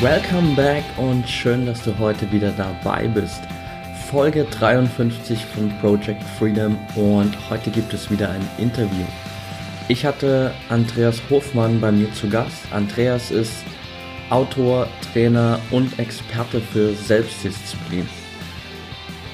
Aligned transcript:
Welcome 0.00 0.54
back 0.56 0.82
und 0.96 1.28
schön, 1.28 1.66
dass 1.66 1.82
du 1.82 1.98
heute 1.98 2.32
wieder 2.32 2.52
dabei 2.52 3.06
bist. 3.06 3.42
Folge 4.10 4.44
53 4.44 5.44
von 5.44 5.70
Project 5.78 6.22
Freedom 6.38 6.78
und 6.96 7.36
heute 7.50 7.70
gibt 7.70 7.92
es 7.92 8.10
wieder 8.10 8.30
ein 8.30 8.40
Interview. 8.56 9.04
Ich 9.88 10.06
hatte 10.06 10.54
Andreas 10.70 11.20
Hofmann 11.28 11.82
bei 11.82 11.92
mir 11.92 12.10
zu 12.14 12.30
Gast. 12.30 12.62
Andreas 12.70 13.30
ist 13.30 13.52
Autor, 14.30 14.88
Trainer 15.12 15.60
und 15.70 15.98
Experte 15.98 16.62
für 16.62 16.94
Selbstdisziplin. 16.94 18.08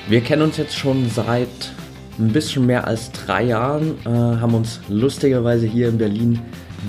Wir 0.09 0.21
kennen 0.21 0.43
uns 0.43 0.57
jetzt 0.57 0.77
schon 0.77 1.09
seit 1.09 1.71
ein 2.19 2.33
bisschen 2.33 2.67
mehr 2.67 2.89
als 2.89 3.13
drei 3.13 3.45
Jahren, 3.45 3.95
äh, 4.05 4.09
haben 4.09 4.55
uns 4.55 4.81
lustigerweise 4.89 5.69
hier 5.69 5.89
in 5.91 5.99
Berlin 5.99 6.41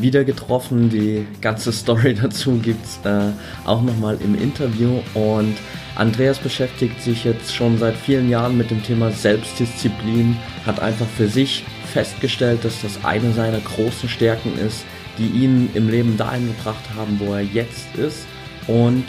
wieder 0.02 0.24
getroffen. 0.24 0.90
Die 0.90 1.26
ganze 1.42 1.72
Story 1.72 2.14
dazu 2.22 2.58
gibt 2.58 2.86
es 2.86 3.00
äh, 3.04 3.32
auch 3.66 3.82
nochmal 3.82 4.18
im 4.24 4.40
Interview. 4.40 5.00
Und 5.14 5.56
Andreas 5.96 6.38
beschäftigt 6.40 7.02
sich 7.02 7.24
jetzt 7.24 7.54
schon 7.54 7.78
seit 7.78 7.96
vielen 7.96 8.30
Jahren 8.30 8.58
mit 8.58 8.72
dem 8.72 8.84
Thema 8.84 9.12
Selbstdisziplin, 9.12 10.38
hat 10.66 10.80
einfach 10.80 11.08
für 11.18 11.28
sich 11.28 11.64
festgestellt, 11.92 12.64
dass 12.64 12.82
das 12.82 13.04
eine 13.04 13.32
seiner 13.34 13.60
großen 13.60 14.10
Stärken 14.10 14.58
ist, 14.60 14.86
die 15.18 15.28
ihn 15.28 15.70
im 15.74 15.90
Leben 15.90 16.18
dahin 16.18 16.48
gebracht 16.48 16.84
haben, 16.96 17.20
wo 17.20 17.34
er 17.34 17.42
jetzt 17.42 17.96
ist. 17.96 18.28
Und 18.68 19.06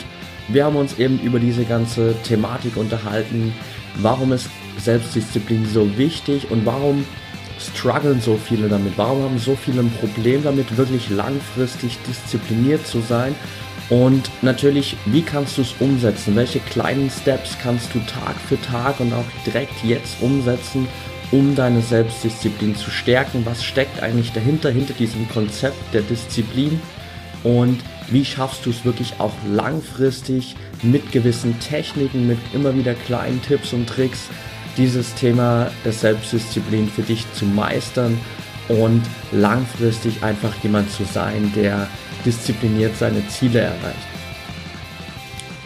wir 0.47 0.65
haben 0.65 0.75
uns 0.75 0.97
eben 0.97 1.19
über 1.19 1.39
diese 1.39 1.63
ganze 1.65 2.15
Thematik 2.23 2.75
unterhalten. 2.75 3.53
Warum 3.97 4.31
ist 4.31 4.49
Selbstdisziplin 4.79 5.65
so 5.65 5.97
wichtig 5.97 6.49
und 6.49 6.65
warum 6.65 7.05
strugglen 7.59 8.21
so 8.21 8.37
viele 8.37 8.67
damit? 8.67 8.97
Warum 8.97 9.23
haben 9.23 9.39
so 9.39 9.55
viele 9.55 9.81
ein 9.81 9.91
Problem 9.99 10.43
damit, 10.43 10.77
wirklich 10.77 11.09
langfristig 11.09 11.97
diszipliniert 12.07 12.85
zu 12.85 13.01
sein? 13.01 13.35
Und 13.89 14.29
natürlich, 14.43 14.95
wie 15.05 15.23
kannst 15.23 15.57
du 15.57 15.61
es 15.63 15.73
umsetzen? 15.79 16.35
Welche 16.35 16.59
kleinen 16.59 17.09
Steps 17.09 17.57
kannst 17.61 17.93
du 17.93 17.99
Tag 17.99 18.35
für 18.47 18.61
Tag 18.61 18.99
und 18.99 19.13
auch 19.13 19.25
direkt 19.45 19.83
jetzt 19.83 20.21
umsetzen, 20.21 20.87
um 21.31 21.55
deine 21.55 21.81
Selbstdisziplin 21.81 22.75
zu 22.75 22.91
stärken? 22.91 23.45
Was 23.45 23.63
steckt 23.63 24.01
eigentlich 24.03 24.31
dahinter, 24.31 24.69
hinter 24.69 24.93
diesem 24.93 25.27
Konzept 25.29 25.93
der 25.93 26.01
Disziplin? 26.01 26.79
Und 27.43 27.79
wie 28.09 28.25
schaffst 28.25 28.65
du 28.65 28.69
es 28.69 28.85
wirklich 28.85 29.13
auch 29.19 29.33
langfristig 29.51 30.55
mit 30.83 31.11
gewissen 31.11 31.59
Techniken, 31.59 32.27
mit 32.27 32.39
immer 32.53 32.75
wieder 32.75 32.93
kleinen 32.93 33.41
Tipps 33.41 33.73
und 33.73 33.87
Tricks, 33.87 34.29
dieses 34.79 35.13
Thema 35.13 35.69
der 35.83 35.91
Selbstdisziplin 35.91 36.87
für 36.87 37.01
dich 37.01 37.25
zu 37.33 37.45
meistern 37.45 38.17
und 38.69 39.01
langfristig 39.31 40.23
einfach 40.23 40.55
jemand 40.63 40.89
zu 40.89 41.03
sein, 41.03 41.51
der 41.55 41.87
diszipliniert 42.25 42.95
seine 42.97 43.27
Ziele 43.27 43.59
erreicht. 43.59 44.07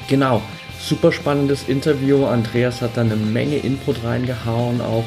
Genau, 0.07 0.41
super 0.79 1.11
spannendes 1.11 1.69
Interview. 1.69 2.25
Andreas 2.25 2.81
hat 2.81 2.97
da 2.97 3.01
eine 3.01 3.15
Menge 3.15 3.57
Input 3.57 4.03
reingehauen, 4.03 4.81
auch 4.81 5.05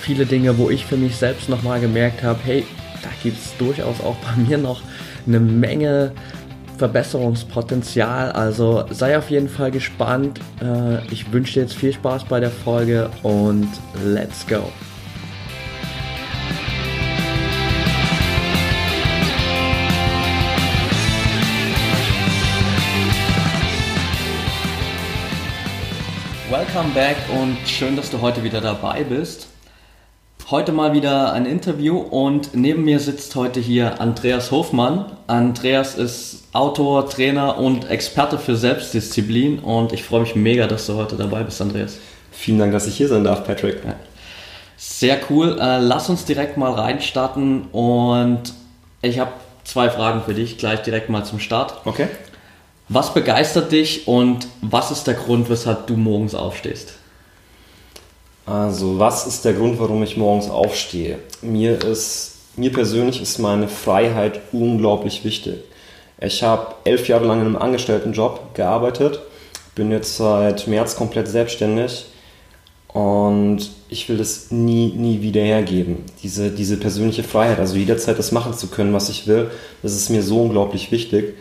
viele 0.00 0.24
Dinge, 0.24 0.56
wo 0.56 0.70
ich 0.70 0.86
für 0.86 0.96
mich 0.96 1.16
selbst 1.16 1.48
nochmal 1.48 1.80
gemerkt 1.80 2.22
habe, 2.22 2.38
hey, 2.44 2.64
da 3.02 3.08
gibt 3.22 3.38
es 3.38 3.56
durchaus 3.58 4.00
auch 4.00 4.16
bei 4.16 4.40
mir 4.40 4.58
noch 4.58 4.80
eine 5.26 5.40
Menge 5.40 6.12
Verbesserungspotenzial. 6.82 8.32
Also 8.32 8.84
sei 8.90 9.16
auf 9.16 9.30
jeden 9.30 9.48
Fall 9.48 9.70
gespannt. 9.70 10.40
Äh, 10.60 11.06
ich 11.12 11.32
wünsche 11.32 11.54
dir 11.54 11.60
jetzt 11.60 11.74
viel 11.74 11.92
Spaß 11.92 12.24
bei 12.24 12.40
der 12.40 12.50
Folge 12.50 13.08
und 13.22 13.68
let's 14.04 14.44
go. 14.48 14.64
Welcome 26.50 26.92
back 26.94 27.16
und 27.40 27.56
schön, 27.64 27.94
dass 27.94 28.10
du 28.10 28.20
heute 28.20 28.42
wieder 28.42 28.60
dabei 28.60 29.04
bist. 29.04 29.51
Heute 30.52 30.72
mal 30.72 30.92
wieder 30.92 31.32
ein 31.32 31.46
Interview 31.46 31.96
und 31.96 32.54
neben 32.54 32.84
mir 32.84 33.00
sitzt 33.00 33.36
heute 33.36 33.58
hier 33.58 34.02
Andreas 34.02 34.50
Hofmann. 34.50 35.06
Andreas 35.26 35.94
ist 35.94 36.44
Autor, 36.52 37.08
Trainer 37.08 37.56
und 37.56 37.88
Experte 37.88 38.38
für 38.38 38.54
Selbstdisziplin 38.54 39.60
und 39.60 39.94
ich 39.94 40.02
freue 40.02 40.20
mich 40.20 40.36
mega, 40.36 40.66
dass 40.66 40.86
du 40.86 40.96
heute 40.96 41.16
dabei 41.16 41.42
bist, 41.42 41.62
Andreas. 41.62 41.96
Vielen 42.32 42.58
Dank, 42.58 42.72
dass 42.72 42.86
ich 42.86 42.94
hier 42.94 43.08
sein 43.08 43.24
darf, 43.24 43.46
Patrick. 43.46 43.82
Ja. 43.82 43.94
Sehr 44.76 45.20
cool. 45.30 45.58
Äh, 45.58 45.78
lass 45.78 46.10
uns 46.10 46.26
direkt 46.26 46.58
mal 46.58 46.72
reinstarten 46.72 47.68
und 47.72 48.52
ich 49.00 49.20
habe 49.20 49.32
zwei 49.64 49.88
Fragen 49.88 50.20
für 50.20 50.34
dich, 50.34 50.58
gleich 50.58 50.82
direkt 50.82 51.08
mal 51.08 51.24
zum 51.24 51.40
Start. 51.40 51.80
Okay. 51.86 52.08
Was 52.90 53.14
begeistert 53.14 53.72
dich 53.72 54.06
und 54.06 54.48
was 54.60 54.90
ist 54.90 55.06
der 55.06 55.14
Grund, 55.14 55.48
weshalb 55.48 55.86
du 55.86 55.96
morgens 55.96 56.34
aufstehst? 56.34 56.98
Also, 58.44 58.98
was 58.98 59.26
ist 59.26 59.44
der 59.44 59.52
Grund, 59.52 59.78
warum 59.78 60.02
ich 60.02 60.16
morgens 60.16 60.50
aufstehe? 60.50 61.18
Mir 61.42 61.82
ist, 61.82 62.38
mir 62.56 62.72
persönlich 62.72 63.22
ist 63.22 63.38
meine 63.38 63.68
Freiheit 63.68 64.40
unglaublich 64.52 65.24
wichtig. 65.24 65.60
Ich 66.20 66.42
habe 66.42 66.74
elf 66.84 67.08
Jahre 67.08 67.26
lang 67.26 67.40
in 67.40 67.46
einem 67.46 67.56
Angestelltenjob 67.56 68.54
gearbeitet, 68.54 69.20
bin 69.74 69.90
jetzt 69.90 70.16
seit 70.16 70.66
März 70.66 70.96
komplett 70.96 71.28
selbstständig 71.28 72.06
und 72.88 73.70
ich 73.88 74.08
will 74.08 74.18
das 74.18 74.50
nie, 74.50 74.92
nie 74.92 75.22
wieder 75.22 75.40
hergeben. 75.40 76.04
Diese, 76.22 76.50
diese 76.50 76.76
persönliche 76.76 77.24
Freiheit, 77.24 77.58
also 77.58 77.76
jederzeit 77.76 78.18
das 78.18 78.32
machen 78.32 78.54
zu 78.54 78.68
können, 78.68 78.92
was 78.92 79.08
ich 79.08 79.26
will, 79.26 79.50
das 79.82 79.94
ist 79.94 80.10
mir 80.10 80.22
so 80.22 80.42
unglaublich 80.42 80.92
wichtig. 80.92 81.34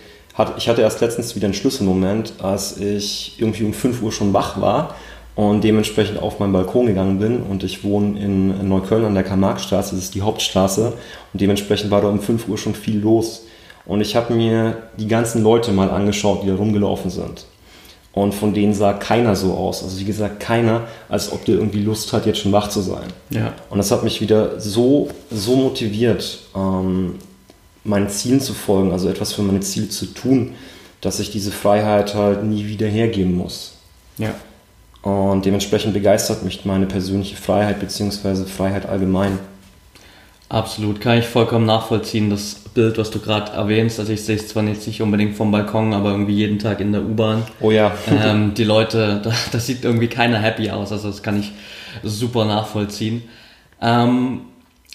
Ich 0.57 0.69
hatte 0.69 0.81
erst 0.81 1.01
letztens 1.01 1.35
wieder 1.35 1.45
einen 1.45 1.53
Schlüsselmoment, 1.53 2.33
als 2.41 2.77
ich 2.77 3.35
irgendwie 3.37 3.63
um 3.63 3.73
5 3.73 4.01
Uhr 4.01 4.11
schon 4.11 4.33
wach 4.33 4.61
war 4.61 4.95
und 5.35 5.63
dementsprechend 5.63 6.21
auf 6.21 6.39
meinen 6.39 6.53
Balkon 6.53 6.87
gegangen 6.87 7.19
bin 7.19 7.41
und 7.41 7.63
ich 7.63 7.83
wohne 7.83 8.19
in 8.19 8.67
Neukölln 8.67 9.05
an 9.05 9.13
der 9.13 9.23
Karl-Marx-Straße, 9.23 9.95
das 9.95 10.05
ist 10.05 10.15
die 10.15 10.21
Hauptstraße 10.21 10.93
und 11.33 11.41
dementsprechend 11.41 11.91
war 11.91 12.01
da 12.01 12.09
um 12.09 12.19
5 12.19 12.47
Uhr 12.47 12.57
schon 12.57 12.75
viel 12.75 12.99
los 12.99 13.45
und 13.85 14.01
ich 14.01 14.15
habe 14.15 14.33
mir 14.33 14.77
die 14.97 15.07
ganzen 15.07 15.43
Leute 15.43 15.71
mal 15.71 15.89
angeschaut, 15.89 16.43
die 16.43 16.47
da 16.47 16.55
rumgelaufen 16.55 17.09
sind 17.09 17.45
und 18.13 18.33
von 18.33 18.53
denen 18.53 18.73
sah 18.73 18.93
keiner 18.93 19.35
so 19.35 19.53
aus, 19.53 19.83
also 19.83 19.99
wie 19.99 20.05
gesagt 20.05 20.39
keiner, 20.41 20.87
als 21.07 21.31
ob 21.31 21.45
der 21.45 21.55
irgendwie 21.55 21.81
Lust 21.81 22.11
hat, 22.11 22.25
jetzt 22.25 22.39
schon 22.39 22.51
wach 22.51 22.69
zu 22.69 22.81
sein. 22.81 23.07
Ja. 23.29 23.53
Und 23.69 23.77
das 23.77 23.91
hat 23.91 24.03
mich 24.03 24.19
wieder 24.19 24.59
so, 24.59 25.09
so 25.29 25.55
motiviert, 25.55 26.39
ähm, 26.55 27.15
meinen 27.83 28.09
Zielen 28.09 28.41
zu 28.41 28.53
folgen, 28.53 28.91
also 28.91 29.07
etwas 29.07 29.33
für 29.33 29.43
meine 29.43 29.61
Ziele 29.61 29.89
zu 29.89 30.07
tun, 30.07 30.55
dass 30.99 31.19
ich 31.19 31.31
diese 31.31 31.51
Freiheit 31.51 32.13
halt 32.13 32.43
nie 32.43 32.67
wieder 32.67 32.87
hergeben 32.87 33.35
muss. 33.35 33.75
Ja. 34.17 34.35
Und 35.01 35.45
dementsprechend 35.45 35.93
begeistert 35.93 36.43
mich 36.43 36.63
meine 36.65 36.85
persönliche 36.85 37.35
Freiheit 37.35 37.79
bzw. 37.79 38.45
Freiheit 38.45 38.87
allgemein. 38.87 39.39
Absolut, 40.47 40.99
kann 40.99 41.17
ich 41.17 41.25
vollkommen 41.25 41.65
nachvollziehen, 41.65 42.29
das 42.29 42.55
Bild, 42.73 42.97
was 42.97 43.09
du 43.09 43.19
gerade 43.19 43.53
erwähnst. 43.53 43.99
Also 43.99 44.11
ich 44.11 44.23
sehe 44.23 44.35
es 44.35 44.49
zwar 44.49 44.63
jetzt 44.65 44.85
nicht 44.85 45.01
unbedingt 45.01 45.37
vom 45.37 45.49
Balkon, 45.49 45.93
aber 45.93 46.11
irgendwie 46.11 46.33
jeden 46.33 46.59
Tag 46.59 46.81
in 46.81 46.91
der 46.91 47.03
U-Bahn. 47.03 47.43
Oh 47.61 47.71
ja. 47.71 47.95
ähm, 48.09 48.53
die 48.57 48.65
Leute, 48.65 49.21
da, 49.23 49.31
das 49.51 49.65
sieht 49.65 49.85
irgendwie 49.85 50.07
keiner 50.07 50.39
happy 50.39 50.69
aus, 50.69 50.91
also 50.91 51.07
das 51.07 51.23
kann 51.23 51.39
ich 51.39 51.53
super 52.03 52.43
nachvollziehen. 52.43 53.23
Ähm, 53.81 54.41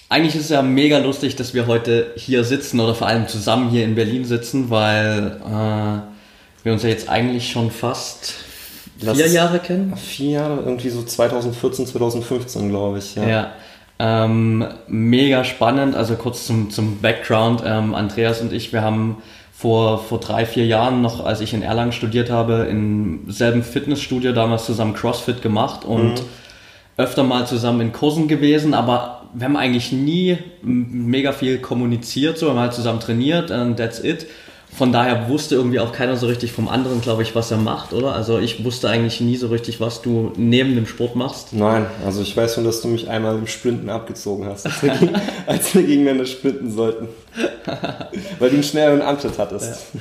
eigentlich 0.09 0.35
ist 0.35 0.43
es 0.43 0.49
ja 0.49 0.61
mega 0.61 0.99
lustig, 0.99 1.35
dass 1.35 1.55
wir 1.55 1.65
heute 1.65 2.13
hier 2.15 2.43
sitzen 2.43 2.79
oder 2.79 2.93
vor 2.93 3.07
allem 3.07 3.27
zusammen 3.27 3.71
hier 3.71 3.83
in 3.83 3.95
Berlin 3.95 4.25
sitzen, 4.25 4.69
weil 4.69 5.41
äh, 5.43 6.63
wir 6.63 6.71
uns 6.71 6.83
ja 6.83 6.89
jetzt 6.89 7.09
eigentlich 7.09 7.49
schon 7.49 7.71
fast 7.71 8.35
vier 8.99 9.27
Jahre 9.27 9.59
kennen? 9.59 9.95
Vier 9.95 10.31
Jahre, 10.31 10.61
irgendwie 10.65 10.89
so 10.89 11.03
2014, 11.03 11.87
2015, 11.87 12.69
glaube 12.69 12.99
ich. 12.99 13.15
Ja. 13.15 13.27
ja. 13.27 13.51
Ähm, 13.99 14.65
mega 14.87 15.43
spannend. 15.43 15.95
Also 15.95 16.15
kurz 16.15 16.45
zum, 16.45 16.69
zum 16.69 16.99
Background. 16.99 17.63
Ähm, 17.65 17.95
Andreas 17.95 18.41
und 18.41 18.53
ich, 18.53 18.73
wir 18.73 18.81
haben 18.81 19.17
vor, 19.57 20.03
vor 20.03 20.19
drei, 20.19 20.45
vier 20.45 20.67
Jahren 20.67 21.01
noch, 21.01 21.25
als 21.25 21.41
ich 21.41 21.53
in 21.53 21.63
Erlangen 21.63 21.91
studiert 21.91 22.29
habe, 22.29 22.67
im 22.69 23.21
selben 23.27 23.63
Fitnessstudio 23.63 24.31
damals 24.31 24.65
zusammen 24.65 24.93
CrossFit 24.93 25.41
gemacht 25.41 25.83
und 25.83 26.13
mhm. 26.13 26.25
öfter 26.97 27.23
mal 27.23 27.47
zusammen 27.47 27.81
in 27.81 27.91
Kursen 27.91 28.27
gewesen, 28.27 28.75
aber 28.75 29.23
wir 29.33 29.45
haben 29.45 29.57
eigentlich 29.57 29.91
nie 29.91 30.37
mega 30.61 31.31
viel 31.31 31.57
kommuniziert, 31.57 32.37
so 32.37 32.45
wir 32.45 32.51
haben 32.51 32.59
halt 32.59 32.73
zusammen 32.73 32.99
trainiert 32.99 33.49
und 33.49 33.77
that's 33.77 33.99
it 34.03 34.27
von 34.77 34.91
daher 34.91 35.27
wusste 35.27 35.55
irgendwie 35.55 35.79
auch 35.79 35.91
keiner 35.91 36.17
so 36.17 36.27
richtig 36.27 36.51
vom 36.51 36.67
anderen, 36.67 37.01
glaube 37.01 37.23
ich, 37.23 37.33
was 37.33 37.49
er 37.49 37.57
macht, 37.57 37.93
oder? 37.93 38.13
Also 38.13 38.37
ich 38.37 38.63
wusste 38.63 38.87
eigentlich 38.89 39.19
nie 39.21 39.35
so 39.35 39.47
richtig, 39.47 39.81
was 39.81 40.03
du 40.03 40.31
neben 40.37 40.75
dem 40.75 40.85
Sport 40.85 41.15
machst. 41.15 41.53
Nein, 41.53 41.87
also 42.05 42.21
ich 42.21 42.37
weiß 42.37 42.53
schon, 42.53 42.63
dass 42.63 42.81
du 42.81 42.87
mich 42.87 43.09
einmal 43.09 43.35
im 43.39 43.47
Sprinten 43.47 43.89
abgezogen 43.89 44.45
hast, 44.45 44.67
als 44.67 44.83
wir, 44.83 44.91
gegen, 44.91 45.15
als 45.47 45.73
wir 45.73 45.81
gegeneinander 45.81 46.27
sprinten 46.27 46.69
sollten. 46.69 47.07
Weil 48.37 48.49
du 48.49 48.55
einen 48.55 48.63
schnelleren 48.63 49.01
Antritt 49.01 49.39
hattest. 49.39 49.95
Ja. 49.95 49.99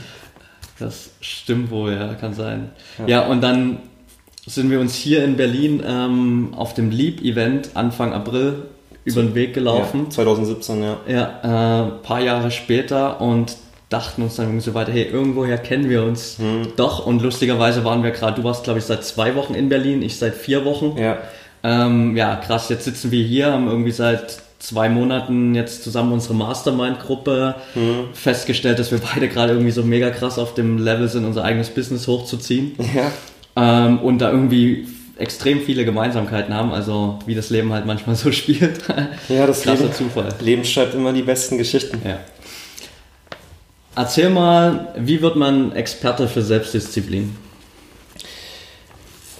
Das 0.78 1.08
stimmt 1.22 1.70
wohl, 1.70 1.92
ja, 1.94 2.12
kann 2.12 2.34
sein. 2.34 2.68
Ja, 2.98 3.06
ja 3.06 3.26
und 3.28 3.40
dann 3.40 3.78
sind 4.46 4.70
wir 4.70 4.78
uns 4.78 4.94
hier 4.94 5.24
in 5.24 5.38
Berlin 5.38 5.82
ähm, 5.86 6.52
auf 6.54 6.74
dem 6.74 6.90
Leap-Event 6.90 7.70
Anfang 7.72 8.12
April 8.12 8.66
über 9.04 9.22
den 9.22 9.34
Weg 9.34 9.54
gelaufen. 9.54 10.04
Ja, 10.04 10.10
2017, 10.10 10.82
ja. 10.82 10.96
Ja, 11.08 11.40
ein 11.40 11.88
äh, 11.88 11.90
paar 12.02 12.20
Jahre 12.20 12.50
später 12.50 13.22
und 13.22 13.56
dachten 13.88 14.22
uns 14.22 14.36
dann 14.36 14.60
so 14.60 14.74
weiter, 14.74 14.92
hey, 14.92 15.04
irgendwoher 15.04 15.58
kennen 15.58 15.88
wir 15.88 16.02
uns 16.02 16.38
hm. 16.38 16.72
doch. 16.76 17.06
Und 17.06 17.22
lustigerweise 17.22 17.84
waren 17.84 18.02
wir 18.02 18.10
gerade, 18.10 18.40
du 18.40 18.44
warst 18.44 18.64
glaube 18.64 18.78
ich 18.78 18.84
seit 18.84 19.04
zwei 19.04 19.34
Wochen 19.34 19.54
in 19.54 19.68
Berlin, 19.68 20.02
ich 20.02 20.18
seit 20.18 20.34
vier 20.34 20.64
Wochen. 20.64 20.96
Ja. 20.98 21.18
Ähm, 21.62 22.16
ja, 22.16 22.36
krass, 22.36 22.68
jetzt 22.68 22.84
sitzen 22.84 23.10
wir 23.10 23.24
hier, 23.24 23.52
haben 23.52 23.68
irgendwie 23.68 23.92
seit 23.92 24.38
zwei 24.58 24.88
Monaten 24.88 25.54
jetzt 25.54 25.84
zusammen 25.84 26.12
unsere 26.12 26.34
Mastermind-Gruppe 26.34 27.56
hm. 27.74 28.04
festgestellt, 28.12 28.78
dass 28.78 28.90
wir 28.90 28.98
beide 28.98 29.28
gerade 29.28 29.52
irgendwie 29.52 29.70
so 29.70 29.82
mega 29.82 30.10
krass 30.10 30.38
auf 30.38 30.54
dem 30.54 30.78
Level 30.78 31.08
sind, 31.08 31.24
unser 31.24 31.44
eigenes 31.44 31.70
Business 31.70 32.08
hochzuziehen. 32.08 32.76
Ja. 32.94 33.12
Ähm, 33.56 34.00
und 34.00 34.18
da 34.18 34.30
irgendwie 34.30 34.86
extrem 35.18 35.60
viele 35.60 35.84
Gemeinsamkeiten 35.84 36.52
haben, 36.52 36.72
also 36.72 37.18
wie 37.24 37.34
das 37.34 37.50
Leben 37.50 37.72
halt 37.72 37.86
manchmal 37.86 38.16
so 38.16 38.32
spielt. 38.32 38.80
Ja, 39.28 39.46
das 39.46 39.62
Krasser 39.62 39.84
Leben, 39.84 39.94
Zufall. 39.94 40.28
Leben 40.40 40.64
schreibt 40.64 40.94
immer 40.94 41.12
die 41.12 41.22
besten 41.22 41.56
Geschichten. 41.58 42.00
Ja. 42.04 42.18
Erzähl 43.98 44.28
mal, 44.28 44.88
wie 44.98 45.22
wird 45.22 45.36
man 45.36 45.72
Experte 45.72 46.28
für 46.28 46.42
Selbstdisziplin? 46.42 47.34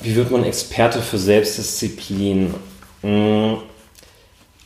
Wie 0.01 0.17
wird 0.17 0.31
man 0.31 0.45
Experte 0.45 1.03
für 1.03 1.19
Selbstdisziplin? 1.19 2.55
Hm, 3.03 3.59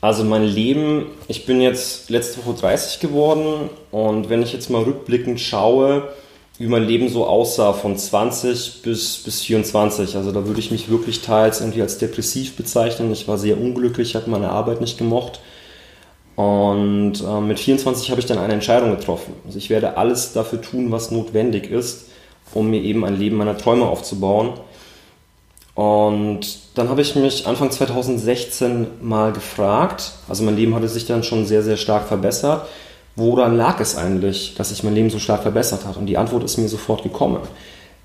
also 0.01 0.23
mein 0.23 0.45
Leben, 0.45 1.07
ich 1.27 1.45
bin 1.45 1.61
jetzt 1.61 2.09
letzte 2.09 2.47
Woche 2.47 2.61
30 2.61 3.01
geworden 3.01 3.69
und 3.91 4.31
wenn 4.31 4.45
ich 4.45 4.53
jetzt 4.53 4.71
mal 4.71 4.85
rückblickend 4.85 5.41
schaue, 5.41 6.13
wie 6.59 6.69
mein 6.69 6.85
Leben 6.85 7.09
so 7.09 7.27
aussah 7.27 7.73
von 7.73 7.99
20 7.99 8.83
bis, 8.83 9.19
bis 9.25 9.41
24, 9.41 10.15
also 10.15 10.31
da 10.31 10.47
würde 10.47 10.61
ich 10.61 10.71
mich 10.71 10.89
wirklich 10.89 11.23
teils 11.23 11.61
irgendwie 11.61 11.83
als 11.83 11.99
depressiv 11.99 12.55
bezeichnen. 12.55 13.11
Ich 13.11 13.27
war 13.27 13.39
sehr 13.39 13.61
unglücklich, 13.61 14.15
habe 14.15 14.31
meine 14.31 14.51
Arbeit 14.51 14.81
nicht 14.81 14.99
gemocht 14.99 15.41
und 16.37 17.15
äh, 17.21 17.41
mit 17.41 17.61
24 17.61 18.11
habe 18.11 18.21
ich 18.21 18.27
dann 18.27 18.39
eine 18.39 18.55
Entscheidung 18.55 18.91
getroffen. 18.91 19.35
Also 19.47 19.59
ich 19.59 19.71
werde 19.71 19.97
alles 19.97 20.33
dafür 20.33 20.61
tun, 20.61 20.91
was 20.91 21.11
notwendig 21.11 21.71
ist, 21.71 22.07
um 22.55 22.71
mir 22.71 22.81
eben 22.83 23.05
ein 23.05 23.19
Leben 23.19 23.37
meiner 23.37 23.59
Träume 23.59 23.87
aufzubauen. 23.87 24.55
Und 25.75 26.41
dann 26.75 26.89
habe 26.89 27.01
ich 27.01 27.15
mich 27.15 27.47
Anfang 27.47 27.71
2016 27.71 28.87
mal 29.03 29.33
gefragt, 29.33 30.13
also 30.29 30.43
mein 30.43 30.57
Leben 30.57 30.75
hatte 30.75 30.89
sich 30.89 31.07
dann 31.07 31.23
schon 31.23 31.47
sehr, 31.47 31.63
sehr 31.63 31.77
stark 31.77 32.09
verbessert, 32.09 32.67
woran 33.17 33.57
lag 33.57 33.81
es 33.81 33.97
eigentlich, 33.97 34.55
dass 34.57 34.71
sich 34.71 34.83
mein 34.83 34.95
Leben 34.95 35.11
so 35.11 35.19
stark 35.19 35.43
verbessert 35.43 35.87
hat? 35.87 35.97
Und 35.97 36.07
die 36.07 36.19
Antwort 36.19 36.45
ist 36.45 36.59
mir 36.59 36.69
sofort 36.69 37.03
gekommen. 37.03 37.41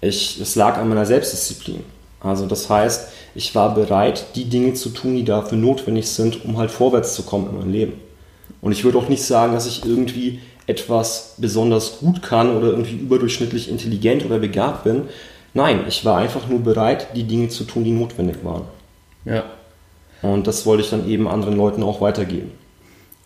Ich, 0.02 0.40
es 0.40 0.56
lag 0.56 0.78
an 0.78 0.90
meiner 0.90 1.06
Selbstdisziplin. 1.06 1.84
Also 2.20 2.46
das 2.46 2.70
heißt, 2.70 3.10
ich 3.34 3.54
war 3.56 3.74
bereit, 3.74 4.26
die 4.36 4.46
Dinge 4.46 4.74
zu 4.74 4.90
tun, 4.90 5.16
die 5.16 5.24
dafür 5.24 5.58
notwendig 5.58 6.08
sind, 6.08 6.46
um 6.46 6.58
halt 6.58 6.72
vorwärts 6.72 7.14
zu 7.16 7.24
kommen 7.24 7.50
in 7.50 7.58
meinem 7.58 7.72
Leben. 7.72 8.05
Und 8.66 8.72
ich 8.72 8.84
würde 8.84 8.98
auch 8.98 9.10
nicht 9.10 9.22
sagen, 9.22 9.54
dass 9.54 9.68
ich 9.68 9.86
irgendwie 9.86 10.40
etwas 10.66 11.36
besonders 11.38 12.00
gut 12.00 12.24
kann 12.24 12.50
oder 12.58 12.70
irgendwie 12.70 12.96
überdurchschnittlich 12.96 13.70
intelligent 13.70 14.26
oder 14.26 14.40
begabt 14.40 14.86
bin. 14.86 15.04
Nein, 15.54 15.82
ich 15.88 16.04
war 16.04 16.18
einfach 16.18 16.48
nur 16.48 16.62
bereit, 16.62 17.10
die 17.16 17.26
Dinge 17.26 17.50
zu 17.50 17.66
tun, 17.66 17.84
die 17.84 17.92
notwendig 17.92 18.38
waren. 18.44 18.64
Ja. 19.24 19.44
Und 20.24 20.48
das 20.48 20.66
wollte 20.66 20.82
ich 20.82 20.90
dann 20.90 21.08
eben 21.08 21.28
anderen 21.28 21.56
Leuten 21.56 21.84
auch 21.84 22.02
weitergeben. 22.02 22.54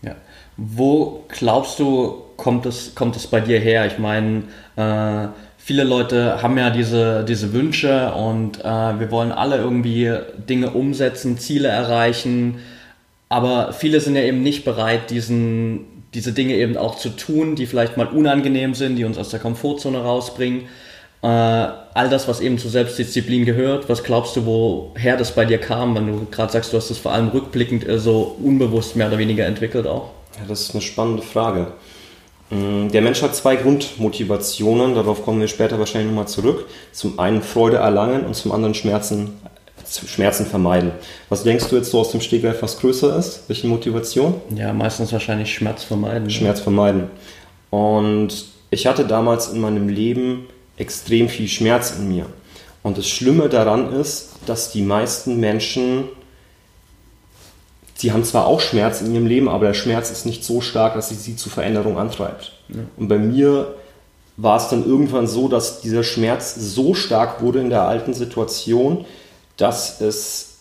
Ja. 0.02 0.16
Wo 0.58 1.24
glaubst 1.30 1.80
du, 1.80 2.22
kommt 2.36 2.66
es, 2.66 2.94
kommt 2.94 3.16
es 3.16 3.26
bei 3.26 3.40
dir 3.40 3.62
her? 3.62 3.86
Ich 3.86 3.98
meine, 3.98 4.44
äh, 4.76 5.30
viele 5.58 5.86
Leute 5.86 6.42
haben 6.42 6.58
ja 6.58 6.70
diese, 6.70 7.24
diese 7.24 7.54
Wünsche 7.54 8.12
und 8.14 8.60
äh, 8.60 9.00
wir 9.00 9.10
wollen 9.10 9.32
alle 9.32 9.56
irgendwie 9.56 10.14
Dinge 10.50 10.72
umsetzen, 10.72 11.38
Ziele 11.38 11.70
erreichen. 11.70 12.60
Aber 13.30 13.74
viele 13.74 14.02
sind 14.02 14.16
ja 14.16 14.24
eben 14.24 14.42
nicht 14.42 14.66
bereit, 14.66 15.12
diesen, 15.12 16.04
diese 16.16 16.34
Dinge 16.34 16.56
eben 16.56 16.78
auch 16.78 16.96
zu 16.96 17.10
tun, 17.10 17.56
die 17.56 17.68
vielleicht 17.68 17.96
mal 17.96 18.08
unangenehm 18.08 18.74
sind, 18.74 18.96
die 18.96 19.06
uns 19.06 19.20
aus 19.20 19.30
der 19.30 19.40
Komfortzone 19.40 20.00
rausbringen. 20.00 20.64
Äh, 21.22 21.28
all 21.28 22.10
das, 22.10 22.28
was 22.28 22.40
eben 22.40 22.58
zur 22.58 22.72
Selbstdisziplin 22.72 23.46
gehört, 23.46 23.88
was 23.88 24.04
glaubst 24.04 24.36
du, 24.36 24.46
woher 24.46 25.16
das 25.16 25.36
bei 25.36 25.46
dir 25.46 25.60
kam, 25.60 25.94
wenn 25.96 26.08
du 26.08 26.28
gerade 26.31 26.52
sagst, 26.52 26.74
du 26.74 26.78
hast 26.78 26.90
es 26.90 26.98
vor 26.98 27.12
allem 27.12 27.28
rückblickend 27.28 27.86
so 27.98 28.36
unbewusst 28.42 28.96
mehr 28.96 29.08
oder 29.08 29.18
weniger 29.18 29.46
entwickelt 29.46 29.86
auch? 29.86 30.12
Ja, 30.38 30.46
das 30.48 30.62
ist 30.62 30.72
eine 30.72 30.81
spannende 30.81 31.22
Frage. 31.22 31.68
Mm, 32.50 32.88
der 32.88 33.02
Mensch 33.02 33.22
hat 33.22 33.36
zwei 33.36 33.58
Grundmotivationen, 33.58 34.96
darauf 34.96 35.24
kommen 35.24 35.42
wir 35.42 35.48
später 35.48 35.78
wahrscheinlich 35.78 36.10
nochmal 36.10 36.28
zurück. 36.28 36.68
Zum 36.94 37.20
einen 37.20 37.42
Freude 37.44 37.78
erlangen 37.78 38.26
und 38.26 38.36
zum 38.36 38.52
anderen 38.54 38.74
Schmerzen 38.74 39.38
Schmerzen 39.98 40.46
vermeiden. 40.46 40.92
Was 41.30 41.44
denkst 41.44 41.68
du 41.70 41.76
jetzt 41.76 41.92
so 41.92 42.00
aus 42.00 42.12
dem 42.12 42.22
Stegreif, 42.22 42.62
was 42.62 42.80
größer 42.80 43.18
ist? 43.18 43.44
Welche 43.48 43.68
Motivation? 43.68 44.36
Ja, 44.56 44.74
meistens 44.74 45.12
wahrscheinlich 45.12 45.54
Schmerz 45.54 45.84
vermeiden. 45.84 46.30
Schmerz 46.30 46.60
vermeiden. 46.60 47.10
Und 47.70 48.46
ich 48.72 48.88
hatte 48.88 49.06
damals 49.06 49.50
in 49.50 49.62
meinem 49.62 49.90
Leben 49.90 50.48
extrem 50.78 51.30
viel 51.30 51.48
Schmerz 51.48 51.94
in 51.98 52.08
mir. 52.10 52.26
Und 52.84 52.98
das 52.98 53.08
Schlimme 53.08 53.50
daran 53.50 53.94
ist, 53.94 54.30
dass 54.46 54.72
die 54.72 54.82
meisten 54.82 55.40
Menschen, 55.40 56.06
sie 57.96 58.12
haben 58.12 58.24
zwar 58.24 58.48
auch 58.48 58.62
Schmerz 58.62 59.02
in 59.02 59.14
ihrem 59.14 59.26
Leben, 59.26 59.50
aber 59.50 59.68
der 59.68 59.74
Schmerz 59.74 60.10
ist 60.10 60.26
nicht 60.26 60.44
so 60.44 60.62
stark, 60.62 60.96
dass 60.96 61.10
sie 61.10 61.16
sie 61.16 61.36
zu 61.36 61.50
Veränderung 61.50 61.98
antreibt. 61.98 62.54
Ja. 62.70 62.82
Und 62.96 63.08
bei 63.10 63.18
mir 63.18 63.76
war 64.38 64.58
es 64.58 64.70
dann 64.70 64.86
irgendwann 64.86 65.28
so, 65.28 65.50
dass 65.50 65.82
dieser 65.82 66.04
Schmerz 66.04 66.56
so 66.56 66.94
stark 66.94 67.42
wurde 67.42 67.60
in 67.60 67.70
der 67.70 67.84
alten 67.84 68.14
Situation, 68.14 69.06
dass 69.60 70.02
es, 70.02 70.58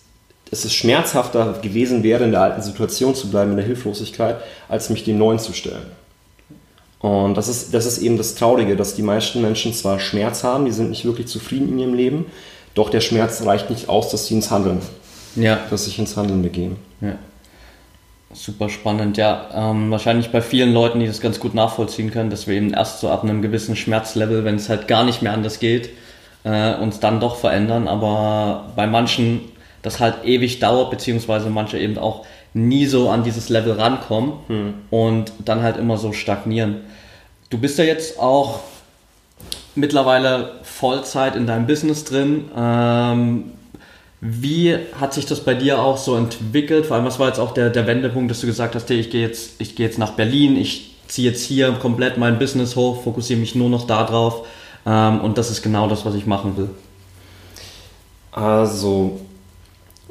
dass 0.50 0.65
es 0.65 0.75
schmerzhafter 0.75 1.59
gewesen 1.62 2.03
wäre, 2.03 2.25
in 2.25 2.33
der 2.33 2.43
alten 2.43 2.62
Situation 2.62 3.15
zu 3.15 3.31
bleiben, 3.31 3.53
in 3.53 3.56
der 3.56 3.67
Hilflosigkeit, 3.67 4.37
als 4.69 4.91
mich 4.91 5.05
den 5.05 5.19
neuen 5.19 5.39
zu 5.39 5.53
stellen. 5.53 5.87
Und 7.00 7.37
das 7.37 7.49
ist, 7.49 7.73
das 7.73 7.87
ist 7.87 7.99
eben 7.99 8.17
das 8.17 8.35
Traurige, 8.35 8.75
dass 8.75 8.95
die 8.95 9.03
meisten 9.03 9.41
Menschen 9.41 9.73
zwar 9.73 10.00
Schmerz 10.00 10.43
haben, 10.43 10.65
die 10.65 10.73
sind 10.73 10.91
nicht 10.91 11.05
wirklich 11.05 11.29
zufrieden 11.29 11.69
in 11.69 11.79
ihrem 11.79 11.95
Leben, 11.95 12.27
doch 12.75 12.91
der 12.91 13.01
Schmerz 13.01 13.44
reicht 13.44 13.70
nicht 13.70 13.89
aus, 13.89 14.11
dass 14.11 14.27
sie 14.27 14.34
ins 14.34 14.51
Handeln, 14.51 14.81
ja. 15.37 15.61
dass 15.70 15.84
sich 15.84 15.99
ins 15.99 16.17
Handeln 16.17 16.43
begeben. 16.43 16.77
Ja. 17.01 17.17
Super 18.32 18.69
spannend, 18.69 19.17
ja. 19.17 19.49
Ähm, 19.55 19.91
wahrscheinlich 19.91 20.31
bei 20.31 20.43
vielen 20.43 20.75
Leuten, 20.75 21.01
die 21.01 21.06
das 21.06 21.20
ganz 21.20 21.41
gut 21.41 21.55
nachvollziehen 21.55 22.11
können, 22.11 22.31
dass 22.31 22.46
wir 22.46 22.56
eben 22.56 22.75
erst 22.75 23.01
so 23.01 23.08
ab 23.08 23.22
einem 23.22 23.43
gewissen 23.43 23.75
Schmerzlevel, 23.75 24.44
wenn 24.44 24.56
es 24.56 24.69
halt 24.69 24.87
gar 24.87 25.05
nicht 25.05 25.22
mehr 25.22 25.32
anders 25.32 25.61
geht, 25.61 25.91
äh, 26.48 26.74
uns 26.81 27.00
dann 27.00 27.20
doch 27.20 27.36
verändern, 27.36 27.88
aber 27.88 28.70
bei 28.74 28.86
manchen 28.86 29.40
das 29.82 30.00
halt 30.00 30.24
ewig 30.24 30.58
dauert, 30.58 30.90
beziehungsweise 30.90 31.50
manche 31.50 31.78
eben 31.78 31.98
auch 31.98 32.24
nie 32.55 32.86
so 32.86 33.10
an 33.10 33.22
dieses 33.22 33.48
Level 33.48 33.74
rankommen 33.74 34.32
hm. 34.48 34.74
und 34.90 35.32
dann 35.44 35.62
halt 35.62 35.76
immer 35.76 35.98
so 35.98 36.12
stagnieren. 36.12 36.76
Du 37.50 37.58
bist 37.58 37.78
ja 37.78 37.84
jetzt 37.84 38.19
auch 38.19 38.60
mittlerweile 39.74 40.52
Vollzeit 40.62 41.36
in 41.36 41.46
deinem 41.46 41.67
Business 41.67 42.05
drin. 42.05 42.50
Ähm, 42.56 43.52
wie 44.20 44.76
hat 44.98 45.14
sich 45.14 45.26
das 45.26 45.40
bei 45.40 45.55
dir 45.55 45.81
auch 45.81 45.96
so 45.96 46.17
entwickelt? 46.17 46.86
Vor 46.86 46.96
allem, 46.96 47.06
was 47.06 47.19
war 47.19 47.28
jetzt 47.28 47.38
auch 47.38 47.52
der, 47.52 47.70
der 47.70 47.86
Wendepunkt, 47.86 48.31
dass 48.31 48.40
du 48.40 48.46
gesagt 48.46 48.74
hast, 48.74 48.88
hey, 48.90 48.98
ich 48.98 49.10
gehe 49.10 49.22
jetzt, 49.22 49.58
geh 49.58 49.82
jetzt 49.84 49.98
nach 49.98 50.12
Berlin, 50.12 50.56
ich 50.56 50.96
ziehe 51.06 51.31
jetzt 51.31 51.44
hier 51.44 51.70
komplett 51.72 52.19
mein 52.19 52.38
Business 52.38 52.74
hoch, 52.74 53.02
fokussiere 53.02 53.38
mich 53.38 53.55
nur 53.55 53.70
noch 53.70 53.86
darauf. 53.86 54.46
Ähm, 54.87 55.20
und 55.20 55.39
das 55.39 55.51
ist 55.51 55.63
genau 55.63 55.89
das, 55.89 56.05
was 56.05 56.15
ich 56.15 56.27
machen 56.27 56.56
will. 56.56 56.70
Also, 58.32 59.20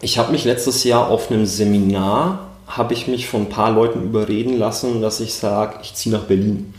ich 0.02 0.18
habe 0.18 0.32
mich 0.32 0.46
letztes 0.46 0.84
Jahr 0.84 1.10
auf 1.10 1.32
einem 1.32 1.46
Seminar, 1.46 2.50
habe 2.68 2.94
ich 2.94 3.08
mich 3.08 3.28
von 3.28 3.44
ein 3.44 3.50
paar 3.50 3.72
Leuten 3.72 4.04
überreden 4.04 4.58
lassen, 4.58 5.02
dass 5.02 5.20
ich 5.20 5.34
sage, 5.34 5.80
ich 5.82 5.94
ziehe 5.94 6.14
nach 6.14 6.26
Berlin. 6.26 6.74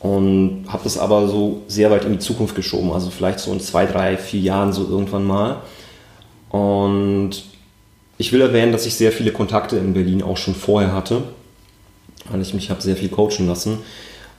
Und 0.00 0.66
habe 0.68 0.84
das 0.84 0.96
aber 0.96 1.26
so 1.26 1.62
sehr 1.66 1.90
weit 1.90 2.04
in 2.04 2.12
die 2.12 2.18
Zukunft 2.20 2.54
geschoben, 2.54 2.92
also 2.92 3.10
vielleicht 3.10 3.40
so 3.40 3.52
in 3.52 3.58
zwei, 3.58 3.84
drei, 3.84 4.16
vier 4.16 4.40
Jahren 4.40 4.72
so 4.72 4.88
irgendwann 4.88 5.24
mal. 5.24 5.56
Und 6.50 7.30
ich 8.16 8.32
will 8.32 8.40
erwähnen, 8.40 8.72
dass 8.72 8.86
ich 8.86 8.94
sehr 8.94 9.10
viele 9.10 9.32
Kontakte 9.32 9.76
in 9.76 9.94
Berlin 9.94 10.22
auch 10.22 10.36
schon 10.36 10.54
vorher 10.54 10.92
hatte, 10.92 11.22
weil 12.30 12.40
ich 12.40 12.54
mich 12.54 12.70
habe 12.70 12.80
sehr 12.80 12.96
viel 12.96 13.08
coachen 13.08 13.48
lassen. 13.48 13.78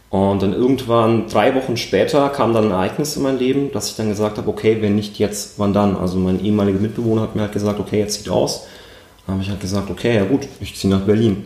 Und 0.10 0.42
dann 0.42 0.54
irgendwann, 0.54 1.28
drei 1.28 1.54
Wochen 1.54 1.78
später, 1.78 2.30
kam 2.30 2.54
dann 2.54 2.66
ein 2.66 2.72
Ereignis 2.72 3.16
in 3.16 3.24
mein 3.24 3.38
Leben, 3.38 3.72
dass 3.72 3.92
ich 3.92 3.96
dann 3.96 4.10
gesagt 4.10 4.38
habe, 4.40 4.50
okay, 4.50 4.78
wenn 4.82 4.96
nicht 4.96 5.20
jetzt, 5.20 5.60
wann 5.60 5.72
dann? 5.72 5.96
Also 5.96 6.18
mein 6.18 6.44
ehemaliger 6.44 6.80
Mitbewohner 6.80 7.22
hat 7.22 7.36
mir 7.36 7.44
halt 7.44 7.52
gesagt, 7.52 7.80
okay, 7.80 8.00
jetzt 8.00 8.16
sieht 8.16 8.30
aus. 8.30 8.66
Dann 9.26 9.36
habe 9.36 9.44
ich 9.44 9.50
halt 9.50 9.62
gesagt, 9.62 9.92
okay, 9.92 10.16
ja 10.16 10.26
gut, 10.26 10.48
ich 10.62 10.76
ziehe 10.76 10.92
nach 10.92 11.06
Berlin. 11.06 11.46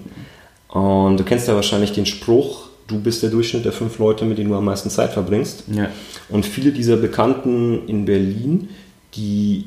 Und 0.70 1.20
du 1.20 1.24
kennst 1.26 1.50
ja 1.50 1.56
wahrscheinlich 1.56 1.92
den 1.92 2.06
Spruch, 2.06 2.68
du 2.88 3.00
bist 3.00 3.22
der 3.22 3.30
Durchschnitt 3.30 3.66
der 3.66 3.74
fünf 3.74 4.00
Leute, 4.00 4.24
mit 4.24 4.38
denen 4.38 4.50
du 4.50 4.56
am 4.56 4.66
meisten 4.66 4.90
Zeit 4.90 5.12
verbringst. 5.12 5.66
Ja. 5.68 5.90
Und 6.30 6.46
viele 6.46 6.72
dieser 6.72 6.96
Bekannten 6.96 7.86
in 7.88 8.06
Berlin, 8.06 8.70
die 9.16 9.66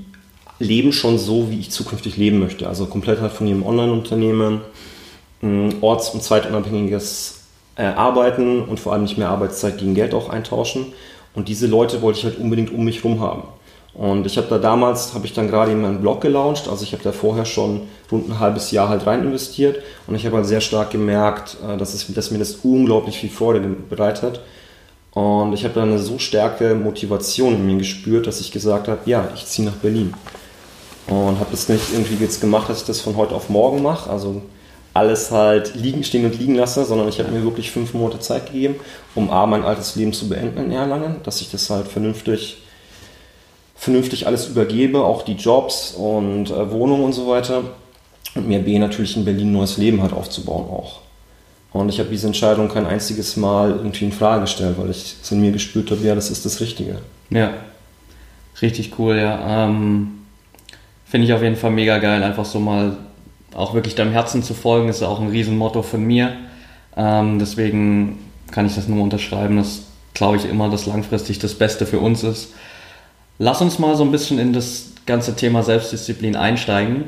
leben 0.59 0.93
schon 0.93 1.19
so, 1.19 1.51
wie 1.51 1.61
ich 1.61 1.71
zukünftig 1.71 2.17
leben 2.17 2.39
möchte. 2.39 2.67
Also 2.67 2.87
komplett 2.87 3.21
halt 3.21 3.33
von 3.33 3.47
ihrem 3.47 3.63
Online-Unternehmen, 3.63 4.63
orts- 5.83 6.11
und 6.11 6.23
zeitunabhängiges 6.23 7.43
äh, 7.77 7.85
Arbeiten 7.85 8.63
und 8.63 8.81
vor 8.81 8.93
allem 8.93 9.03
nicht 9.03 9.19
mehr 9.19 9.29
Arbeitszeit 9.29 9.79
gegen 9.79 9.95
Geld 9.95 10.15
auch 10.15 10.29
eintauschen. 10.29 10.93
Und 11.35 11.49
diese 11.49 11.67
Leute 11.67 12.03
wollte 12.03 12.19
ich 12.19 12.25
halt 12.25 12.39
unbedingt 12.39 12.73
um 12.73 12.85
mich 12.85 13.05
herum 13.05 13.21
haben. 13.21 13.43
Und 13.97 14.27
ich 14.27 14.37
habe 14.37 14.47
da 14.49 14.59
damals, 14.59 15.15
habe 15.15 15.25
ich 15.25 15.33
dann 15.33 15.49
gerade 15.49 15.73
in 15.73 15.81
meinen 15.81 16.03
Blog 16.03 16.21
gelauncht, 16.21 16.69
also 16.69 16.83
ich 16.83 16.93
habe 16.93 17.03
da 17.03 17.13
vorher 17.13 17.47
schon 17.47 17.83
rund 18.13 18.29
ein 18.29 18.39
halbes 18.39 18.71
Jahr 18.71 18.91
halt 18.91 19.07
rein 19.07 19.23
investiert 19.23 19.83
und 20.07 20.15
ich 20.15 20.27
habe 20.27 20.37
halt 20.37 20.45
sehr 20.45 20.61
stark 20.61 20.91
gemerkt, 20.91 21.57
äh, 21.67 21.79
dass, 21.79 21.95
es, 21.95 22.13
dass 22.13 22.31
mir 22.31 22.39
das 22.39 22.57
unglaublich 22.63 23.19
viel 23.19 23.31
Freude 23.31 23.61
bereitet. 23.61 24.41
Und 25.13 25.55
ich 25.55 25.65
habe 25.65 25.73
da 25.73 25.83
eine 25.83 25.99
so 25.99 26.19
starke 26.19 26.75
Motivation 26.75 27.55
in 27.55 27.67
mir 27.67 27.79
gespürt, 27.79 28.27
dass 28.27 28.39
ich 28.39 28.53
gesagt 28.53 28.87
habe, 28.87 29.01
ja, 29.07 29.31
ich 29.35 29.47
ziehe 29.47 29.67
nach 29.67 29.77
Berlin. 29.77 30.13
Und 31.07 31.39
habe 31.41 31.51
das 31.51 31.71
nicht 31.71 31.91
irgendwie 31.91 32.23
jetzt 32.23 32.43
gemacht, 32.43 32.69
dass 32.69 32.83
ich 32.83 32.87
das 32.87 33.01
von 33.01 33.17
heute 33.17 33.35
auf 33.35 33.49
morgen 33.49 33.83
mache, 33.83 34.11
also 34.11 34.43
alles 34.97 35.31
halt 35.31 35.75
liegen, 35.75 36.03
stehen 36.05 36.25
und 36.25 36.39
liegen 36.39 36.55
lasse, 36.55 36.85
sondern 36.85 37.09
ich 37.09 37.19
habe 37.19 37.31
mir 37.31 37.43
wirklich 37.45 37.71
fünf 37.71 37.95
Monate 37.95 38.19
Zeit 38.19 38.47
gegeben, 38.47 38.77
um 39.15 39.31
A, 39.31 39.47
mein 39.47 39.65
altes 39.65 39.97
Leben 39.97 40.13
zu 40.13 40.29
beenden 40.29 40.59
in 40.59 40.73
Erlangen, 40.73 41.17
dass 41.23 41.41
ich 41.41 41.51
das 41.51 41.71
halt 41.71 41.89
vernünftig 41.89 42.59
vernünftig 43.77 44.27
alles 44.27 44.49
übergebe, 44.49 45.05
auch 45.05 45.23
die 45.23 45.35
Jobs 45.35 45.93
und 45.93 46.51
äh, 46.51 46.71
Wohnungen 46.71 47.05
und 47.05 47.13
so 47.13 47.29
weiter. 47.29 47.63
Und 48.35 48.49
mir 48.49 48.59
B 48.59 48.79
natürlich 48.79 49.17
in 49.17 49.25
Berlin 49.25 49.49
ein 49.49 49.53
neues 49.53 49.77
Leben 49.77 50.03
halt 50.03 50.13
aufzubauen 50.13 50.69
auch. 50.69 51.01
Und 51.73 51.91
ich 51.91 51.99
habe 51.99 52.09
diese 52.09 52.27
Entscheidung 52.27 52.69
kein 52.69 52.87
einziges 52.87 53.37
Mal 53.37 53.71
irgendwie 53.71 54.07
in 54.07 54.13
Frage 54.13 54.43
gestellt, 54.43 54.77
weil 54.79 54.91
ich 54.91 55.17
es 55.23 55.31
in 55.31 55.41
mir 55.41 55.53
gespürt 55.53 55.91
habe, 55.91 56.01
ja, 56.03 56.15
das 56.15 56.31
ist 56.31 56.45
das 56.47 56.61
Richtige. 56.61 56.99
Ja, 57.29 57.53
richtig 58.63 58.99
cool, 58.99 59.17
ja. 59.17 59.67
Ähm, 59.67 60.13
Finde 61.05 61.27
ich 61.27 61.33
auf 61.33 61.43
jeden 61.43 61.57
Fall 61.57 61.71
mega 61.71 61.99
geil, 61.99 62.23
einfach 62.23 62.45
so 62.45 62.59
mal 62.59 62.97
auch 63.57 63.75
wirklich 63.75 63.95
deinem 63.95 64.13
Herzen 64.13 64.43
zu 64.43 64.55
folgen, 64.55 64.89
ist 64.89 65.03
auch 65.03 65.21
ein 65.21 65.29
Riesenmotto 65.29 65.83
von 65.83 66.05
mir. 66.05 66.37
Ähm, 66.97 67.39
deswegen 67.39 68.19
kann 68.51 68.67
ich 68.67 68.75
das 68.75 68.87
nur 68.87 69.03
unterschreiben, 69.03 69.57
dass, 69.57 69.83
glaube 70.15 70.37
ich, 70.37 70.45
immer 70.45 70.71
das 70.71 70.87
langfristig 70.87 71.39
das 71.39 71.55
Beste 71.55 71.87
für 71.87 71.99
uns 71.99 72.23
ist. 72.23 72.53
Lass 73.39 73.61
uns 73.61 73.79
mal 73.79 73.97
so 73.97 74.05
ein 74.05 74.13
bisschen 74.13 74.39
in 74.39 74.53
das 74.53 74.93
ganze 75.07 75.37
Thema 75.37 75.63
Selbstdisziplin 75.63 76.37
einsteigen. 76.37 77.05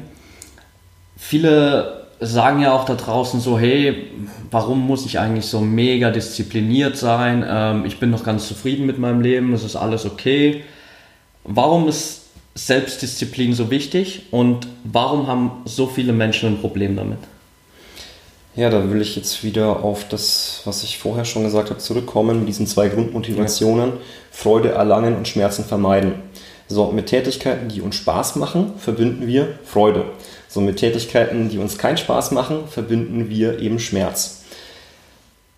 Viele 1.16 2.06
sagen 2.20 2.60
ja 2.60 2.72
auch 2.72 2.84
da 2.84 2.94
draußen 2.94 3.40
so, 3.40 3.58
hey, 3.58 4.10
warum 4.50 4.86
muss 4.86 5.06
ich 5.06 5.18
eigentlich 5.18 5.46
so 5.46 5.60
mega 5.60 6.10
diszipliniert 6.10 6.96
sein? 6.96 7.44
Ähm, 7.46 7.84
ich 7.84 8.00
bin 8.00 8.10
doch 8.10 8.24
ganz 8.24 8.48
zufrieden 8.48 8.86
mit 8.86 8.98
meinem 8.98 9.20
Leben, 9.20 9.52
es 9.52 9.64
ist 9.64 9.76
alles 9.76 10.06
okay. 10.06 10.64
Warum 11.44 11.88
ist 11.88 12.27
Selbstdisziplin 12.58 13.54
so 13.54 13.70
wichtig 13.70 14.22
und 14.32 14.66
warum 14.82 15.28
haben 15.28 15.50
so 15.64 15.86
viele 15.86 16.12
Menschen 16.12 16.48
ein 16.48 16.60
Problem 16.60 16.96
damit? 16.96 17.18
Ja, 18.56 18.68
da 18.68 18.90
will 18.90 19.00
ich 19.00 19.14
jetzt 19.14 19.44
wieder 19.44 19.84
auf 19.84 20.08
das, 20.08 20.62
was 20.64 20.82
ich 20.82 20.98
vorher 20.98 21.24
schon 21.24 21.44
gesagt 21.44 21.70
habe, 21.70 21.78
zurückkommen, 21.78 22.40
mit 22.40 22.48
diesen 22.48 22.66
zwei 22.66 22.88
Grundmotivationen, 22.88 23.90
ja. 23.90 23.96
Freude 24.32 24.70
erlangen 24.70 25.16
und 25.16 25.28
Schmerzen 25.28 25.64
vermeiden. 25.64 26.14
So, 26.66 26.90
mit 26.90 27.06
Tätigkeiten, 27.06 27.68
die 27.68 27.80
uns 27.80 27.94
Spaß 27.94 28.34
machen, 28.36 28.72
verbinden 28.78 29.28
wir 29.28 29.60
Freude. 29.64 30.06
So, 30.48 30.60
mit 30.60 30.78
Tätigkeiten, 30.78 31.50
die 31.50 31.58
uns 31.58 31.78
keinen 31.78 31.96
Spaß 31.96 32.32
machen, 32.32 32.66
verbinden 32.68 33.30
wir 33.30 33.60
eben 33.60 33.78
Schmerz. 33.78 34.42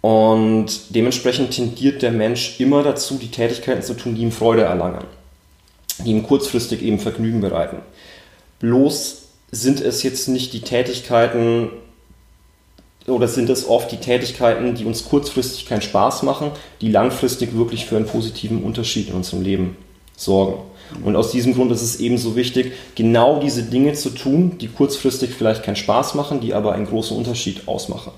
Und 0.02 0.94
dementsprechend 0.94 1.52
tendiert 1.52 2.02
der 2.02 2.12
Mensch 2.12 2.60
immer 2.60 2.82
dazu, 2.82 3.14
die 3.14 3.30
Tätigkeiten 3.30 3.82
zu 3.82 3.94
tun, 3.94 4.14
die 4.14 4.22
ihm 4.22 4.32
Freude 4.32 4.62
erlangen, 4.62 5.04
ihm 6.04 6.22
kurzfristig 6.22 6.82
eben 6.82 6.98
Vergnügen 6.98 7.40
bereiten. 7.40 7.78
Bloß 8.58 9.22
sind 9.50 9.80
es 9.80 10.02
jetzt 10.02 10.28
nicht 10.28 10.52
die 10.52 10.60
Tätigkeiten, 10.60 11.70
oder 13.06 13.28
sind 13.28 13.50
es 13.50 13.68
oft 13.68 13.90
die 13.90 13.96
Tätigkeiten, 13.96 14.74
die 14.74 14.84
uns 14.84 15.04
kurzfristig 15.04 15.66
keinen 15.66 15.82
Spaß 15.82 16.22
machen, 16.22 16.52
die 16.80 16.90
langfristig 16.90 17.56
wirklich 17.56 17.86
für 17.86 17.96
einen 17.96 18.06
positiven 18.06 18.62
Unterschied 18.62 19.08
in 19.08 19.14
unserem 19.14 19.42
Leben 19.42 19.76
sorgen. 20.16 20.62
Und 21.04 21.16
aus 21.16 21.30
diesem 21.30 21.54
Grund 21.54 21.72
ist 21.72 21.82
es 21.82 22.00
ebenso 22.00 22.36
wichtig, 22.36 22.72
genau 22.94 23.40
diese 23.40 23.62
Dinge 23.62 23.94
zu 23.94 24.10
tun, 24.10 24.58
die 24.58 24.68
kurzfristig 24.68 25.30
vielleicht 25.30 25.62
keinen 25.62 25.76
Spaß 25.76 26.14
machen, 26.14 26.40
die 26.40 26.52
aber 26.52 26.72
einen 26.72 26.86
großen 26.86 27.16
Unterschied 27.16 27.68
ausmachen. 27.68 28.12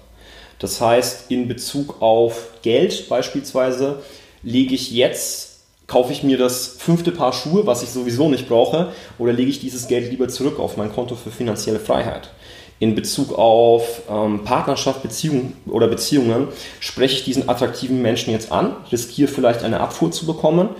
Das 0.58 0.80
heißt, 0.80 1.30
in 1.30 1.48
Bezug 1.48 2.00
auf 2.00 2.48
Geld 2.62 3.08
beispielsweise 3.08 4.00
lege 4.42 4.74
ich 4.74 4.90
jetzt, 4.90 5.51
kaufe 5.92 6.10
ich 6.10 6.22
mir 6.22 6.38
das 6.38 6.76
fünfte 6.78 7.12
Paar 7.12 7.34
Schuhe, 7.34 7.66
was 7.66 7.82
ich 7.82 7.90
sowieso 7.90 8.30
nicht 8.30 8.48
brauche, 8.48 8.88
oder 9.18 9.34
lege 9.34 9.50
ich 9.50 9.60
dieses 9.60 9.88
Geld 9.88 10.10
lieber 10.10 10.28
zurück 10.28 10.58
auf 10.58 10.78
mein 10.78 10.90
Konto 10.90 11.16
für 11.16 11.30
finanzielle 11.30 11.78
Freiheit 11.78 12.30
in 12.78 12.94
Bezug 12.94 13.38
auf 13.38 14.02
ähm, 14.10 14.42
Partnerschaft, 14.42 15.02
Beziehung 15.02 15.52
oder 15.66 15.86
Beziehungen, 15.86 16.48
spreche 16.80 17.18
ich 17.18 17.24
diesen 17.24 17.48
attraktiven 17.48 18.00
Menschen 18.00 18.32
jetzt 18.32 18.50
an, 18.50 18.74
riskiere 18.90 19.28
vielleicht 19.28 19.62
eine 19.62 19.80
Abfuhr 19.80 20.10
zu 20.10 20.24
bekommen 20.26 20.70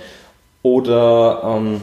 oder 0.62 1.42
ähm, 1.45 1.83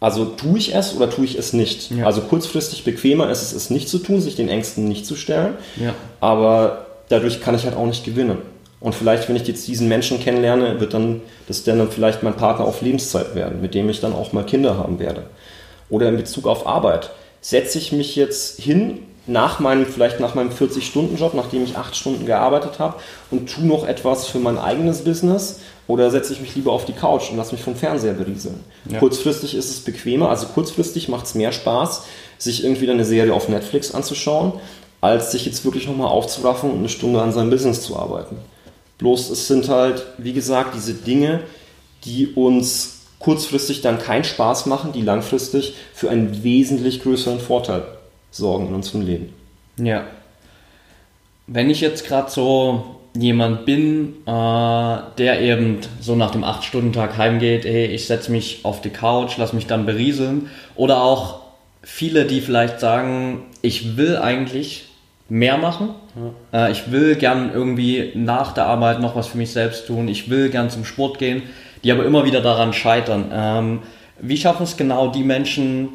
also 0.00 0.26
tue 0.26 0.58
ich 0.58 0.74
es 0.74 0.94
oder 0.94 1.08
tue 1.08 1.24
ich 1.24 1.36
es 1.36 1.54
nicht? 1.54 1.90
Ja. 1.90 2.04
Also 2.04 2.20
kurzfristig 2.20 2.84
bequemer 2.84 3.30
ist 3.30 3.42
es, 3.42 3.52
es 3.54 3.70
nicht 3.70 3.88
zu 3.88 3.98
tun, 3.98 4.20
sich 4.20 4.36
den 4.36 4.50
Ängsten 4.50 4.86
nicht 4.86 5.06
zu 5.06 5.16
stellen, 5.16 5.54
ja. 5.76 5.94
aber 6.20 6.86
dadurch 7.08 7.40
kann 7.40 7.54
ich 7.54 7.64
halt 7.64 7.74
auch 7.74 7.86
nicht 7.86 8.04
gewinnen. 8.04 8.53
Und 8.84 8.94
vielleicht, 8.94 9.30
wenn 9.30 9.36
ich 9.36 9.48
jetzt 9.48 9.66
diesen 9.66 9.88
Menschen 9.88 10.20
kennenlerne, 10.20 10.78
wird 10.78 10.92
dann 10.92 11.22
das 11.48 11.64
dann 11.64 11.90
vielleicht 11.90 12.22
mein 12.22 12.36
Partner 12.36 12.66
auf 12.66 12.82
Lebenszeit 12.82 13.34
werden, 13.34 13.62
mit 13.62 13.74
dem 13.74 13.88
ich 13.88 14.00
dann 14.00 14.12
auch 14.12 14.34
mal 14.34 14.44
Kinder 14.44 14.76
haben 14.76 14.98
werde. 14.98 15.22
Oder 15.88 16.10
in 16.10 16.18
Bezug 16.18 16.46
auf 16.46 16.66
Arbeit 16.66 17.10
setze 17.40 17.78
ich 17.78 17.92
mich 17.92 18.14
jetzt 18.14 18.60
hin 18.60 18.98
nach 19.26 19.58
meinem, 19.58 19.86
vielleicht 19.86 20.20
nach 20.20 20.34
meinem 20.34 20.50
40-Stunden-Job, 20.50 21.32
nachdem 21.32 21.64
ich 21.64 21.78
acht 21.78 21.96
Stunden 21.96 22.26
gearbeitet 22.26 22.78
habe 22.78 22.96
und 23.30 23.50
tue 23.50 23.64
noch 23.64 23.86
etwas 23.86 24.26
für 24.26 24.38
mein 24.38 24.58
eigenes 24.58 25.02
Business 25.02 25.60
oder 25.86 26.10
setze 26.10 26.34
ich 26.34 26.42
mich 26.42 26.54
lieber 26.54 26.72
auf 26.72 26.84
die 26.84 26.92
Couch 26.92 27.30
und 27.30 27.38
lasse 27.38 27.54
mich 27.54 27.64
vom 27.64 27.76
Fernseher 27.76 28.12
berieseln. 28.12 28.60
Ja. 28.90 28.98
Kurzfristig 28.98 29.54
ist 29.54 29.70
es 29.70 29.80
bequemer, 29.80 30.28
also 30.28 30.48
kurzfristig 30.48 31.08
macht 31.08 31.24
es 31.24 31.34
mehr 31.34 31.52
Spaß, 31.52 32.02
sich 32.36 32.62
irgendwie 32.62 32.90
eine 32.90 33.06
Serie 33.06 33.32
auf 33.32 33.48
Netflix 33.48 33.94
anzuschauen, 33.94 34.52
als 35.00 35.32
sich 35.32 35.46
jetzt 35.46 35.64
wirklich 35.64 35.86
nochmal 35.86 36.08
aufzuraffen 36.08 36.70
und 36.70 36.80
eine 36.80 36.90
Stunde 36.90 37.22
an 37.22 37.32
seinem 37.32 37.48
Business 37.48 37.80
zu 37.80 37.96
arbeiten. 37.96 38.36
Bloß 38.98 39.30
es 39.30 39.48
sind 39.48 39.68
halt, 39.68 40.04
wie 40.18 40.32
gesagt, 40.32 40.74
diese 40.74 40.94
Dinge, 40.94 41.40
die 42.04 42.28
uns 42.28 43.00
kurzfristig 43.18 43.80
dann 43.80 43.98
keinen 43.98 44.24
Spaß 44.24 44.66
machen, 44.66 44.92
die 44.92 45.00
langfristig 45.00 45.74
für 45.94 46.10
einen 46.10 46.44
wesentlich 46.44 47.02
größeren 47.02 47.40
Vorteil 47.40 47.84
sorgen 48.30 48.68
in 48.68 48.74
unserem 48.74 49.06
Leben. 49.06 49.32
Ja. 49.78 50.04
Wenn 51.46 51.70
ich 51.70 51.80
jetzt 51.80 52.06
gerade 52.06 52.30
so 52.30 52.96
jemand 53.16 53.64
bin, 53.64 54.14
äh, 54.26 54.96
der 55.18 55.40
eben 55.40 55.78
so 56.00 56.16
nach 56.16 56.32
dem 56.32 56.44
8-Stunden-Tag 56.44 57.16
heimgeht, 57.16 57.64
ey, 57.64 57.86
ich 57.86 58.06
setze 58.06 58.30
mich 58.30 58.64
auf 58.64 58.80
die 58.80 58.90
Couch, 58.90 59.36
lass 59.38 59.52
mich 59.52 59.66
dann 59.66 59.86
berieseln. 59.86 60.50
Oder 60.74 61.02
auch 61.02 61.40
viele, 61.82 62.24
die 62.24 62.40
vielleicht 62.40 62.80
sagen, 62.80 63.44
ich 63.62 63.96
will 63.96 64.16
eigentlich 64.16 64.88
mehr 65.28 65.58
machen. 65.58 65.90
Ja. 66.52 66.66
Äh, 66.68 66.72
ich 66.72 66.90
will 66.90 67.16
gern 67.16 67.50
irgendwie 67.52 68.12
nach 68.14 68.52
der 68.52 68.66
Arbeit 68.66 69.00
noch 69.00 69.16
was 69.16 69.26
für 69.28 69.38
mich 69.38 69.52
selbst 69.52 69.86
tun. 69.86 70.08
Ich 70.08 70.30
will 70.30 70.50
gern 70.50 70.70
zum 70.70 70.84
Sport 70.84 71.18
gehen 71.18 71.42
die 71.84 71.92
aber 71.92 72.04
immer 72.04 72.24
wieder 72.24 72.40
daran 72.40 72.72
scheitern. 72.72 73.26
Ähm, 73.32 73.78
wie 74.20 74.36
schaffen 74.36 74.64
es 74.64 74.76
genau 74.76 75.08
die 75.08 75.22
Menschen, 75.22 75.90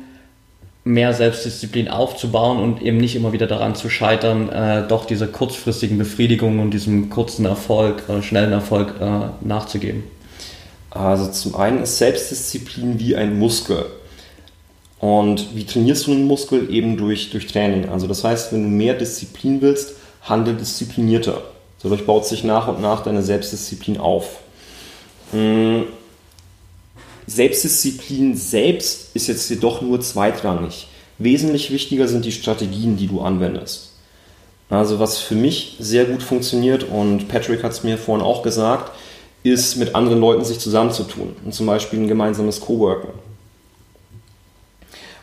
mehr 0.85 1.13
Selbstdisziplin 1.13 1.89
aufzubauen 1.89 2.57
und 2.57 2.81
eben 2.81 2.97
nicht 2.97 3.15
immer 3.15 3.33
wieder 3.33 3.47
daran 3.47 3.75
zu 3.75 3.89
scheitern, 3.89 4.49
äh, 4.49 4.87
doch 4.87 5.05
dieser 5.05 5.27
kurzfristigen 5.27 5.97
Befriedigung 5.97 6.59
und 6.59 6.71
diesem 6.71 7.09
kurzen 7.09 7.45
Erfolg, 7.45 8.03
äh, 8.07 8.21
schnellen 8.21 8.53
Erfolg 8.53 8.95
nachzugeben? 9.41 10.03
Also 10.89 11.29
zum 11.31 11.55
einen 11.55 11.83
ist 11.83 11.97
Selbstdisziplin 11.97 12.99
wie 12.99 13.15
ein 13.15 13.37
Muskel. 13.37 13.85
Und 14.99 15.55
wie 15.55 15.65
trainierst 15.65 16.07
du 16.07 16.11
einen 16.11 16.27
Muskel? 16.27 16.69
Eben 16.73 16.97
durch, 16.97 17.29
durch 17.31 17.47
Training. 17.47 17.89
Also 17.89 18.07
das 18.07 18.23
heißt, 18.23 18.51
wenn 18.51 18.63
du 18.63 18.69
mehr 18.69 18.93
Disziplin 18.93 19.61
willst, 19.61 19.93
handel 20.21 20.55
disziplinierter. 20.55 21.41
Dadurch 21.81 22.05
baut 22.05 22.25
sich 22.25 22.43
nach 22.43 22.67
und 22.67 22.81
nach 22.81 23.03
deine 23.03 23.23
Selbstdisziplin 23.23 23.97
auf. 23.97 24.39
Hm. 25.31 25.83
Selbstdisziplin 27.27 28.35
selbst 28.35 29.15
ist 29.15 29.27
jetzt 29.27 29.49
jedoch 29.49 29.81
nur 29.81 30.01
zweitrangig. 30.01 30.87
Wesentlich 31.17 31.71
wichtiger 31.71 32.07
sind 32.07 32.25
die 32.25 32.31
Strategien, 32.31 32.97
die 32.97 33.07
du 33.07 33.21
anwendest. 33.21 33.93
Also 34.69 34.99
was 34.99 35.17
für 35.17 35.35
mich 35.35 35.77
sehr 35.79 36.05
gut 36.05 36.21
funktioniert 36.21 36.83
und 36.83 37.27
Patrick 37.27 37.63
hat 37.63 37.71
es 37.71 37.83
mir 37.83 37.97
vorhin 37.97 38.25
auch 38.25 38.43
gesagt, 38.43 38.91
ist 39.43 39.77
mit 39.77 39.95
anderen 39.95 40.19
Leuten 40.19 40.43
sich 40.43 40.59
zusammenzutun 40.59 41.35
und 41.43 41.53
zum 41.53 41.65
Beispiel 41.65 41.99
ein 41.99 42.07
gemeinsames 42.07 42.59
Coworken. 42.59 43.09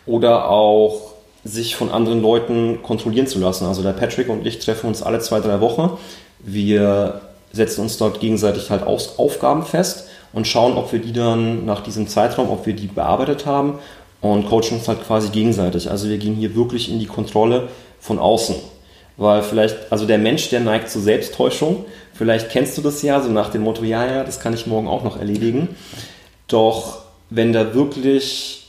Oder 0.06 0.48
auch 0.48 1.12
sich 1.44 1.76
von 1.76 1.90
anderen 1.90 2.22
Leuten 2.22 2.82
kontrollieren 2.82 3.26
zu 3.26 3.38
lassen. 3.38 3.66
Also 3.66 3.82
der 3.82 3.92
Patrick 3.92 4.28
und 4.28 4.46
ich 4.46 4.58
treffen 4.58 4.88
uns 4.88 5.02
alle 5.02 5.20
zwei, 5.20 5.40
drei 5.40 5.60
Wochen 5.60 5.96
Wir 6.40 7.20
setzen 7.52 7.82
uns 7.82 7.96
dort 7.96 8.20
gegenseitig 8.20 8.70
halt 8.70 8.82
Aufgaben 8.84 9.64
fest 9.64 10.06
und 10.32 10.46
schauen, 10.46 10.76
ob 10.76 10.92
wir 10.92 10.98
die 10.98 11.12
dann 11.12 11.64
nach 11.64 11.82
diesem 11.82 12.08
Zeitraum, 12.08 12.50
ob 12.50 12.66
wir 12.66 12.74
die 12.74 12.88
bearbeitet 12.88 13.46
haben 13.46 13.78
und 14.20 14.48
coachen 14.48 14.78
uns 14.78 14.88
halt 14.88 15.06
quasi 15.06 15.30
gegenseitig. 15.30 15.90
Also 15.90 16.08
wir 16.08 16.18
gehen 16.18 16.34
hier 16.34 16.54
wirklich 16.54 16.90
in 16.90 16.98
die 16.98 17.06
Kontrolle 17.06 17.68
von 18.00 18.18
außen. 18.18 18.56
Weil 19.16 19.42
vielleicht, 19.42 19.90
also 19.90 20.04
der 20.04 20.18
Mensch, 20.18 20.50
der 20.50 20.60
neigt 20.60 20.90
zur 20.90 21.00
Selbsttäuschung. 21.00 21.86
Vielleicht 22.12 22.50
kennst 22.50 22.76
du 22.76 22.82
das 22.82 23.00
ja, 23.02 23.22
so 23.22 23.30
nach 23.30 23.50
dem 23.50 23.62
Motto, 23.62 23.82
ja, 23.82 24.06
ja, 24.06 24.24
das 24.24 24.40
kann 24.40 24.52
ich 24.52 24.66
morgen 24.66 24.88
auch 24.88 25.04
noch 25.04 25.18
erledigen. 25.18 25.68
Doch 26.48 26.98
wenn 27.30 27.52
da 27.52 27.74
wirklich 27.74 28.65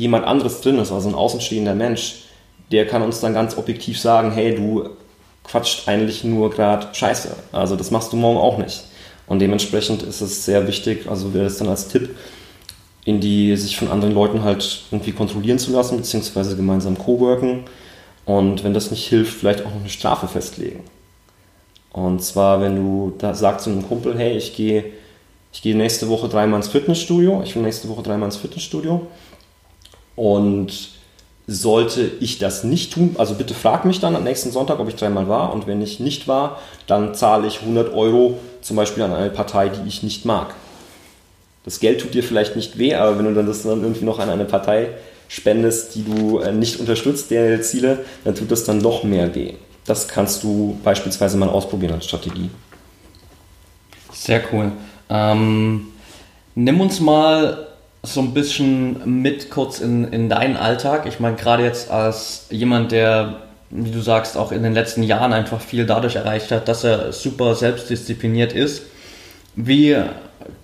jemand 0.00 0.24
anderes 0.26 0.62
drin 0.62 0.78
ist, 0.78 0.90
also 0.90 1.08
ein 1.08 1.14
außenstehender 1.14 1.74
Mensch, 1.74 2.22
der 2.72 2.86
kann 2.86 3.02
uns 3.02 3.20
dann 3.20 3.34
ganz 3.34 3.56
objektiv 3.56 4.00
sagen, 4.00 4.32
hey, 4.32 4.54
du 4.54 4.88
quatscht 5.44 5.86
eigentlich 5.88 6.24
nur 6.24 6.50
gerade 6.50 6.88
Scheiße. 6.94 7.30
Also 7.52 7.76
das 7.76 7.90
machst 7.90 8.12
du 8.12 8.16
morgen 8.16 8.38
auch 8.38 8.58
nicht. 8.58 8.84
Und 9.26 9.40
dementsprechend 9.40 10.02
ist 10.02 10.20
es 10.20 10.44
sehr 10.44 10.66
wichtig, 10.66 11.08
also 11.08 11.34
wäre 11.34 11.44
das 11.44 11.58
dann 11.58 11.68
als 11.68 11.88
Tipp, 11.88 12.16
in 13.04 13.20
die 13.20 13.56
sich 13.56 13.76
von 13.76 13.88
anderen 13.88 14.14
Leuten 14.14 14.42
halt 14.42 14.82
irgendwie 14.90 15.12
kontrollieren 15.12 15.58
zu 15.58 15.72
lassen, 15.72 15.98
beziehungsweise 15.98 16.56
gemeinsam 16.56 16.96
co-worken. 16.96 17.64
Und 18.24 18.64
wenn 18.64 18.74
das 18.74 18.90
nicht 18.90 19.06
hilft, 19.06 19.34
vielleicht 19.34 19.60
auch 19.66 19.70
noch 19.70 19.80
eine 19.80 19.88
Strafe 19.88 20.28
festlegen. 20.28 20.80
Und 21.92 22.22
zwar, 22.22 22.60
wenn 22.60 22.76
du 22.76 23.12
da 23.18 23.34
sagst 23.34 23.64
zu 23.64 23.70
einem 23.70 23.86
Kumpel, 23.86 24.16
hey, 24.16 24.36
ich 24.36 24.54
gehe 24.56 24.84
ich 25.52 25.62
gehe 25.62 25.76
nächste 25.76 26.08
Woche 26.08 26.28
dreimal 26.28 26.58
ins 26.58 26.68
Fitnessstudio, 26.68 27.42
ich 27.44 27.56
will 27.56 27.62
nächste 27.62 27.88
Woche 27.88 28.02
dreimal 28.02 28.28
ins 28.28 28.36
Fitnessstudio 28.36 29.06
und 30.20 30.90
sollte 31.46 32.10
ich 32.20 32.38
das 32.38 32.62
nicht 32.62 32.92
tun, 32.92 33.16
also 33.16 33.34
bitte 33.34 33.54
frag 33.54 33.86
mich 33.86 34.00
dann 34.00 34.14
am 34.14 34.22
nächsten 34.22 34.52
Sonntag, 34.52 34.78
ob 34.78 34.86
ich 34.86 34.94
dreimal 34.94 35.28
war 35.28 35.54
und 35.54 35.66
wenn 35.66 35.80
ich 35.80 35.98
nicht 35.98 36.28
war, 36.28 36.60
dann 36.86 37.14
zahle 37.14 37.46
ich 37.46 37.60
100 37.60 37.94
Euro 37.94 38.38
zum 38.60 38.76
Beispiel 38.76 39.02
an 39.02 39.14
eine 39.14 39.30
Partei, 39.30 39.70
die 39.70 39.88
ich 39.88 40.02
nicht 40.02 40.26
mag. 40.26 40.54
Das 41.64 41.80
Geld 41.80 42.02
tut 42.02 42.12
dir 42.12 42.22
vielleicht 42.22 42.54
nicht 42.54 42.76
weh, 42.76 42.94
aber 42.94 43.16
wenn 43.16 43.24
du 43.24 43.32
dann 43.32 43.46
das 43.46 43.62
dann 43.62 43.82
irgendwie 43.82 44.04
noch 44.04 44.18
an 44.18 44.28
eine 44.28 44.44
Partei 44.44 44.90
spendest, 45.28 45.94
die 45.94 46.04
du 46.04 46.40
äh, 46.40 46.52
nicht 46.52 46.78
unterstützt, 46.80 47.30
deren 47.30 47.62
Ziele, 47.62 48.04
dann 48.24 48.34
tut 48.34 48.50
das 48.50 48.64
dann 48.64 48.78
noch 48.78 49.04
mehr 49.04 49.34
weh. 49.34 49.54
Das 49.86 50.06
kannst 50.06 50.44
du 50.44 50.78
beispielsweise 50.84 51.38
mal 51.38 51.48
ausprobieren 51.48 51.94
als 51.94 52.04
Strategie. 52.04 52.50
Sehr 54.12 54.42
cool. 54.52 54.72
Ähm, 55.08 55.86
nimm 56.54 56.80
uns 56.80 57.00
mal 57.00 57.69
so 58.02 58.20
ein 58.20 58.32
bisschen 58.32 59.20
mit 59.20 59.50
kurz 59.50 59.80
in, 59.80 60.10
in 60.12 60.28
deinen 60.28 60.56
Alltag. 60.56 61.06
Ich 61.06 61.20
meine, 61.20 61.36
gerade 61.36 61.64
jetzt 61.64 61.90
als 61.90 62.46
jemand, 62.50 62.92
der, 62.92 63.42
wie 63.70 63.90
du 63.90 64.00
sagst, 64.00 64.36
auch 64.36 64.52
in 64.52 64.62
den 64.62 64.72
letzten 64.72 65.02
Jahren 65.02 65.32
einfach 65.32 65.60
viel 65.60 65.86
dadurch 65.86 66.16
erreicht 66.16 66.50
hat, 66.50 66.68
dass 66.68 66.84
er 66.84 67.12
super 67.12 67.54
selbstdiszipliniert 67.54 68.52
ist. 68.52 68.82
Wie 69.54 69.96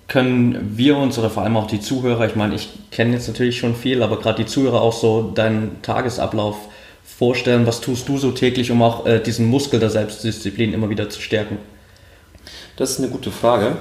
können 0.08 0.72
wir 0.76 0.96
uns 0.96 1.18
oder 1.18 1.30
vor 1.30 1.42
allem 1.42 1.56
auch 1.56 1.66
die 1.66 1.80
Zuhörer, 1.80 2.26
ich 2.26 2.36
meine, 2.36 2.54
ich 2.54 2.70
kenne 2.90 3.14
jetzt 3.14 3.28
natürlich 3.28 3.58
schon 3.58 3.74
viel, 3.74 4.02
aber 4.02 4.18
gerade 4.18 4.44
die 4.44 4.48
Zuhörer 4.48 4.80
auch 4.80 4.92
so 4.92 5.30
deinen 5.34 5.82
Tagesablauf 5.82 6.56
vorstellen? 7.04 7.66
Was 7.66 7.80
tust 7.80 8.08
du 8.08 8.16
so 8.16 8.30
täglich, 8.30 8.70
um 8.70 8.82
auch 8.82 9.04
äh, 9.06 9.20
diesen 9.20 9.46
Muskel 9.46 9.80
der 9.80 9.90
Selbstdisziplin 9.90 10.72
immer 10.72 10.88
wieder 10.88 11.10
zu 11.10 11.20
stärken? 11.20 11.58
Das 12.76 12.90
ist 12.90 12.98
eine 12.98 13.08
gute 13.08 13.30
Frage. 13.30 13.78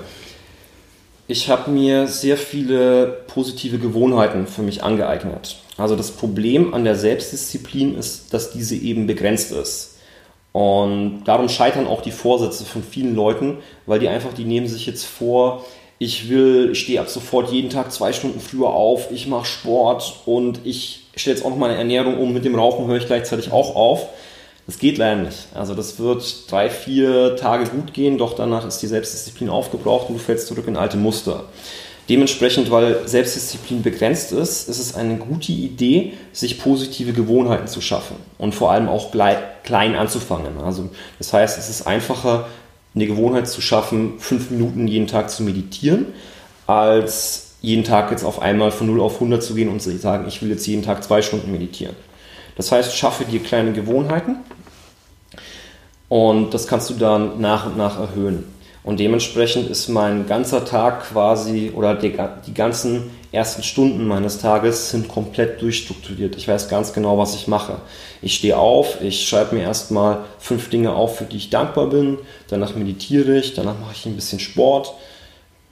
Ich 1.28 1.50
habe 1.50 1.72
mir 1.72 2.08
sehr 2.08 2.38
viele 2.38 3.24
positive 3.28 3.80
Gewohnheiten 3.80 4.46
für 4.46 4.62
mich 4.62 4.84
angeeignet. 4.84 5.58
Also 5.76 5.96
das 5.96 6.12
Problem 6.12 6.76
an 6.76 6.84
der 6.84 6.96
Selbstdisziplin 6.96 7.98
ist, 7.98 8.32
dass 8.32 8.52
diese 8.52 8.76
eben 8.76 9.08
begrenzt 9.08 9.52
ist. 9.52 9.98
Und 10.52 11.24
darum 11.26 11.50
scheitern 11.50 11.88
auch 11.88 12.02
die 12.02 12.12
Vorsätze 12.12 12.64
von 12.64 12.84
vielen 12.84 13.16
Leuten, 13.16 13.58
weil 13.88 14.00
die 14.00 14.08
einfach, 14.08 14.34
die 14.34 14.46
nehmen 14.46 14.68
sich 14.68 14.86
jetzt 14.86 15.04
vor, 15.04 15.66
ich 15.98 16.30
will, 16.30 16.70
ich 16.74 16.80
stehe 16.80 17.02
ab 17.02 17.10
sofort 17.10 17.52
jeden 17.52 17.70
Tag 17.70 17.92
zwei 17.92 18.14
Stunden 18.14 18.40
früher 18.40 18.70
auf, 18.70 19.12
ich 19.12 19.28
mache 19.28 19.46
Sport 19.46 20.22
und 20.26 20.60
ich 20.64 21.08
stelle 21.16 21.36
jetzt 21.36 21.46
auch 21.46 21.50
noch 21.50 21.58
meine 21.58 21.76
Ernährung 21.76 22.20
um, 22.20 22.34
mit 22.34 22.46
dem 22.46 22.56
Rauchen 22.56 22.86
höre 22.86 22.98
ich 22.98 23.08
gleichzeitig 23.08 23.52
auch 23.52 23.76
auf. 23.76 24.10
Das 24.68 24.80
geht 24.80 24.98
leider 24.98 25.22
nicht. 25.22 25.48
Also 25.54 25.76
das 25.76 26.00
wird 26.00 26.52
drei, 26.52 26.70
vier 26.70 27.36
Tage 27.36 27.66
gut 27.66 27.94
gehen, 27.94 28.18
doch 28.18 28.36
danach 28.36 28.66
ist 28.66 28.80
die 28.80 28.88
Selbstdisziplin 28.88 29.50
aufgebraucht 29.50 30.10
und 30.10 30.16
du 30.16 30.20
fällst 30.20 30.48
zurück 30.48 30.68
in 30.68 30.76
alte 30.76 30.98
Muster. 30.98 31.46
Dementsprechend, 32.10 32.70
weil 32.70 33.08
Selbstdisziplin 33.08 33.82
begrenzt 33.82 34.32
ist, 34.32 34.70
ist 34.70 34.80
es 34.80 34.96
eine 34.96 35.18
gute 35.18 35.52
Idee, 35.52 36.14
sich 36.34 36.60
positive 36.60 37.14
Gewohnheiten 37.14 37.68
zu 37.68 37.82
schaffen 37.82 38.16
und 38.38 38.54
vor 38.54 38.72
allem 38.72 38.90
auch 38.90 39.12
klein 39.12 39.96
anzufangen. 39.96 40.60
Also 40.64 40.90
das 41.18 41.34
heißt, 41.34 41.58
es 41.58 41.70
ist 41.70 41.88
einfacher, 41.88 42.48
eine 42.94 43.08
Gewohnheit 43.08 43.48
zu 43.48 43.60
schaffen, 43.62 44.20
fünf 44.20 44.52
Minuten 44.52 44.88
jeden 44.88 45.08
Tag 45.08 45.30
zu 45.30 45.44
meditieren, 45.44 46.08
als 46.68 47.56
jeden 47.62 47.84
Tag 47.84 48.12
jetzt 48.12 48.24
auf 48.24 48.40
einmal 48.40 48.72
von 48.72 48.88
0 48.88 49.02
auf 49.02 49.16
100 49.16 49.42
zu 49.42 49.56
gehen 49.56 49.70
und 49.70 49.82
zu 49.82 49.96
sagen, 49.98 50.28
ich 50.28 50.42
will 50.42 50.50
jetzt 50.50 50.68
jeden 50.68 50.84
Tag 50.84 51.04
zwei 51.04 51.24
Stunden 51.24 51.52
meditieren. 51.52 51.96
Das 52.56 52.72
heißt, 52.72 52.96
schaffe 52.96 53.26
dir 53.26 53.42
kleine 53.42 53.74
Gewohnheiten 53.74 54.38
und 56.10 56.54
das 56.54 56.68
kannst 56.68 56.90
du 56.90 56.94
dann 56.94 57.42
nach 57.42 57.66
und 57.66 57.78
nach 57.78 58.00
erhöhen. 58.00 58.56
Und 58.86 59.00
dementsprechend 59.00 59.68
ist 59.68 59.90
mein 59.90 60.28
ganzer 60.28 60.64
Tag 60.64 61.10
quasi 61.10 61.72
oder 61.76 61.96
die, 61.96 62.16
die, 62.46 62.54
ganzen 62.54 63.10
ersten 63.32 63.64
Stunden 63.64 64.06
meines 64.06 64.38
Tages 64.38 64.92
sind 64.92 65.08
komplett 65.08 65.60
durchstrukturiert. 65.60 66.36
Ich 66.36 66.48
weiß 66.48 66.70
ganz 66.70 66.94
genau, 66.94 67.18
was 67.18 67.34
ich 67.34 67.48
mache. 67.48 67.78
Ich 68.22 68.36
stehe 68.36 68.58
auf, 68.58 69.02
ich 69.02 69.28
schreibe 69.28 69.56
mir 69.56 69.64
erstmal 69.64 70.20
fünf 70.38 70.70
Dinge 70.70 70.94
auf, 70.94 71.18
für 71.18 71.24
die 71.24 71.38
ich 71.38 71.50
dankbar 71.50 71.88
bin. 71.88 72.20
Danach 72.48 72.76
meditiere 72.76 73.36
ich, 73.36 73.56
danach 73.56 73.80
mache 73.80 73.94
ich 73.96 74.06
ein 74.06 74.16
bisschen 74.16 74.40
Sport. 74.40 74.94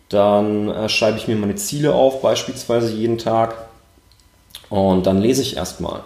Dann 0.09 0.69
äh, 0.69 0.89
schreibe 0.89 1.19
ich 1.19 1.27
mir 1.27 1.35
meine 1.35 1.55
Ziele 1.55 1.93
auf, 1.93 2.19
beispielsweise 2.23 2.91
jeden 2.91 3.19
Tag. 3.19 3.55
Und 4.71 5.05
dann 5.05 5.21
lese 5.21 5.43
ich 5.43 5.55
erstmal. 5.55 6.01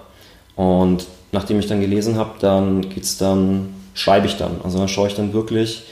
Und 0.57 1.05
nachdem 1.31 1.59
ich 1.59 1.67
dann 1.67 1.79
gelesen 1.79 2.17
habe, 2.17 2.31
dann 2.41 2.89
geht's 2.89 3.17
dann, 3.17 3.73
schreibe 3.93 4.27
ich 4.27 4.35
dann. 4.35 4.59
Also 4.63 4.79
dann 4.79 4.89
schaue 4.89 5.07
ich 5.07 5.15
dann 5.15 5.31
wirklich, 5.31 5.83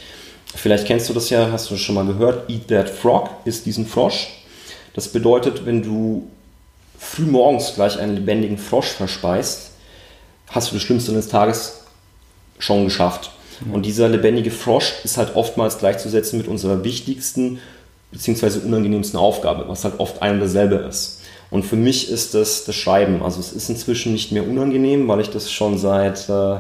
vielleicht 0.53 0.87
kennst 0.87 1.07
du 1.07 1.13
das 1.13 1.29
ja, 1.29 1.51
hast 1.51 1.71
du 1.71 1.77
schon 1.77 1.95
mal 1.95 2.05
gehört, 2.05 2.49
Eat 2.49 2.67
That 2.67 2.89
Frog, 2.89 3.29
ist 3.45 3.65
diesen 3.65 3.85
Frosch. 3.85 4.27
Das 4.93 5.07
bedeutet, 5.07 5.65
wenn 5.65 5.83
du 5.83 6.27
früh 6.97 7.25
morgens 7.25 7.75
gleich 7.75 7.99
einen 7.99 8.15
lebendigen 8.15 8.57
Frosch 8.57 8.87
verspeist, 8.87 9.71
hast 10.47 10.71
du 10.71 10.75
das 10.75 10.83
Schlimmste 10.83 11.13
des 11.13 11.27
Tages 11.29 11.83
schon 12.57 12.85
geschafft. 12.85 13.31
Und 13.71 13.85
dieser 13.85 14.09
lebendige 14.09 14.51
Frosch 14.51 14.93
ist 15.03 15.17
halt 15.17 15.35
oftmals 15.35 15.77
gleichzusetzen 15.77 16.39
mit 16.39 16.47
unserer 16.47 16.83
wichtigsten 16.83 17.59
bzw. 18.11 18.65
unangenehmsten 18.65 19.19
Aufgabe, 19.19 19.65
was 19.67 19.83
halt 19.83 19.99
oft 19.99 20.21
ein 20.21 20.33
und 20.33 20.39
dasselbe 20.39 20.75
ist. 20.75 21.21
Und 21.55 21.63
für 21.63 21.77
mich 21.77 22.11
ist 22.11 22.33
das 22.33 22.65
das 22.65 22.75
Schreiben. 22.75 23.23
Also 23.23 23.39
es 23.39 23.53
ist 23.53 23.69
inzwischen 23.69 24.11
nicht 24.11 24.33
mehr 24.33 24.45
unangenehm, 24.45 25.07
weil 25.07 25.21
ich 25.21 25.29
das 25.29 25.49
schon 25.49 25.77
seit, 25.77 26.27
äh, 26.27 26.57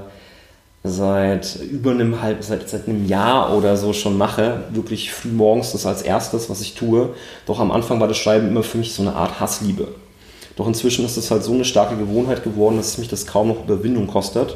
seit 0.85 1.57
über 1.69 1.91
einem 1.91 2.21
halb, 2.21 2.45
seit, 2.45 2.69
seit 2.69 2.87
einem 2.87 3.05
Jahr 3.05 3.53
oder 3.57 3.75
so 3.75 3.91
schon 3.91 4.17
mache. 4.17 4.63
Wirklich 4.71 5.11
früh 5.11 5.27
morgens 5.27 5.73
das 5.73 5.85
als 5.85 6.01
erstes, 6.01 6.49
was 6.49 6.61
ich 6.61 6.75
tue. 6.75 7.09
Doch 7.45 7.59
am 7.59 7.71
Anfang 7.71 7.99
war 7.99 8.07
das 8.07 8.15
Schreiben 8.15 8.47
immer 8.47 8.63
für 8.63 8.77
mich 8.77 8.93
so 8.93 9.01
eine 9.01 9.15
Art 9.15 9.41
Hassliebe. 9.41 9.89
Doch 10.55 10.65
inzwischen 10.65 11.03
ist 11.03 11.17
es 11.17 11.29
halt 11.29 11.43
so 11.43 11.51
eine 11.51 11.65
starke 11.65 11.97
Gewohnheit 11.97 12.45
geworden, 12.45 12.77
dass 12.77 12.97
mich 12.97 13.09
das 13.09 13.27
kaum 13.27 13.49
noch 13.49 13.65
Überwindung 13.65 14.07
kostet. 14.07 14.55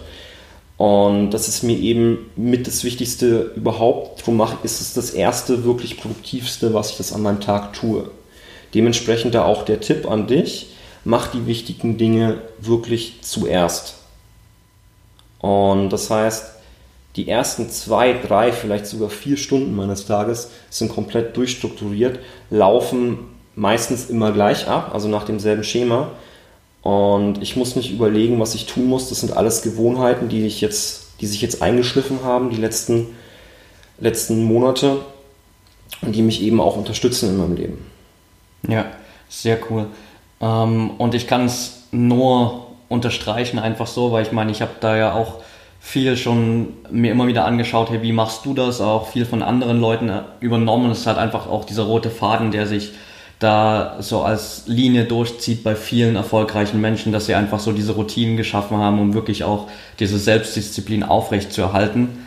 Und 0.78 1.32
das 1.32 1.49
ist 1.49 1.63
mir 1.63 1.78
eben 1.78 2.32
mit 2.38 2.65
das 2.65 2.86
Wichtigste 2.86 3.52
überhaupt. 3.58 4.21
Darum 4.21 4.38
mache, 4.38 4.56
ist 4.63 4.80
es 4.80 4.93
das 4.93 5.10
erste 5.10 5.65
wirklich 5.65 5.99
produktivste, 5.99 6.73
was 6.73 6.91
ich 6.91 6.97
das 6.97 7.12
an 7.12 7.23
meinem 7.23 7.41
Tag 7.41 7.73
tue. 7.73 8.10
Dementsprechend 8.74 9.36
da 9.36 9.46
auch 9.46 9.64
der 9.64 9.80
Tipp 9.80 10.10
an 10.10 10.28
dich, 10.28 10.72
mach 11.04 11.28
die 11.28 11.48
wichtigen 11.48 11.98
Dinge 11.98 12.42
wirklich 12.60 13.22
zuerst. 13.22 13.96
Und 15.40 15.90
das 15.90 16.10
heißt, 16.10 16.46
die 17.16 17.28
ersten 17.28 17.70
zwei, 17.70 18.14
drei, 18.14 18.52
vielleicht 18.52 18.86
sogar 18.86 19.10
vier 19.10 19.38
Stunden 19.38 19.76
meines 19.76 20.06
Tages 20.06 20.52
sind 20.70 20.94
komplett 20.94 21.36
durchstrukturiert, 21.36 22.20
laufen 22.50 23.20
meistens 23.56 24.10
immer 24.10 24.32
gleich 24.32 24.68
ab, 24.68 24.92
also 24.94 25.08
nach 25.08 25.26
demselben 25.26 25.64
Schema. 25.64 26.12
Und 26.82 27.42
ich 27.42 27.56
muss 27.56 27.76
nicht 27.76 27.92
überlegen, 27.92 28.40
was 28.40 28.56
ich 28.56 28.68
tun 28.68 28.86
muss. 28.86 29.10
Das 29.10 29.20
sind 29.20 29.36
alles 29.36 29.64
Gewohnheiten, 29.64 30.30
die 30.30 30.46
ich 30.46 30.62
jetzt, 30.62 31.08
die 31.20 31.28
sich 31.28 31.42
jetzt 31.42 31.62
eingeschliffen 31.62 32.24
haben, 32.24 32.52
die 32.52 32.58
letzten, 32.58 33.08
letzten 34.00 34.44
Monate 34.44 35.00
und 36.02 36.16
die 36.16 36.22
mich 36.22 36.42
eben 36.42 36.62
auch 36.62 36.78
unterstützen 36.78 37.30
in 37.30 37.38
meinem 37.38 37.56
Leben. 37.56 37.86
Ja, 38.67 38.86
sehr 39.30 39.60
cool. 39.69 39.88
Ähm, 40.41 40.91
und 40.98 41.15
ich 41.15 41.28
kann 41.28 41.45
es 41.45 41.88
nur 41.91 42.67
unterstreichen, 42.88 43.60
einfach 43.60 43.88
so, 43.88 44.12
weil 44.12 44.24
ich 44.24 44.32
meine, 44.32 44.52
ich 44.52 44.62
habe 44.62 44.72
da 44.80 44.98
ja 44.98 45.13
auch 45.13 45.36
viel 45.80 46.17
schon 46.17 46.74
mir 46.91 47.12
immer 47.12 47.28
wieder 47.28 47.45
angeschaut, 47.45 47.89
hey, 47.89 48.02
wie 48.02 48.12
machst 48.12 48.45
du 48.45 48.54
das? 48.54 48.82
Auch 48.82 49.08
viel 49.08 49.26
von 49.26 49.41
anderen 49.41 49.80
Leuten 49.80 50.10
äh, 50.10 50.22
übernommen. 50.39 50.91
Es 50.91 51.00
ist 51.00 51.08
halt 51.08 51.17
einfach 51.17 51.48
auch 51.48 51.65
dieser 51.65 51.84
rote 51.84 52.10
Faden, 52.10 52.52
der 52.52 52.67
sich 52.67 52.91
da 53.39 53.95
so 54.02 54.22
als 54.22 54.63
Linie 54.67 55.06
durchzieht 55.06 55.63
bei 55.63 55.76
vielen 55.76 56.17
erfolgreichen 56.17 56.82
Menschen, 56.82 57.13
dass 57.13 57.26
sie 57.26 57.36
einfach 57.36 57.60
so 57.60 57.72
diese 57.72 57.93
Routinen 57.93 58.36
geschaffen 58.36 58.78
haben, 58.78 59.00
um 59.00 59.13
wirklich 59.13 59.45
auch 59.45 59.69
diese 60.00 60.19
Selbstdisziplin 60.19 61.04
aufrecht 61.04 61.54
zu 61.54 61.62
erhalten. 61.62 62.26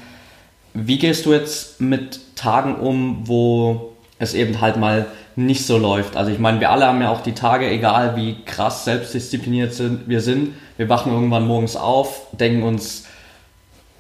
Wie 0.73 0.97
gehst 0.97 1.27
du 1.27 1.35
jetzt 1.35 1.83
mit 1.83 2.21
Tagen 2.35 2.77
um, 2.77 3.29
wo 3.29 3.92
es 4.23 4.35
eben 4.35 4.61
halt 4.61 4.77
mal 4.77 5.07
nicht 5.37 5.67
so 5.67 5.79
läuft? 5.79 6.17
Also 6.17 6.31
ich 6.31 6.39
meine, 6.39 6.61
wir 6.61 6.71
alle 6.71 6.87
haben 6.87 7.01
ja 7.03 7.11
auch 7.11 7.23
die 7.23 7.35
Tage, 7.35 7.69
egal 7.69 8.17
wie 8.17 8.37
krass 8.45 8.85
selbstdiszipliniert 8.85 9.75
sind, 9.75 10.09
wir 10.09 10.21
sind, 10.21 10.55
wir 10.77 10.89
wachen 10.89 11.13
irgendwann 11.13 11.47
morgens 11.47 11.77
auf, 11.77 12.27
denken 12.33 12.63
uns, 12.63 13.05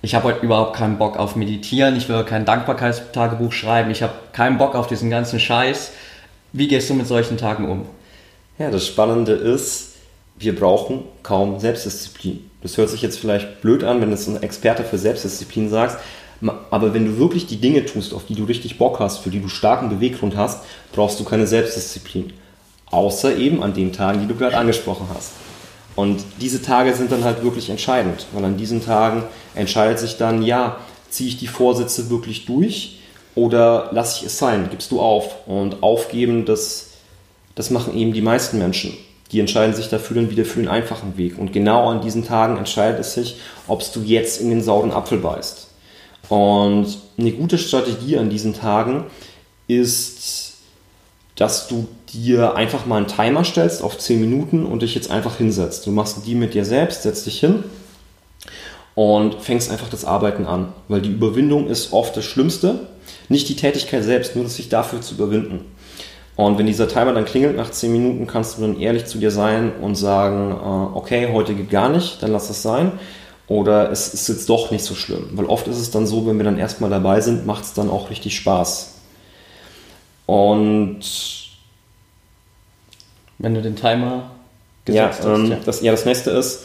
ich 0.00 0.14
habe 0.14 0.24
heute 0.26 0.44
überhaupt 0.44 0.76
keinen 0.76 0.98
Bock 0.98 1.16
auf 1.16 1.36
Meditieren, 1.36 1.96
ich 1.96 2.08
will 2.08 2.24
kein 2.24 2.44
Dankbarkeitstagebuch 2.44 3.52
schreiben, 3.52 3.90
ich 3.90 4.02
habe 4.02 4.14
keinen 4.32 4.58
Bock 4.58 4.74
auf 4.74 4.86
diesen 4.86 5.10
ganzen 5.10 5.38
Scheiß. 5.38 5.92
Wie 6.52 6.68
gehst 6.68 6.90
du 6.90 6.94
mit 6.94 7.06
solchen 7.06 7.36
Tagen 7.36 7.68
um? 7.68 7.86
Ja, 8.58 8.70
das 8.70 8.86
Spannende 8.86 9.32
ist, 9.32 9.94
wir 10.38 10.54
brauchen 10.54 11.04
kaum 11.22 11.58
Selbstdisziplin. 11.58 12.50
Das 12.62 12.76
hört 12.76 12.90
sich 12.90 13.02
jetzt 13.02 13.18
vielleicht 13.18 13.60
blöd 13.60 13.84
an, 13.84 14.00
wenn 14.00 14.08
du 14.08 14.14
es 14.14 14.28
ein 14.28 14.42
Experte 14.42 14.84
für 14.84 14.98
Selbstdisziplin 14.98 15.68
sagst, 15.68 15.98
aber 16.70 16.94
wenn 16.94 17.04
du 17.04 17.18
wirklich 17.18 17.46
die 17.46 17.58
Dinge 17.58 17.84
tust, 17.84 18.12
auf 18.12 18.26
die 18.26 18.34
du 18.34 18.44
richtig 18.44 18.78
Bock 18.78 18.98
hast, 18.98 19.18
für 19.18 19.30
die 19.30 19.40
du 19.40 19.48
starken 19.48 19.88
Beweggrund 19.88 20.36
hast, 20.36 20.64
brauchst 20.92 21.20
du 21.20 21.24
keine 21.24 21.46
Selbstdisziplin. 21.46 22.32
Außer 22.90 23.36
eben 23.36 23.62
an 23.62 23.74
den 23.74 23.92
Tagen, 23.92 24.20
die 24.20 24.26
du 24.26 24.34
gerade 24.34 24.56
angesprochen 24.56 25.06
hast. 25.14 25.32
Und 25.94 26.24
diese 26.40 26.62
Tage 26.62 26.94
sind 26.94 27.12
dann 27.12 27.24
halt 27.24 27.42
wirklich 27.42 27.70
entscheidend, 27.70 28.26
weil 28.32 28.44
an 28.44 28.56
diesen 28.56 28.84
Tagen 28.84 29.24
entscheidet 29.54 29.98
sich 29.98 30.16
dann, 30.16 30.42
ja, 30.42 30.78
ziehe 31.10 31.28
ich 31.28 31.36
die 31.36 31.46
Vorsätze 31.46 32.10
wirklich 32.10 32.46
durch 32.46 32.98
oder 33.34 33.90
lasse 33.92 34.20
ich 34.20 34.26
es 34.26 34.38
sein, 34.38 34.68
gibst 34.70 34.90
du 34.90 35.00
auf. 35.00 35.46
Und 35.46 35.82
aufgeben, 35.82 36.44
das, 36.44 36.90
das 37.54 37.70
machen 37.70 37.96
eben 37.96 38.12
die 38.12 38.22
meisten 38.22 38.58
Menschen. 38.58 38.96
Die 39.30 39.40
entscheiden 39.40 39.74
sich 39.74 39.88
dafür 39.88 40.16
dann 40.16 40.30
wieder 40.30 40.44
für 40.44 40.60
den 40.60 40.68
einfachen 40.68 41.16
Weg. 41.16 41.38
Und 41.38 41.52
genau 41.52 41.88
an 41.88 42.02
diesen 42.02 42.24
Tagen 42.26 42.58
entscheidet 42.58 43.00
es 43.00 43.14
sich, 43.14 43.36
ob 43.66 43.82
du 43.92 44.00
jetzt 44.00 44.40
in 44.40 44.50
den 44.50 44.62
sauren 44.62 44.92
Apfel 44.92 45.18
beißt. 45.18 45.68
Und 46.28 46.98
eine 47.18 47.32
gute 47.32 47.58
Strategie 47.58 48.16
an 48.16 48.30
diesen 48.30 48.54
Tagen 48.54 49.04
ist, 49.68 50.54
dass 51.36 51.68
du 51.68 51.88
dir 52.12 52.54
einfach 52.54 52.86
mal 52.86 52.98
einen 52.98 53.06
Timer 53.06 53.44
stellst 53.44 53.82
auf 53.82 53.98
10 53.98 54.20
Minuten 54.20 54.66
und 54.66 54.82
dich 54.82 54.94
jetzt 54.94 55.10
einfach 55.10 55.38
hinsetzt. 55.38 55.86
Du 55.86 55.90
machst 55.90 56.26
die 56.26 56.34
mit 56.34 56.54
dir 56.54 56.64
selbst, 56.64 57.02
setzt 57.02 57.26
dich 57.26 57.40
hin 57.40 57.64
und 58.94 59.36
fängst 59.42 59.70
einfach 59.70 59.88
das 59.88 60.04
Arbeiten 60.04 60.46
an, 60.46 60.72
weil 60.88 61.00
die 61.00 61.10
Überwindung 61.10 61.68
ist 61.68 61.92
oft 61.92 62.16
das 62.16 62.24
Schlimmste. 62.24 62.86
Nicht 63.28 63.48
die 63.48 63.56
Tätigkeit 63.56 64.04
selbst, 64.04 64.36
nur 64.36 64.48
sich 64.48 64.68
dafür 64.68 65.00
zu 65.00 65.14
überwinden. 65.14 65.64
Und 66.36 66.58
wenn 66.58 66.66
dieser 66.66 66.88
Timer 66.88 67.12
dann 67.12 67.24
klingelt 67.24 67.56
nach 67.56 67.70
10 67.70 67.92
Minuten, 67.92 68.26
kannst 68.26 68.56
du 68.56 68.62
dann 68.62 68.80
ehrlich 68.80 69.06
zu 69.06 69.18
dir 69.18 69.30
sein 69.30 69.72
und 69.80 69.96
sagen, 69.96 70.50
äh, 70.50 70.96
okay, 70.96 71.28
heute 71.32 71.54
geht 71.54 71.70
gar 71.70 71.88
nicht, 71.88 72.22
dann 72.22 72.32
lass 72.32 72.50
es 72.50 72.62
sein. 72.62 72.92
Oder 73.52 73.90
es 73.90 74.14
ist 74.14 74.28
jetzt 74.28 74.48
doch 74.48 74.70
nicht 74.70 74.82
so 74.82 74.94
schlimm. 74.94 75.28
Weil 75.32 75.44
oft 75.44 75.68
ist 75.68 75.76
es 75.76 75.90
dann 75.90 76.06
so, 76.06 76.26
wenn 76.26 76.38
wir 76.38 76.44
dann 76.44 76.56
erstmal 76.56 76.88
dabei 76.88 77.20
sind, 77.20 77.44
macht 77.44 77.64
es 77.64 77.74
dann 77.74 77.90
auch 77.90 78.08
richtig 78.08 78.34
Spaß. 78.34 78.94
Und 80.24 81.00
wenn 83.36 83.54
du 83.54 83.60
den 83.60 83.76
Timer 83.76 84.30
gesetzt 84.86 85.22
ja, 85.22 85.26
hast. 85.28 85.38
Ähm, 85.38 85.50
ja. 85.50 85.58
Das, 85.66 85.82
ja, 85.82 85.92
das 85.92 86.06
nächste 86.06 86.30
ist, 86.30 86.62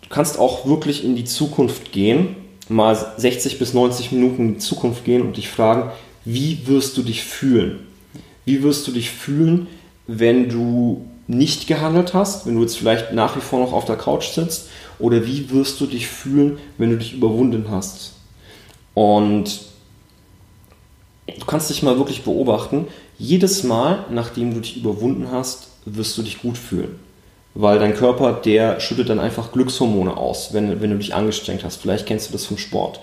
du 0.00 0.08
kannst 0.08 0.38
auch 0.38 0.64
wirklich 0.64 1.04
in 1.04 1.16
die 1.16 1.24
Zukunft 1.24 1.92
gehen, 1.92 2.34
mal 2.70 2.96
60 3.18 3.58
bis 3.58 3.74
90 3.74 4.10
Minuten 4.12 4.40
in 4.40 4.54
die 4.54 4.60
Zukunft 4.60 5.04
gehen 5.04 5.20
und 5.20 5.36
dich 5.36 5.50
fragen, 5.50 5.90
wie 6.24 6.66
wirst 6.66 6.96
du 6.96 7.02
dich 7.02 7.24
fühlen? 7.24 7.86
Wie 8.46 8.62
wirst 8.62 8.86
du 8.86 8.92
dich 8.92 9.10
fühlen, 9.10 9.66
wenn 10.06 10.48
du 10.48 11.04
nicht 11.26 11.66
gehandelt 11.66 12.14
hast, 12.14 12.46
wenn 12.46 12.54
du 12.54 12.62
jetzt 12.62 12.78
vielleicht 12.78 13.12
nach 13.12 13.36
wie 13.36 13.40
vor 13.40 13.60
noch 13.60 13.74
auf 13.74 13.84
der 13.84 13.96
Couch 13.96 14.30
sitzt? 14.30 14.70
Oder 15.00 15.26
wie 15.26 15.50
wirst 15.50 15.80
du 15.80 15.86
dich 15.86 16.06
fühlen, 16.06 16.58
wenn 16.78 16.90
du 16.90 16.98
dich 16.98 17.14
überwunden 17.14 17.66
hast? 17.70 18.12
Und 18.94 19.60
du 21.26 21.44
kannst 21.46 21.70
dich 21.70 21.82
mal 21.82 21.98
wirklich 21.98 22.22
beobachten, 22.22 22.86
jedes 23.18 23.64
Mal, 23.64 24.06
nachdem 24.10 24.54
du 24.54 24.60
dich 24.60 24.76
überwunden 24.76 25.28
hast, 25.30 25.68
wirst 25.84 26.16
du 26.18 26.22
dich 26.22 26.40
gut 26.40 26.58
fühlen. 26.58 26.98
Weil 27.54 27.78
dein 27.78 27.94
Körper, 27.94 28.32
der 28.32 28.80
schüttet 28.80 29.08
dann 29.08 29.18
einfach 29.18 29.52
Glückshormone 29.52 30.16
aus, 30.16 30.52
wenn, 30.52 30.80
wenn 30.80 30.90
du 30.90 30.98
dich 30.98 31.14
angestrengt 31.14 31.64
hast. 31.64 31.76
Vielleicht 31.76 32.06
kennst 32.06 32.28
du 32.28 32.32
das 32.32 32.44
vom 32.44 32.58
Sport. 32.58 33.00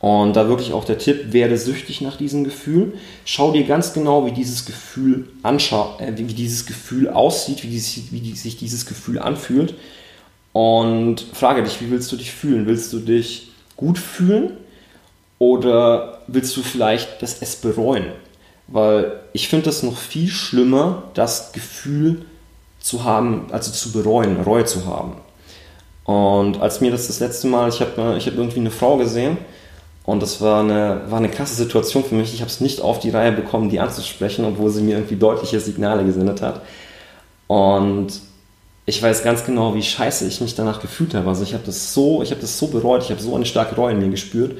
Und 0.00 0.34
da 0.34 0.48
wirklich 0.48 0.74
auch 0.74 0.84
der 0.84 0.98
Tipp, 0.98 1.32
werde 1.32 1.56
süchtig 1.56 2.02
nach 2.02 2.16
diesem 2.16 2.44
Gefühl. 2.44 2.92
Schau 3.24 3.52
dir 3.52 3.64
ganz 3.64 3.94
genau, 3.94 4.26
wie 4.26 4.32
dieses 4.32 4.66
Gefühl 4.66 5.28
anschaut, 5.42 6.00
äh, 6.00 6.12
wie 6.16 6.24
dieses 6.24 6.66
Gefühl 6.66 7.08
aussieht, 7.08 7.62
wie, 7.62 7.68
dieses, 7.68 8.12
wie 8.12 8.32
sich 8.34 8.58
dieses 8.58 8.84
Gefühl 8.84 9.18
anfühlt. 9.18 9.74
Und 10.54 11.20
frage 11.32 11.64
dich, 11.64 11.80
wie 11.80 11.90
willst 11.90 12.12
du 12.12 12.16
dich 12.16 12.30
fühlen? 12.30 12.66
Willst 12.66 12.92
du 12.92 13.00
dich 13.00 13.50
gut 13.76 13.98
fühlen 13.98 14.52
oder 15.40 16.20
willst 16.28 16.56
du 16.56 16.62
vielleicht 16.62 17.20
das 17.22 17.42
es 17.42 17.56
bereuen? 17.56 18.06
Weil 18.68 19.20
ich 19.32 19.48
finde 19.48 19.64
das 19.64 19.82
noch 19.82 19.98
viel 19.98 20.28
schlimmer, 20.28 21.02
das 21.14 21.50
Gefühl 21.50 22.24
zu 22.78 23.02
haben, 23.02 23.48
also 23.50 23.72
zu 23.72 23.90
bereuen, 23.90 24.40
Reue 24.42 24.64
zu 24.64 24.86
haben. 24.86 25.16
Und 26.04 26.60
als 26.60 26.80
mir 26.80 26.92
das 26.92 27.08
das 27.08 27.18
letzte 27.18 27.48
Mal, 27.48 27.68
ich 27.68 27.80
habe 27.80 28.14
ich 28.16 28.28
hab 28.28 28.36
irgendwie 28.36 28.60
eine 28.60 28.70
Frau 28.70 28.96
gesehen 28.96 29.38
und 30.04 30.22
das 30.22 30.40
war 30.40 30.60
eine, 30.60 31.00
war 31.08 31.18
eine 31.18 31.30
krasse 31.30 31.56
Situation 31.56 32.04
für 32.04 32.14
mich. 32.14 32.32
Ich 32.32 32.42
habe 32.42 32.50
es 32.50 32.60
nicht 32.60 32.80
auf 32.80 33.00
die 33.00 33.10
Reihe 33.10 33.32
bekommen, 33.32 33.70
die 33.70 33.80
anzusprechen, 33.80 34.44
obwohl 34.44 34.70
sie 34.70 34.82
mir 34.82 34.98
irgendwie 34.98 35.16
deutliche 35.16 35.58
Signale 35.58 36.04
gesendet 36.04 36.42
hat. 36.42 36.62
Und 37.48 38.20
ich 38.86 39.02
weiß 39.02 39.22
ganz 39.22 39.44
genau, 39.44 39.74
wie 39.74 39.82
scheiße 39.82 40.26
ich 40.26 40.40
mich 40.40 40.54
danach 40.54 40.80
gefühlt 40.80 41.14
habe. 41.14 41.28
Also 41.28 41.42
ich 41.42 41.54
habe 41.54 41.64
das 41.64 41.94
so, 41.94 42.22
ich 42.22 42.30
habe 42.30 42.40
das 42.40 42.58
so 42.58 42.66
bereut, 42.66 43.02
ich 43.02 43.10
habe 43.10 43.20
so 43.20 43.34
eine 43.34 43.46
starke 43.46 43.74
Reue 43.76 43.92
in 43.92 44.00
mir 44.00 44.10
gespürt. 44.10 44.58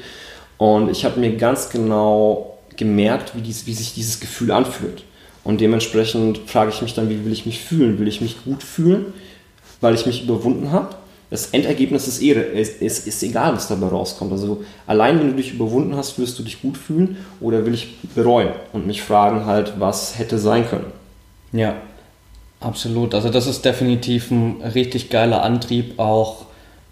Und 0.57 0.91
ich 0.91 1.05
habe 1.05 1.21
mir 1.21 1.37
ganz 1.37 1.69
genau 1.69 2.59
gemerkt, 2.77 3.37
wie, 3.37 3.43
dies, 3.43 3.67
wie 3.67 3.75
sich 3.75 3.95
dieses 3.95 4.21
Gefühl 4.21 4.51
anfühlt. 4.51 5.05
Und 5.43 5.61
dementsprechend 5.61 6.39
frage 6.47 6.71
ich 6.71 6.81
mich 6.81 6.95
dann, 6.95 7.11
wie 7.11 7.25
will 7.25 7.33
ich 7.33 7.45
mich 7.45 7.61
fühlen? 7.61 7.99
Will 7.99 8.09
ich 8.09 8.23
mich 8.23 8.43
gut 8.45 8.63
fühlen, 8.63 9.13
weil 9.83 9.95
ich 9.95 10.07
mich 10.07 10.25
überwunden 10.25 10.73
habe? 10.73 10.97
Das 11.29 11.47
Endergebnis 11.47 12.07
ist, 12.09 12.23
eh, 12.23 12.33
ist, 12.33 12.81
ist, 12.81 13.07
ist 13.07 13.23
egal, 13.23 13.55
was 13.55 13.69
dabei 13.69 13.89
rauskommt. 13.89 14.33
Also 14.33 14.65
allein 14.87 15.19
wenn 15.19 15.31
du 15.31 15.37
dich 15.37 15.53
überwunden 15.53 15.97
hast, 15.97 16.19
wirst 16.19 16.39
du 16.39 16.43
dich 16.43 16.63
gut 16.63 16.79
fühlen 16.79 17.19
oder 17.41 17.67
will 17.67 17.75
ich 17.75 17.99
bereuen 18.15 18.51
und 18.73 18.87
mich 18.87 19.03
fragen 19.03 19.45
halt, 19.45 19.75
was 19.79 20.19
hätte 20.19 20.39
sein 20.39 20.67
können. 20.69 20.93
Ja, 21.53 21.77
absolut. 22.65 23.15
Also 23.15 23.29
das 23.31 23.47
ist 23.47 23.65
definitiv 23.65 24.31
ein 24.31 24.63
richtig 24.63 25.11
geiler 25.11 25.43
Antrieb, 25.43 25.99
auch 25.99 26.47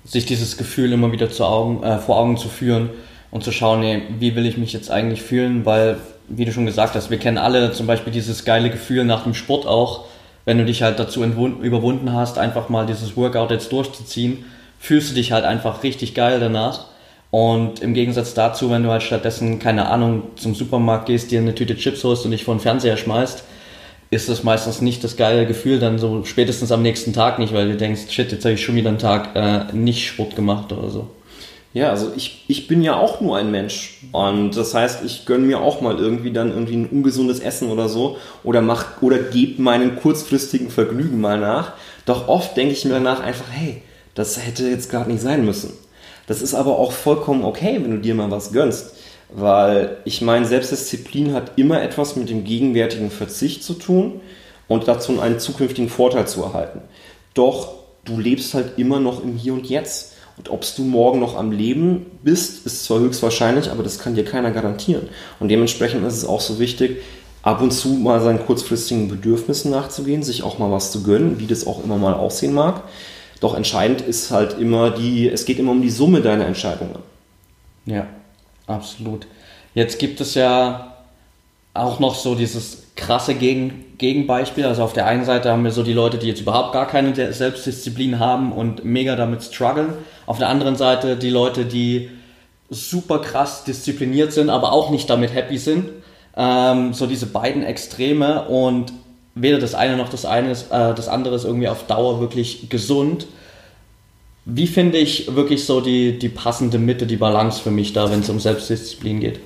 sich 0.04 0.26
dieses 0.26 0.56
Gefühl 0.56 0.92
immer 0.92 1.12
wieder 1.12 1.30
zu 1.30 1.44
Augen, 1.44 1.82
äh, 1.82 1.98
vor 1.98 2.18
Augen 2.18 2.36
zu 2.36 2.48
führen 2.48 2.90
und 3.30 3.44
zu 3.44 3.52
schauen, 3.52 3.80
nee, 3.80 4.02
wie 4.18 4.34
will 4.34 4.46
ich 4.46 4.58
mich 4.58 4.72
jetzt 4.72 4.90
eigentlich 4.90 5.22
fühlen, 5.22 5.64
weil, 5.64 5.96
wie 6.28 6.44
du 6.44 6.52
schon 6.52 6.66
gesagt 6.66 6.94
hast, 6.94 7.10
wir 7.10 7.18
kennen 7.18 7.38
alle 7.38 7.72
zum 7.72 7.86
Beispiel 7.86 8.12
dieses 8.12 8.44
geile 8.44 8.70
Gefühl 8.70 9.04
nach 9.04 9.24
dem 9.24 9.34
Sport 9.34 9.66
auch, 9.66 10.04
wenn 10.44 10.58
du 10.58 10.64
dich 10.64 10.82
halt 10.82 10.98
dazu 10.98 11.22
überwunden 11.22 12.12
hast, 12.12 12.38
einfach 12.38 12.68
mal 12.68 12.84
dieses 12.86 13.16
Workout 13.16 13.50
jetzt 13.50 13.70
durchzuziehen, 13.70 14.44
fühlst 14.78 15.10
du 15.10 15.14
dich 15.14 15.32
halt 15.32 15.44
einfach 15.44 15.84
richtig 15.84 16.14
geil 16.14 16.40
danach. 16.40 16.86
Und 17.30 17.80
im 17.80 17.94
Gegensatz 17.94 18.34
dazu, 18.34 18.70
wenn 18.70 18.82
du 18.82 18.90
halt 18.90 19.02
stattdessen, 19.02 19.58
keine 19.58 19.88
Ahnung, 19.88 20.24
zum 20.36 20.54
Supermarkt 20.54 21.06
gehst, 21.06 21.30
dir 21.30 21.40
eine 21.40 21.54
Tüte 21.54 21.76
Chips 21.76 22.04
holst 22.04 22.24
und 22.24 22.32
dich 22.32 22.44
vor 22.44 22.54
den 22.54 22.60
Fernseher 22.60 22.96
schmeißt, 22.96 23.44
ist 24.12 24.28
das 24.28 24.44
meistens 24.44 24.82
nicht 24.82 25.02
das 25.02 25.16
geile 25.16 25.46
Gefühl, 25.46 25.78
dann 25.78 25.98
so 25.98 26.22
spätestens 26.24 26.70
am 26.70 26.82
nächsten 26.82 27.14
Tag 27.14 27.38
nicht, 27.38 27.54
weil 27.54 27.68
du 27.68 27.76
denkst, 27.78 28.02
shit, 28.10 28.30
jetzt 28.30 28.44
habe 28.44 28.54
ich 28.54 28.62
schon 28.62 28.74
wieder 28.74 28.90
einen 28.90 28.98
Tag 28.98 29.34
äh, 29.34 29.74
nicht 29.74 30.06
Sport 30.06 30.36
gemacht 30.36 30.70
oder 30.70 30.90
so. 30.90 31.08
Ja, 31.72 31.88
also 31.88 32.12
ich, 32.14 32.44
ich 32.46 32.68
bin 32.68 32.82
ja 32.82 32.98
auch 32.98 33.22
nur 33.22 33.38
ein 33.38 33.50
Mensch. 33.50 34.02
Und 34.12 34.54
das 34.54 34.74
heißt, 34.74 35.02
ich 35.06 35.24
gönne 35.24 35.46
mir 35.46 35.62
auch 35.62 35.80
mal 35.80 35.98
irgendwie 35.98 36.30
dann 36.30 36.50
irgendwie 36.50 36.76
ein 36.76 36.88
ungesundes 36.90 37.40
Essen 37.40 37.70
oder 37.70 37.88
so 37.88 38.18
oder 38.44 38.60
mach 38.60 39.00
oder 39.00 39.16
gebe 39.16 39.62
meinen 39.62 39.96
kurzfristigen 39.96 40.68
Vergnügen 40.68 41.18
mal 41.18 41.40
nach. 41.40 41.72
Doch 42.04 42.28
oft 42.28 42.54
denke 42.54 42.74
ich 42.74 42.84
mir 42.84 42.92
danach 42.92 43.20
einfach, 43.20 43.46
hey, 43.50 43.80
das 44.14 44.38
hätte 44.44 44.68
jetzt 44.68 44.90
gerade 44.90 45.10
nicht 45.10 45.22
sein 45.22 45.46
müssen. 45.46 45.72
Das 46.26 46.42
ist 46.42 46.52
aber 46.52 46.78
auch 46.78 46.92
vollkommen 46.92 47.44
okay, 47.46 47.80
wenn 47.82 47.92
du 47.92 47.98
dir 47.98 48.14
mal 48.14 48.30
was 48.30 48.52
gönnst. 48.52 48.94
Weil 49.34 49.98
ich 50.04 50.20
meine, 50.20 50.44
Selbstdisziplin 50.44 51.32
hat 51.32 51.52
immer 51.56 51.82
etwas 51.82 52.16
mit 52.16 52.28
dem 52.28 52.44
gegenwärtigen 52.44 53.10
Verzicht 53.10 53.64
zu 53.64 53.74
tun 53.74 54.20
und 54.68 54.88
dazu 54.88 55.20
einen 55.20 55.38
zukünftigen 55.38 55.88
Vorteil 55.88 56.26
zu 56.26 56.42
erhalten. 56.42 56.82
Doch 57.34 57.74
du 58.04 58.18
lebst 58.18 58.54
halt 58.54 58.78
immer 58.78 59.00
noch 59.00 59.22
im 59.22 59.36
Hier 59.36 59.54
und 59.54 59.68
Jetzt. 59.68 60.12
Und 60.38 60.50
ob 60.50 60.64
du 60.76 60.82
morgen 60.82 61.20
noch 61.20 61.36
am 61.36 61.52
Leben 61.52 62.06
bist, 62.22 62.64
ist 62.66 62.84
zwar 62.84 63.00
höchstwahrscheinlich, 63.00 63.70
aber 63.70 63.82
das 63.82 63.98
kann 63.98 64.14
dir 64.14 64.24
keiner 64.24 64.50
garantieren. 64.50 65.08
Und 65.40 65.48
dementsprechend 65.48 66.06
ist 66.06 66.16
es 66.16 66.24
auch 66.24 66.40
so 66.40 66.58
wichtig, 66.58 67.02
ab 67.42 67.60
und 67.60 67.70
zu 67.72 67.88
mal 67.90 68.20
seinen 68.20 68.44
kurzfristigen 68.44 69.08
Bedürfnissen 69.08 69.70
nachzugehen, 69.70 70.22
sich 70.22 70.42
auch 70.42 70.58
mal 70.58 70.70
was 70.70 70.90
zu 70.90 71.02
gönnen, 71.02 71.38
wie 71.38 71.46
das 71.46 71.66
auch 71.66 71.84
immer 71.84 71.98
mal 71.98 72.14
aussehen 72.14 72.54
mag. 72.54 72.82
Doch 73.40 73.54
entscheidend 73.54 74.00
ist 74.00 74.30
halt 74.30 74.58
immer 74.58 74.90
die, 74.90 75.28
es 75.28 75.44
geht 75.44 75.58
immer 75.58 75.72
um 75.72 75.82
die 75.82 75.90
Summe 75.90 76.22
deiner 76.22 76.46
Entscheidungen. 76.46 76.98
Ja, 77.84 78.06
absolut. 78.72 79.26
Jetzt 79.74 79.98
gibt 79.98 80.20
es 80.20 80.34
ja 80.34 80.96
auch 81.74 82.00
noch 82.00 82.14
so 82.14 82.34
dieses 82.34 82.82
krasse 82.96 83.34
Gegen 83.34 83.96
Gegenbeispiel. 83.98 84.66
Also 84.66 84.82
auf 84.82 84.92
der 84.92 85.06
einen 85.06 85.24
Seite 85.24 85.50
haben 85.50 85.64
wir 85.64 85.70
so 85.70 85.82
die 85.82 85.92
Leute, 85.92 86.18
die 86.18 86.26
jetzt 86.26 86.40
überhaupt 86.40 86.72
gar 86.72 86.86
keine 86.86 87.32
Selbstdisziplin 87.32 88.18
haben 88.18 88.52
und 88.52 88.84
mega 88.84 89.16
damit 89.16 89.42
strugglen. 89.42 89.94
Auf 90.26 90.38
der 90.38 90.48
anderen 90.48 90.76
Seite 90.76 91.16
die 91.16 91.30
Leute, 91.30 91.64
die 91.64 92.10
super 92.68 93.20
krass 93.20 93.64
diszipliniert 93.64 94.32
sind, 94.32 94.50
aber 94.50 94.72
auch 94.72 94.90
nicht 94.90 95.08
damit 95.08 95.32
happy 95.32 95.58
sind. 95.58 95.90
Ähm, 96.36 96.94
so 96.94 97.06
diese 97.06 97.26
beiden 97.26 97.62
Extreme 97.62 98.42
und 98.48 98.92
weder 99.34 99.58
das 99.58 99.74
eine 99.74 99.96
noch 99.96 100.08
das 100.08 100.24
eine 100.24 100.50
ist, 100.50 100.70
äh, 100.72 100.94
das 100.94 101.08
andere 101.08 101.36
ist 101.36 101.44
irgendwie 101.44 101.68
auf 101.68 101.86
Dauer 101.86 102.20
wirklich 102.20 102.68
gesund. 102.70 103.26
Wie 104.44 104.66
finde 104.66 104.98
ich 104.98 105.34
wirklich 105.34 105.64
so 105.64 105.80
die, 105.80 106.18
die 106.18 106.28
passende 106.28 106.78
Mitte, 106.78 107.06
die 107.06 107.16
Balance 107.16 107.62
für 107.62 107.70
mich 107.70 107.92
da, 107.92 108.10
wenn 108.10 108.20
es 108.20 108.28
um 108.28 108.40
Selbstdisziplin 108.40 109.20
geht? 109.20 109.40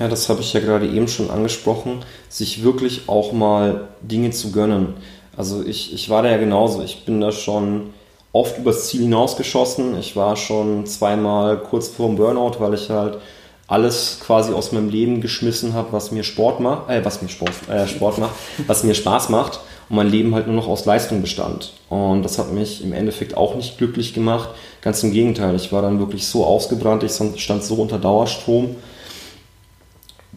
Ja, 0.00 0.08
das 0.08 0.28
habe 0.28 0.40
ich 0.40 0.52
ja 0.52 0.60
gerade 0.60 0.86
eben 0.86 1.08
schon 1.08 1.30
angesprochen, 1.30 2.04
sich 2.28 2.62
wirklich 2.64 3.08
auch 3.08 3.32
mal 3.32 3.88
Dinge 4.02 4.30
zu 4.30 4.50
gönnen. 4.50 4.94
Also 5.36 5.64
ich, 5.64 5.94
ich 5.94 6.10
war 6.10 6.22
da 6.22 6.30
ja 6.30 6.36
genauso. 6.38 6.82
Ich 6.82 7.04
bin 7.04 7.20
da 7.20 7.30
schon 7.30 7.90
oft 8.32 8.58
übers 8.58 8.88
Ziel 8.88 9.02
hinausgeschossen. 9.02 9.98
Ich 9.98 10.16
war 10.16 10.36
schon 10.36 10.86
zweimal 10.86 11.58
kurz 11.58 11.88
vor 11.88 12.08
dem 12.08 12.16
Burnout, 12.16 12.58
weil 12.58 12.74
ich 12.74 12.90
halt 12.90 13.18
alles 13.68 14.18
quasi 14.20 14.52
aus 14.52 14.72
meinem 14.72 14.88
Leben 14.88 15.20
geschmissen 15.20 15.74
habe, 15.74 15.92
was 15.92 16.10
mir 16.10 16.24
Sport 16.24 16.58
macht, 16.58 16.90
äh, 16.90 17.04
was 17.04 17.22
mir 17.22 17.28
Sport, 17.28 17.52
äh, 17.68 17.86
Sport 17.86 18.18
macht, 18.18 18.34
was 18.66 18.82
mir 18.82 18.94
Spaß 18.94 19.28
macht 19.28 19.60
und 19.88 19.96
mein 19.96 20.10
Leben 20.10 20.34
halt 20.34 20.46
nur 20.46 20.56
noch 20.56 20.68
aus 20.68 20.84
Leistung 20.84 21.20
bestand. 21.22 21.72
Und 21.88 22.22
das 22.22 22.38
hat 22.38 22.52
mich 22.52 22.82
im 22.82 22.92
Endeffekt 22.92 23.36
auch 23.36 23.54
nicht 23.54 23.78
glücklich 23.78 24.14
gemacht. 24.14 24.50
Ganz 24.82 25.02
im 25.02 25.12
Gegenteil, 25.12 25.54
ich 25.56 25.72
war 25.72 25.82
dann 25.82 25.98
wirklich 25.98 26.26
so 26.26 26.44
ausgebrannt, 26.44 27.02
ich 27.02 27.12
stand 27.40 27.64
so 27.64 27.76
unter 27.76 27.98
Dauerstrom, 27.98 28.76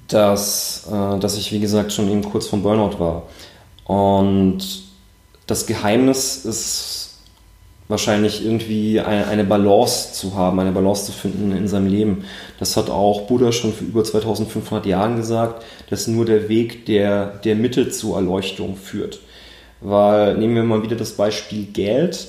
dass, 0.08 0.88
äh, 0.92 1.20
dass 1.20 1.38
ich, 1.38 1.52
wie 1.52 1.60
gesagt, 1.60 1.92
schon 1.94 2.10
eben 2.10 2.24
kurz 2.24 2.48
vom 2.48 2.64
Burnout 2.64 3.00
war. 3.00 3.24
Und 3.86 4.60
das 5.48 5.66
Geheimnis 5.66 6.46
ist 6.46 7.02
wahrscheinlich 7.92 8.44
irgendwie 8.44 9.02
eine 9.02 9.44
Balance 9.44 10.14
zu 10.14 10.34
haben, 10.36 10.60
eine 10.62 10.72
Balance 10.72 11.08
zu 11.08 11.12
finden 11.12 11.52
in 11.52 11.68
seinem 11.68 11.88
Leben. 11.88 12.24
Das 12.58 12.78
hat 12.78 12.90
auch 12.90 13.24
Buddha 13.24 13.52
schon 13.52 13.74
für 13.74 13.84
über 13.84 14.04
2500 14.04 14.86
Jahren 14.86 15.18
gesagt, 15.18 15.64
dass 15.90 16.08
nur 16.08 16.26
der 16.26 16.48
Weg 16.48 16.86
der, 16.86 17.26
der 17.44 17.56
Mitte 17.56 17.90
zur 17.90 18.16
Erleuchtung 18.16 18.78
führt. 18.78 19.20
Weil, 19.82 20.38
nehmen 20.38 20.56
wir 20.56 20.64
mal 20.64 20.84
wieder 20.84 20.96
das 20.96 21.14
Beispiel 21.14 21.66
Geld. 21.66 22.28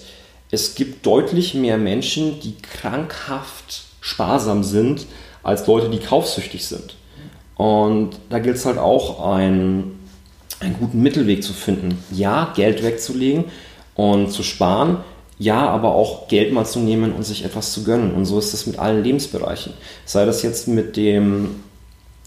Es 0.51 0.75
gibt 0.75 1.07
deutlich 1.07 1.55
mehr 1.55 1.79
Menschen, 1.79 2.41
die 2.41 2.57
krankhaft 2.57 3.85
sparsam 4.01 4.65
sind, 4.65 5.07
als 5.43 5.67
Leute, 5.67 5.89
die 5.89 5.99
kaufsüchtig 5.99 6.67
sind. 6.67 6.97
Und 7.57 8.19
da 8.31 8.39
gilt 8.39 8.57
es 8.57 8.67
halt 8.67 8.79
auch, 8.79 9.27
einen, 9.29 9.99
einen 10.61 10.77
guten 10.79 11.03
Mittelweg 11.03 11.43
zu 11.43 11.53
finden. 11.53 12.03
Ja, 12.11 12.53
Geld 12.57 12.83
wegzulegen 12.83 13.45
und 13.95 14.33
zu 14.33 14.43
sparen, 14.43 14.99
ja, 15.39 15.69
aber 15.69 15.95
auch 15.95 16.29
Geld 16.29 16.53
mal 16.53 16.65
zu 16.65 16.79
nehmen 16.79 17.13
und 17.13 17.25
sich 17.25 17.45
etwas 17.45 17.73
zu 17.73 17.85
gönnen. 17.85 18.15
Und 18.15 18.27
so 18.27 18.39
ist 18.39 18.55
es 18.55 18.67
mit 18.67 18.79
allen 18.79 19.03
Lebensbereichen. 19.03 19.73
Sei 20.05 20.25
das 20.25 20.43
jetzt 20.43 20.69
mit 20.69 20.97
dem 20.97 21.63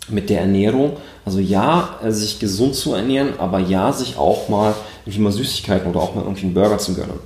mit 0.09 0.29
der 0.29 0.41
Ernährung, 0.41 0.97
also 1.25 1.39
ja, 1.39 1.99
sich 2.07 2.39
gesund 2.39 2.75
zu 2.75 2.93
ernähren, 2.93 3.33
aber 3.39 3.59
ja, 3.59 3.91
sich 3.91 4.17
auch 4.17 4.49
mal 4.49 4.75
irgendwie 5.05 5.21
mal 5.21 5.31
Süßigkeiten 5.31 5.89
oder 5.89 5.99
auch 5.99 6.15
mal 6.15 6.23
irgendwie 6.23 6.45
einen 6.45 6.53
Burger 6.53 6.77
zu 6.77 6.93
gönnen. 6.93 7.19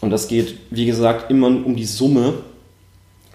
Und 0.00 0.10
das 0.10 0.28
geht, 0.28 0.56
wie 0.70 0.86
gesagt, 0.86 1.30
immer 1.30 1.46
um 1.48 1.74
die 1.74 1.84
Summe 1.84 2.34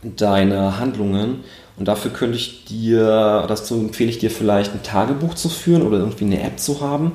deiner 0.01 0.79
Handlungen. 0.79 1.43
Und 1.77 1.87
dafür 1.87 2.11
könnte 2.11 2.37
ich 2.37 2.65
dir, 2.65 3.45
dazu 3.47 3.75
empfehle 3.75 4.09
ich 4.09 4.19
dir 4.19 4.29
vielleicht 4.29 4.73
ein 4.73 4.83
Tagebuch 4.83 5.33
zu 5.33 5.49
führen 5.49 5.81
oder 5.81 5.97
irgendwie 5.97 6.25
eine 6.25 6.41
App 6.41 6.59
zu 6.59 6.81
haben, 6.81 7.13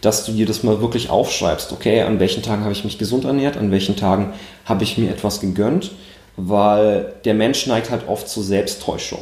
dass 0.00 0.24
du 0.24 0.32
dir 0.32 0.46
das 0.46 0.62
mal 0.62 0.80
wirklich 0.80 1.10
aufschreibst. 1.10 1.72
Okay, 1.72 2.02
an 2.02 2.18
welchen 2.20 2.42
Tagen 2.42 2.62
habe 2.62 2.72
ich 2.72 2.84
mich 2.84 2.98
gesund 2.98 3.24
ernährt, 3.24 3.56
an 3.56 3.70
welchen 3.70 3.96
Tagen 3.96 4.32
habe 4.64 4.84
ich 4.84 4.98
mir 4.98 5.10
etwas 5.10 5.40
gegönnt, 5.40 5.92
weil 6.36 7.14
der 7.24 7.34
Mensch 7.34 7.66
neigt 7.66 7.90
halt 7.90 8.08
oft 8.08 8.28
zur 8.28 8.42
Selbsttäuschung. 8.42 9.20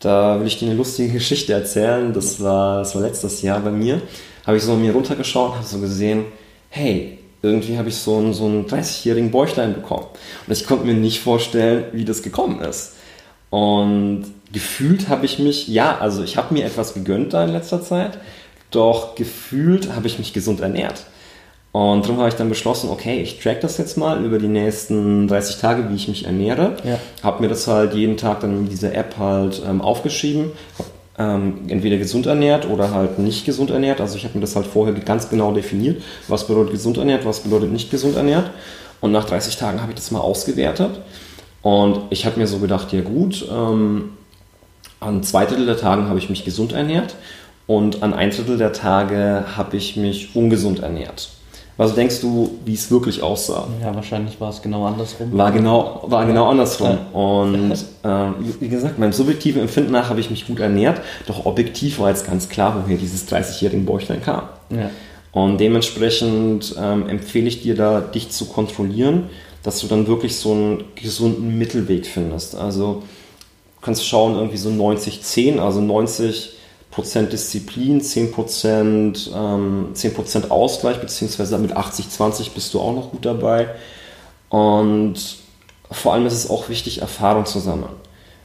Da 0.00 0.38
will 0.38 0.46
ich 0.46 0.58
dir 0.58 0.66
eine 0.66 0.76
lustige 0.76 1.12
Geschichte 1.12 1.52
erzählen. 1.52 2.12
Das 2.12 2.42
war, 2.42 2.80
das 2.80 2.94
war 2.94 3.02
letztes 3.02 3.42
Jahr 3.42 3.60
bei 3.60 3.70
mir. 3.70 4.00
Habe 4.46 4.56
ich 4.56 4.62
so 4.62 4.76
mir 4.76 4.92
runtergeschaut, 4.92 5.54
habe 5.54 5.64
so 5.64 5.78
gesehen, 5.78 6.26
hey, 6.70 7.18
irgendwie 7.42 7.78
habe 7.78 7.88
ich 7.88 7.96
so 7.96 8.16
einen, 8.18 8.32
so 8.32 8.46
einen 8.46 8.66
30-jährigen 8.66 9.30
Bäuchlein 9.30 9.74
bekommen. 9.74 10.06
Und 10.46 10.52
ich 10.52 10.66
konnte 10.66 10.86
mir 10.86 10.94
nicht 10.94 11.20
vorstellen, 11.20 11.84
wie 11.92 12.04
das 12.04 12.22
gekommen 12.22 12.60
ist. 12.60 12.94
Und 13.50 14.26
gefühlt 14.52 15.08
habe 15.08 15.26
ich 15.26 15.38
mich, 15.38 15.68
ja, 15.68 15.98
also 15.98 16.22
ich 16.22 16.36
habe 16.36 16.54
mir 16.54 16.64
etwas 16.64 16.94
gegönnt 16.94 17.32
da 17.34 17.44
in 17.44 17.50
letzter 17.50 17.82
Zeit, 17.82 18.18
doch 18.70 19.14
gefühlt 19.14 19.94
habe 19.94 20.06
ich 20.06 20.18
mich 20.18 20.32
gesund 20.32 20.60
ernährt. 20.60 21.04
Und 21.72 22.04
darum 22.04 22.18
habe 22.18 22.28
ich 22.28 22.34
dann 22.34 22.48
beschlossen, 22.48 22.88
okay, 22.90 23.20
ich 23.20 23.40
track 23.40 23.60
das 23.60 23.76
jetzt 23.78 23.96
mal 23.98 24.24
über 24.24 24.38
die 24.38 24.48
nächsten 24.48 25.28
30 25.28 25.58
Tage, 25.58 25.90
wie 25.90 25.94
ich 25.94 26.08
mich 26.08 26.24
ernähre. 26.24 26.76
Ja. 26.82 26.98
Habe 27.22 27.42
mir 27.42 27.48
das 27.48 27.66
halt 27.66 27.94
jeden 27.94 28.16
Tag 28.16 28.40
dann 28.40 28.60
in 28.60 28.68
dieser 28.68 28.94
App 28.94 29.16
halt 29.18 29.62
ähm, 29.68 29.80
aufgeschrieben. 29.80 30.52
ähm, 31.18 31.62
entweder 31.68 31.96
gesund 31.98 32.26
ernährt 32.26 32.68
oder 32.68 32.94
halt 32.94 33.18
nicht 33.18 33.44
gesund 33.44 33.70
ernährt. 33.70 34.00
Also 34.00 34.16
ich 34.16 34.24
habe 34.24 34.34
mir 34.34 34.40
das 34.40 34.54
halt 34.54 34.66
vorher 34.66 34.94
ganz 34.94 35.28
genau 35.28 35.52
definiert, 35.52 36.00
was 36.28 36.46
bedeutet 36.46 36.72
gesund 36.72 36.96
ernährt, 36.96 37.26
was 37.26 37.40
bedeutet 37.40 37.72
nicht 37.72 37.90
gesund 37.90 38.16
ernährt. 38.16 38.50
Und 39.00 39.12
nach 39.12 39.24
30 39.24 39.56
Tagen 39.56 39.80
habe 39.80 39.92
ich 39.92 39.96
das 39.96 40.10
mal 40.10 40.20
ausgewertet. 40.20 41.00
Und 41.62 42.02
ich 42.10 42.24
habe 42.24 42.38
mir 42.38 42.46
so 42.46 42.58
gedacht, 42.58 42.92
ja 42.92 43.00
gut, 43.00 43.46
ähm, 43.50 44.10
an 45.00 45.22
zwei 45.22 45.44
Drittel 45.44 45.66
der 45.66 45.76
Tagen 45.76 46.08
habe 46.08 46.18
ich 46.18 46.30
mich 46.30 46.44
gesund 46.44 46.72
ernährt 46.72 47.16
und 47.66 48.02
an 48.02 48.14
ein 48.14 48.30
Drittel 48.30 48.56
der 48.56 48.72
Tage 48.72 49.44
habe 49.56 49.76
ich 49.76 49.96
mich 49.96 50.34
ungesund 50.34 50.80
ernährt. 50.80 51.30
Was 51.78 51.94
denkst 51.94 52.20
du, 52.22 52.58
wie 52.64 52.74
es 52.74 52.90
wirklich 52.90 53.22
aussah? 53.22 53.68
Ja, 53.80 53.94
wahrscheinlich 53.94 54.40
war 54.40 54.50
es 54.50 54.60
genau 54.60 54.84
andersrum. 54.84 55.28
War 55.38 55.52
genau, 55.52 56.02
war 56.08 56.26
genau 56.26 56.48
andersrum. 56.50 56.98
Und 57.12 57.72
äh, 58.02 58.08
wie 58.58 58.68
gesagt, 58.68 58.98
meinem 58.98 59.12
subjektiven 59.12 59.62
Empfinden 59.62 59.92
nach 59.92 60.10
habe 60.10 60.18
ich 60.18 60.28
mich 60.28 60.48
gut 60.48 60.58
ernährt, 60.58 61.00
doch 61.28 61.46
objektiv 61.46 62.00
war 62.00 62.08
jetzt 62.08 62.26
ganz 62.26 62.48
klar, 62.48 62.82
woher 62.82 62.96
dieses 62.96 63.28
30-jährige 63.28 63.84
Bäuchlein 63.84 64.20
kam. 64.20 64.42
Ja. 64.70 64.90
Und 65.30 65.58
dementsprechend 65.60 66.74
ähm, 66.82 67.08
empfehle 67.08 67.46
ich 67.46 67.62
dir 67.62 67.76
da, 67.76 68.00
dich 68.00 68.30
zu 68.30 68.46
kontrollieren, 68.46 69.30
dass 69.62 69.78
du 69.78 69.86
dann 69.86 70.08
wirklich 70.08 70.34
so 70.34 70.50
einen 70.50 70.84
gesunden 70.96 71.58
Mittelweg 71.58 72.06
findest. 72.06 72.56
Also 72.56 73.04
du 73.76 73.80
kannst 73.82 74.04
schauen, 74.04 74.34
irgendwie 74.34 74.56
so 74.56 74.70
90-10, 74.70 75.60
also 75.60 75.80
90 75.80 76.57
Prozent 76.98 77.32
Disziplin, 77.32 78.00
10 78.00 78.32
Prozent, 78.32 79.30
ähm, 79.32 79.90
10 79.92 80.50
Ausgleich, 80.50 81.00
beziehungsweise 81.00 81.56
mit 81.58 81.76
80-20 81.76 82.54
bist 82.56 82.74
du 82.74 82.80
auch 82.80 82.92
noch 82.92 83.12
gut 83.12 83.24
dabei. 83.24 83.68
Und 84.48 85.14
vor 85.92 86.12
allem 86.12 86.26
ist 86.26 86.32
es 86.32 86.50
auch 86.50 86.68
wichtig, 86.68 87.00
Erfahrung 87.00 87.46
zu 87.46 87.60
sammeln. 87.60 87.92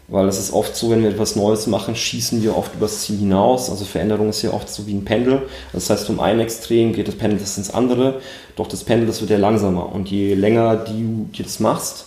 Weil 0.07 0.27
es 0.27 0.37
ist 0.37 0.53
oft 0.53 0.75
so, 0.75 0.91
wenn 0.91 1.01
wir 1.01 1.09
etwas 1.09 1.35
Neues 1.35 1.65
machen, 1.65 1.95
schießen 1.95 2.43
wir 2.43 2.55
oft 2.55 2.75
übers 2.75 3.01
Ziel 3.01 3.17
hinaus. 3.17 3.71
Also 3.71 3.85
Veränderung 3.85 4.29
ist 4.29 4.43
ja 4.43 4.53
oft 4.53 4.69
so 4.69 4.85
wie 4.85 4.93
ein 4.93 5.03
Pendel. 5.03 5.41
Das 5.71 5.89
heißt, 5.89 6.05
vom 6.05 6.19
einen 6.19 6.41
Extrem 6.41 6.93
geht 6.93 7.07
das 7.07 7.15
Pendel 7.15 7.39
ins 7.39 7.73
andere. 7.73 8.21
Doch 8.55 8.67
das 8.67 8.83
Pendel, 8.83 9.07
das 9.07 9.19
wird 9.19 9.31
ja 9.31 9.37
langsamer. 9.37 9.91
Und 9.91 10.11
je 10.11 10.35
länger 10.35 10.75
du 10.75 11.27
das 11.35 11.59
machst, 11.59 12.05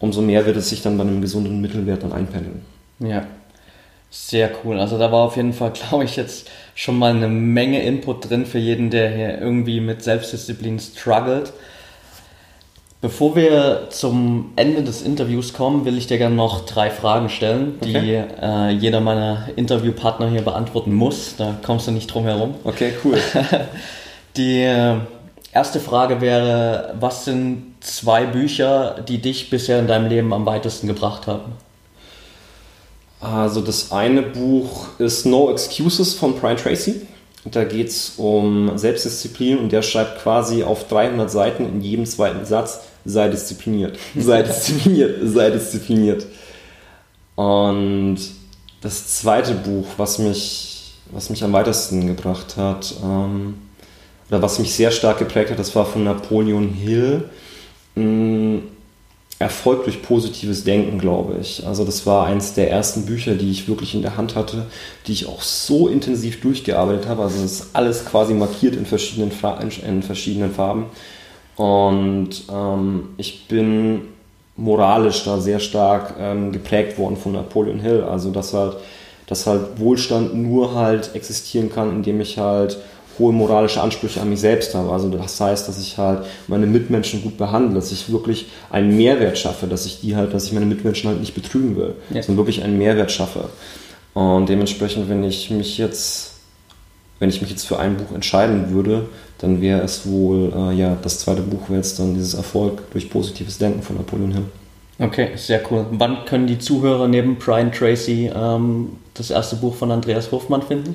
umso 0.00 0.22
mehr 0.22 0.44
wird 0.44 0.56
es 0.56 0.70
sich 0.70 0.82
dann 0.82 0.98
bei 0.98 1.04
einem 1.04 1.20
gesunden 1.20 1.60
Mittelwert 1.60 2.02
dann 2.02 2.12
einpendeln. 2.12 2.62
Ja, 2.98 3.28
sehr 4.14 4.50
cool. 4.64 4.78
Also 4.78 4.96
da 4.96 5.10
war 5.10 5.24
auf 5.24 5.36
jeden 5.36 5.52
Fall, 5.52 5.72
glaube 5.88 6.04
ich, 6.04 6.16
jetzt 6.16 6.48
schon 6.74 6.98
mal 6.98 7.10
eine 7.10 7.28
Menge 7.28 7.82
Input 7.82 8.30
drin 8.30 8.46
für 8.46 8.58
jeden, 8.58 8.90
der 8.90 9.10
hier 9.10 9.38
irgendwie 9.40 9.80
mit 9.80 10.02
Selbstdisziplin 10.02 10.78
struggelt. 10.78 11.52
Bevor 13.00 13.36
wir 13.36 13.88
zum 13.90 14.52
Ende 14.56 14.82
des 14.82 15.02
Interviews 15.02 15.52
kommen, 15.52 15.84
will 15.84 15.98
ich 15.98 16.06
dir 16.06 16.16
gerne 16.16 16.34
noch 16.34 16.64
drei 16.64 16.88
Fragen 16.88 17.28
stellen, 17.28 17.78
die 17.84 17.96
okay. 17.96 18.24
äh, 18.40 18.70
jeder 18.70 19.00
meiner 19.00 19.48
Interviewpartner 19.56 20.30
hier 20.30 20.40
beantworten 20.40 20.94
muss. 20.94 21.36
Da 21.36 21.54
kommst 21.62 21.86
du 21.86 21.90
nicht 21.90 22.06
drum 22.06 22.24
herum. 22.24 22.54
Okay, 22.64 22.94
cool. 23.04 23.18
die 24.38 24.62
äh, 24.62 24.94
erste 25.52 25.80
Frage 25.80 26.22
wäre, 26.22 26.94
was 26.98 27.26
sind 27.26 27.74
zwei 27.80 28.24
Bücher, 28.24 29.04
die 29.06 29.18
dich 29.18 29.50
bisher 29.50 29.80
in 29.80 29.86
deinem 29.86 30.08
Leben 30.08 30.32
am 30.32 30.46
weitesten 30.46 30.86
gebracht 30.86 31.26
haben? 31.26 31.52
Also 33.24 33.62
das 33.62 33.90
eine 33.90 34.20
Buch 34.20 34.86
ist 34.98 35.24
No 35.24 35.50
Excuses 35.50 36.12
von 36.12 36.38
Brian 36.38 36.58
Tracy. 36.58 37.06
Da 37.46 37.64
geht 37.64 37.88
es 37.88 38.14
um 38.18 38.76
Selbstdisziplin 38.76 39.58
und 39.58 39.72
der 39.72 39.80
schreibt 39.80 40.22
quasi 40.22 40.62
auf 40.62 40.88
300 40.88 41.30
Seiten 41.30 41.64
in 41.66 41.80
jedem 41.80 42.04
zweiten 42.04 42.44
Satz, 42.44 42.80
sei 43.06 43.28
diszipliniert, 43.28 43.98
sei 44.14 44.42
diszipliniert, 44.44 45.18
sei 45.24 45.50
diszipliniert. 45.50 46.26
Und 47.34 48.18
das 48.82 49.18
zweite 49.18 49.54
Buch, 49.54 49.86
was 49.96 50.18
mich, 50.18 50.94
was 51.10 51.30
mich 51.30 51.42
am 51.44 51.52
weitesten 51.54 52.06
gebracht 52.06 52.58
hat, 52.58 52.94
ähm, 53.02 53.54
oder 54.28 54.42
was 54.42 54.58
mich 54.58 54.74
sehr 54.74 54.90
stark 54.90 55.18
geprägt 55.18 55.50
hat, 55.50 55.58
das 55.58 55.74
war 55.74 55.86
von 55.86 56.04
Napoleon 56.04 56.68
Hill. 56.68 57.28
Mm, 57.94 58.58
Erfolg 59.38 59.84
durch 59.84 60.02
positives 60.02 60.64
Denken, 60.64 60.98
glaube 60.98 61.36
ich. 61.40 61.66
Also 61.66 61.84
das 61.84 62.06
war 62.06 62.26
eines 62.26 62.54
der 62.54 62.70
ersten 62.70 63.04
Bücher, 63.04 63.34
die 63.34 63.50
ich 63.50 63.66
wirklich 63.66 63.94
in 63.94 64.02
der 64.02 64.16
Hand 64.16 64.36
hatte, 64.36 64.66
die 65.06 65.12
ich 65.12 65.26
auch 65.26 65.42
so 65.42 65.88
intensiv 65.88 66.40
durchgearbeitet 66.40 67.08
habe. 67.08 67.22
Also 67.22 67.42
es 67.44 67.60
ist 67.60 67.70
alles 67.72 68.04
quasi 68.04 68.32
markiert 68.32 68.76
in 68.76 68.86
verschiedenen, 68.86 69.32
in 69.86 70.02
verschiedenen 70.02 70.52
Farben. 70.52 70.86
Und 71.56 72.44
ähm, 72.52 73.08
ich 73.16 73.48
bin 73.48 74.02
moralisch 74.56 75.24
da 75.24 75.40
sehr 75.40 75.58
stark 75.58 76.14
ähm, 76.18 76.52
geprägt 76.52 76.96
worden 76.96 77.16
von 77.16 77.32
Napoleon 77.32 77.80
Hill. 77.80 78.04
Also 78.04 78.30
dass 78.30 78.54
halt, 78.54 78.76
dass 79.26 79.48
halt 79.48 79.80
Wohlstand 79.80 80.34
nur 80.34 80.74
halt 80.74 81.14
existieren 81.14 81.70
kann, 81.72 81.90
indem 81.90 82.20
ich 82.20 82.38
halt 82.38 82.78
hohe 83.18 83.32
moralische 83.32 83.80
Ansprüche 83.80 84.20
an 84.20 84.30
mich 84.30 84.40
selbst 84.40 84.74
habe. 84.74 84.90
Also 84.90 85.08
das 85.08 85.40
heißt, 85.40 85.68
dass 85.68 85.78
ich 85.78 85.98
halt 85.98 86.24
meine 86.48 86.66
Mitmenschen 86.66 87.22
gut 87.22 87.36
behandle, 87.36 87.74
dass 87.74 87.92
ich 87.92 88.10
wirklich 88.10 88.46
einen 88.70 88.96
Mehrwert 88.96 89.38
schaffe, 89.38 89.66
dass 89.66 89.86
ich 89.86 90.00
die 90.00 90.16
halt, 90.16 90.34
dass 90.34 90.46
ich 90.46 90.52
meine 90.52 90.66
Mitmenschen 90.66 91.10
halt 91.10 91.20
nicht 91.20 91.34
betrügen 91.34 91.76
will, 91.76 91.94
ja. 92.10 92.22
sondern 92.22 92.44
wirklich 92.44 92.62
einen 92.62 92.78
Mehrwert 92.78 93.10
schaffe. 93.10 93.48
Und 94.14 94.48
dementsprechend, 94.48 95.08
wenn 95.08 95.24
ich 95.24 95.50
mich 95.50 95.78
jetzt, 95.78 96.34
wenn 97.18 97.28
ich 97.28 97.40
mich 97.40 97.50
jetzt 97.50 97.66
für 97.66 97.78
ein 97.78 97.96
Buch 97.96 98.14
entscheiden 98.14 98.70
würde, 98.70 99.06
dann 99.38 99.60
wäre 99.60 99.80
es 99.82 100.06
wohl, 100.06 100.52
äh, 100.54 100.74
ja, 100.74 100.96
das 101.02 101.18
zweite 101.18 101.42
Buch 101.42 101.68
wäre 101.68 101.78
jetzt 101.78 101.98
dann 101.98 102.14
dieses 102.14 102.34
Erfolg 102.34 102.90
durch 102.92 103.10
positives 103.10 103.58
Denken 103.58 103.82
von 103.82 103.96
Napoleon 103.96 104.32
Hill. 104.32 104.44
Okay, 104.98 105.30
sehr 105.34 105.60
cool. 105.70 105.86
Wann 105.90 106.24
können 106.24 106.46
die 106.46 106.58
Zuhörer 106.58 107.08
neben 107.08 107.36
Brian 107.36 107.72
Tracy 107.72 108.30
ähm, 108.34 108.90
das 109.14 109.30
erste 109.30 109.56
Buch 109.56 109.74
von 109.74 109.90
Andreas 109.90 110.30
Hofmann 110.30 110.62
finden? 110.62 110.94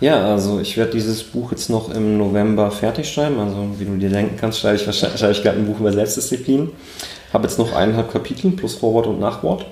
Ja, 0.00 0.24
also 0.32 0.60
ich 0.60 0.78
werde 0.78 0.92
dieses 0.92 1.22
Buch 1.22 1.50
jetzt 1.50 1.68
noch 1.68 1.90
im 1.90 2.16
November 2.16 2.70
fertig 2.70 3.12
schreiben. 3.12 3.38
Also 3.38 3.68
wie 3.78 3.84
du 3.84 3.96
dir 3.96 4.08
denken 4.08 4.36
kannst, 4.38 4.60
schreibe 4.60 4.76
ich 4.76 4.82
schreibe 4.82 5.32
ich 5.32 5.42
gerade 5.42 5.58
ein 5.58 5.66
Buch 5.66 5.78
über 5.78 5.92
Selbstdisziplin. 5.92 6.70
Habe 7.32 7.46
jetzt 7.46 7.58
noch 7.58 7.74
eineinhalb 7.74 8.10
Kapitel 8.10 8.50
plus 8.52 8.76
Vorwort 8.76 9.06
und 9.06 9.20
Nachwort. 9.20 9.66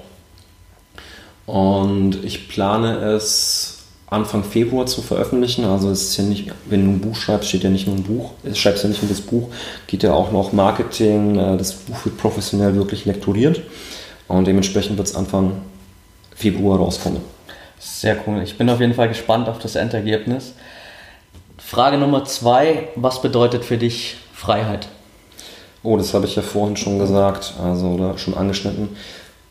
Und 1.47 2.23
ich 2.25 2.49
plane 2.49 2.99
es 2.99 3.79
Anfang 4.11 4.45
Februar 4.45 4.85
zu 4.85 5.01
veröffentlichen. 5.01 5.65
Also 5.65 5.91
es 5.91 6.11
ist 6.11 6.17
ja 6.19 6.25
nicht, 6.25 6.53
wenn 6.69 6.85
du 6.85 6.91
ein 6.91 7.01
Buch 7.01 7.17
schreibst, 7.17 7.49
steht 7.49 7.65
ja 7.65 7.71
nicht 7.71 7.87
nur 7.87 7.97
ein 7.97 8.03
Buch, 8.03 8.33
es 8.45 8.59
schreibst 8.59 8.83
ja 8.83 8.91
nicht 8.91 9.03
nur 9.03 9.09
das 9.09 9.23
Buch, 9.23 9.49
geht 9.87 10.03
ja 10.03 10.13
auch 10.13 10.31
noch 10.31 10.53
Marketing, 10.53 11.39
äh, 11.39 11.57
das 11.57 11.73
Buch 11.73 12.05
wird 12.05 12.19
professionell 12.19 12.75
wirklich 12.75 13.05
lektoriert 13.07 13.63
und 14.29 14.47
dementsprechend 14.47 14.99
wird 14.99 15.09
es 15.09 15.15
Anfang 15.15 15.63
Februar 16.35 16.79
rauskommen. 16.79 17.21
Sehr 17.79 18.17
cool. 18.27 18.43
Ich 18.43 18.59
bin 18.59 18.69
auf 18.71 18.81
jeden 18.81 18.95
Fall 18.95 19.09
gespannt 19.09 19.49
auf 19.49 19.59
das 19.59 19.77
Endergebnis. 19.77 20.55
Frage 21.59 21.99
Nummer 21.99 22.25
zwei: 22.25 22.89
Was 22.97 23.23
bedeutet 23.23 23.65
für 23.65 23.79
dich 23.79 24.17
Freiheit? 24.33 24.89
Oh, 25.83 25.97
das 25.97 26.13
habe 26.13 26.27
ich 26.27 26.35
ja 26.35 26.43
vorhin 26.43 26.77
schon 26.77 26.99
gesagt, 26.99 27.55
also 27.63 27.89
oder 27.89 28.19
schon 28.19 28.35
angeschnitten. 28.35 28.91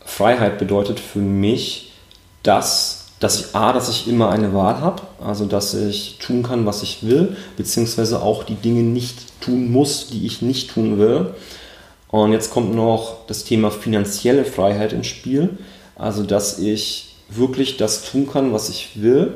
Freiheit 0.04 0.58
bedeutet 0.58 1.00
für 1.00 1.20
mich, 1.20 1.92
dass, 2.42 3.06
dass 3.20 3.40
ich 3.40 3.54
A, 3.54 3.72
dass 3.72 3.88
ich 3.88 4.08
immer 4.08 4.30
eine 4.30 4.52
Wahl 4.54 4.80
habe, 4.80 5.02
also 5.24 5.46
dass 5.46 5.74
ich 5.74 6.18
tun 6.18 6.42
kann, 6.42 6.66
was 6.66 6.82
ich 6.82 7.06
will, 7.06 7.36
beziehungsweise 7.56 8.22
auch 8.22 8.44
die 8.44 8.54
Dinge 8.54 8.82
nicht 8.82 9.40
tun 9.40 9.72
muss, 9.72 10.08
die 10.08 10.26
ich 10.26 10.42
nicht 10.42 10.70
tun 10.70 10.98
will. 10.98 11.34
Und 12.08 12.32
jetzt 12.32 12.50
kommt 12.50 12.74
noch 12.74 13.26
das 13.26 13.44
Thema 13.44 13.70
finanzielle 13.70 14.44
Freiheit 14.44 14.92
ins 14.92 15.06
Spiel, 15.06 15.58
also 15.96 16.22
dass 16.22 16.58
ich 16.58 17.07
wirklich 17.28 17.76
das 17.76 18.04
tun 18.04 18.28
kann, 18.30 18.52
was 18.52 18.68
ich 18.68 19.02
will, 19.02 19.34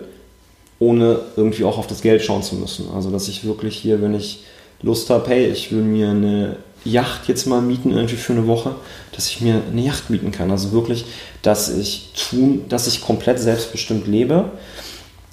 ohne 0.78 1.20
irgendwie 1.37 1.64
auch 1.64 1.78
auf 1.78 1.87
das 1.87 2.02
Geld 2.02 2.22
schauen 2.22 2.42
zu 2.42 2.57
müssen. 2.57 2.90
Also 2.94 3.11
dass 3.11 3.28
ich 3.28 3.44
wirklich 3.44 3.76
hier, 3.76 4.02
wenn 4.02 4.14
ich 4.14 4.44
Lust 4.83 5.11
habe, 5.11 5.28
hey, 5.28 5.46
ich 5.46 5.70
will 5.70 5.83
mir 5.83 6.11
eine 6.11 6.57
Yacht 6.85 7.28
jetzt 7.28 7.46
mal 7.46 7.62
mieten, 7.62 7.92
irgendwie 7.92 8.16
für 8.16 8.33
eine 8.33 8.46
Woche, 8.48 8.74
dass 9.12 9.28
ich 9.28 9.40
mir 9.40 9.62
eine 9.70 9.81
Yacht 9.81 10.11
mieten 10.11 10.33
kann. 10.33 10.50
Also 10.50 10.72
wirklich, 10.72 11.05
dass 11.42 11.68
ich 11.68 12.11
tun, 12.14 12.64
dass 12.68 12.88
ich 12.88 13.02
komplett 13.02 13.38
selbstbestimmt 13.38 14.09
lebe 14.09 14.50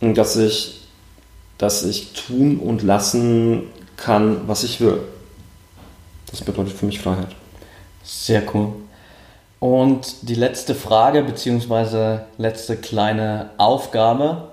und 0.02 0.18
dass 0.18 0.36
ich, 0.36 0.82
dass 1.58 1.84
ich 1.84 2.14
tun 2.14 2.60
und 2.60 2.84
lassen 2.84 3.64
kann, 3.98 4.48
was 4.48 4.64
ich 4.64 4.80
will. 4.80 5.00
Das 6.30 6.42
bedeutet 6.42 6.74
für 6.74 6.86
mich 6.86 7.00
Freiheit. 7.00 7.36
Sehr 8.04 8.44
cool. 8.54 8.74
Und 9.60 10.30
die 10.30 10.36
letzte 10.36 10.74
Frage, 10.74 11.24
beziehungsweise 11.24 12.26
letzte 12.38 12.78
kleine 12.78 13.50
Aufgabe. 13.58 14.50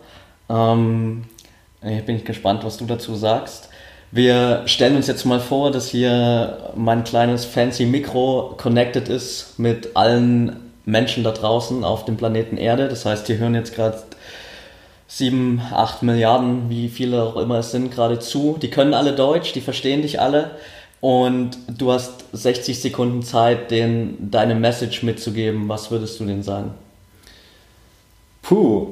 Ähm, 0.48 1.24
hier 1.82 2.02
bin 2.02 2.16
ich 2.16 2.24
gespannt, 2.24 2.64
was 2.64 2.76
du 2.76 2.86
dazu 2.86 3.14
sagst. 3.14 3.68
Wir 4.10 4.62
stellen 4.66 4.96
uns 4.96 5.06
jetzt 5.06 5.24
mal 5.24 5.40
vor, 5.40 5.70
dass 5.70 5.88
hier 5.88 6.72
mein 6.74 7.04
kleines 7.04 7.44
fancy 7.44 7.86
Mikro 7.86 8.54
connected 8.56 9.08
ist 9.08 9.58
mit 9.58 9.94
allen 9.94 10.72
Menschen 10.84 11.24
da 11.24 11.32
draußen 11.32 11.84
auf 11.84 12.04
dem 12.04 12.16
Planeten 12.16 12.56
Erde. 12.56 12.88
Das 12.88 13.04
heißt, 13.04 13.26
hier 13.26 13.38
hören 13.38 13.54
jetzt 13.54 13.74
gerade 13.74 13.98
sieben, 15.08 15.60
acht 15.72 16.02
Milliarden, 16.02 16.68
wie 16.68 16.88
viele 16.88 17.22
auch 17.22 17.36
immer 17.36 17.58
es 17.58 17.70
sind, 17.70 17.92
gerade 17.92 18.18
zu. 18.18 18.58
Die 18.60 18.70
können 18.70 18.94
alle 18.94 19.12
Deutsch, 19.12 19.52
die 19.52 19.60
verstehen 19.60 20.02
dich 20.02 20.20
alle 20.20 20.52
und 21.06 21.50
du 21.68 21.92
hast 21.92 22.24
60 22.32 22.80
Sekunden 22.80 23.22
Zeit, 23.22 23.70
denen 23.70 24.28
deine 24.28 24.56
Message 24.56 25.04
mitzugeben. 25.04 25.68
Was 25.68 25.92
würdest 25.92 26.18
du 26.18 26.24
denen 26.24 26.42
sagen? 26.42 26.72
Puh, 28.42 28.88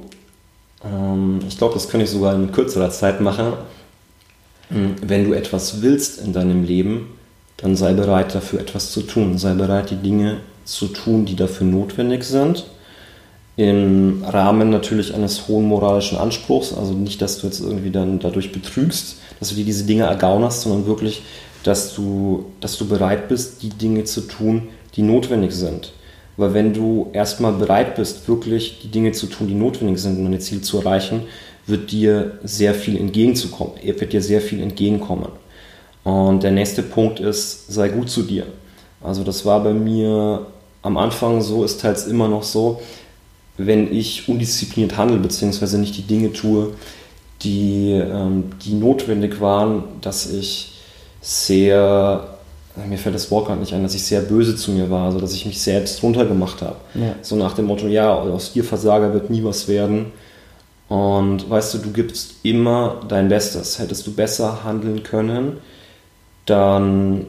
ähm, 0.85 1.41
ich 1.49 1.59
glaube, 1.59 1.75
das 1.75 1.89
könnte 1.89 2.05
ich 2.05 2.11
sogar 2.11 2.37
in 2.37 2.53
kürzerer 2.53 2.91
Zeit 2.91 3.21
machen. 3.21 3.55
Hm, 4.69 4.95
wenn 5.03 5.25
du 5.25 5.33
etwas 5.33 5.83
willst 5.83 6.21
in 6.21 6.33
deinem 6.33 6.63
Leben, 6.63 7.19
dann 7.57 7.75
sei 7.75 7.95
bereit 7.95 8.33
dafür 8.33 8.61
etwas 8.61 8.93
zu 8.93 9.03
tun. 9.03 9.37
Sei 9.37 9.55
bereit, 9.55 9.91
die 9.91 9.97
Dinge 9.97 10.37
zu 10.65 10.87
tun, 10.87 11.25
die 11.25 11.35
dafür 11.35 11.67
notwendig 11.67 12.23
sind. 12.23 12.65
Im 13.57 14.23
Rahmen 14.25 14.71
natürlich 14.71 15.13
eines 15.13 15.49
hohen 15.49 15.67
moralischen 15.67 16.17
Anspruchs, 16.19 16.73
also 16.73 16.93
nicht, 16.93 17.21
dass 17.21 17.39
du 17.39 17.49
jetzt 17.49 17.61
irgendwie 17.61 17.91
dann 17.91 18.21
dadurch 18.21 18.53
betrügst, 18.53 19.17
dass 19.41 19.49
du 19.49 19.57
dir 19.57 19.65
diese 19.65 19.83
Dinge 19.83 20.05
ergaunerst, 20.05 20.61
sondern 20.61 20.87
wirklich 20.87 21.23
dass 21.65 21.95
du, 21.95 22.47
dass 22.61 22.79
du 22.79 22.87
bereit 22.87 23.29
bist, 23.29 23.63
die 23.63 23.71
Dinge 23.71 24.05
zu 24.05 24.21
tun, 24.21 24.69
die 24.95 25.03
notwendig 25.03 25.53
sind. 25.53 25.93
Weil 26.37 26.55
wenn 26.55 26.73
du 26.73 27.09
erstmal 27.13 27.53
bereit 27.53 27.97
bist, 27.97 28.29
wirklich 28.29 28.81
die 28.83 28.89
Dinge 28.89 29.13
zu 29.13 29.27
tun, 29.27 29.49
die 29.49 29.55
notwendig 29.55 29.99
sind, 29.99 30.19
um 30.19 30.31
dein 30.31 30.41
Ziel 30.41 30.61
zu 30.61 30.79
erreichen, 30.79 31.23
wird 31.67 31.91
dir 31.91 32.39
sehr 32.43 32.75
viel 32.75 32.97
entgegenzukommen. 32.97 33.75
Wird 33.83 34.13
dir 34.13 34.23
sehr 34.23 34.41
viel 34.41 34.63
entgegenkommen. 34.63 35.29
Und 36.03 36.43
der 36.43 36.51
nächste 36.51 36.83
Punkt 36.83 37.19
ist, 37.19 37.73
sei 37.73 37.89
gut 37.89 38.11
zu 38.11 38.23
dir. 38.23 38.47
Also 39.03 39.25
das 39.25 39.45
war 39.47 39.63
bei 39.63 39.73
mir 39.73 40.47
am 40.83 40.99
Anfang 40.99 41.41
so, 41.41 41.65
ist 41.65 41.81
teils 41.81 42.07
immer 42.07 42.29
noch 42.29 42.43
so, 42.43 42.83
wenn 43.57 43.91
ich 43.95 44.29
undiszipliniert 44.29 44.99
handle, 44.99 45.19
beziehungsweise 45.19 45.79
nicht 45.79 45.97
die 45.97 46.03
Dinge 46.03 46.33
tue, 46.33 46.75
die, 47.43 47.93
ähm, 47.93 48.51
die 48.65 48.75
notwendig 48.75 49.41
waren, 49.41 49.85
dass 50.01 50.31
ich 50.31 50.74
sehr, 51.25 52.37
mir 52.87 52.99
fällt 52.99 53.15
das 53.15 53.31
Wort 53.31 53.47
gerade 53.47 53.59
nicht 53.59 53.73
ein, 53.73 53.83
dass 53.83 53.95
ich 53.95 54.05
sehr 54.05 54.21
böse 54.21 54.57
zu 54.57 54.73
mir 54.73 54.91
war, 54.91 55.07
also 55.07 55.19
dass 55.19 55.33
ich 55.33 55.47
mich 55.47 55.61
selbst 55.61 56.03
runtergemacht 56.03 56.61
habe. 56.61 56.77
Ja. 56.95 57.15
So 57.23 57.35
nach 57.35 57.55
dem 57.55 57.65
Motto, 57.65 57.87
ja, 57.87 58.13
aus 58.13 58.53
dir 58.53 58.63
Versager 58.63 59.15
wird 59.15 59.31
nie 59.31 59.43
was 59.43 59.67
werden. 59.67 60.13
Und 60.89 61.49
weißt 61.49 61.75
du, 61.75 61.79
du 61.79 61.93
gibst 61.93 62.35
immer 62.43 63.01
dein 63.09 63.31
Bestes. 63.31 63.79
Hättest 63.79 64.07
du 64.07 64.13
besser 64.13 64.65
handeln 64.65 65.03
können, 65.03 65.61
dann 66.45 67.25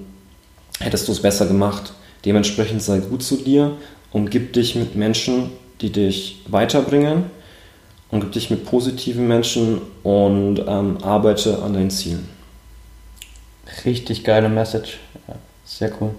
hättest 0.82 1.08
du 1.08 1.14
es 1.14 1.22
besser 1.22 1.46
gemacht. 1.46 1.94
Dementsprechend 2.26 2.82
sei 2.82 2.98
gut 2.98 3.24
zu 3.24 3.38
dir, 3.38 3.72
umgib 4.12 4.52
dich 4.52 4.76
mit 4.76 4.98
Menschen, 4.98 5.52
die 5.80 5.90
dich 5.90 6.42
weiterbringen, 6.50 7.28
umgib 8.12 8.34
dich 8.34 8.50
mit 8.50 8.66
positiven 8.66 9.26
Menschen 9.26 9.80
und 10.04 10.60
ähm, 10.68 10.98
arbeite 11.02 11.64
an 11.64 11.74
deinen 11.74 11.92
Zielen. 11.92 12.35
Richtig 13.84 14.24
geile 14.24 14.50
Message. 14.50 15.00
Ja, 15.28 15.36
sehr 15.66 15.92
cool. 16.00 16.12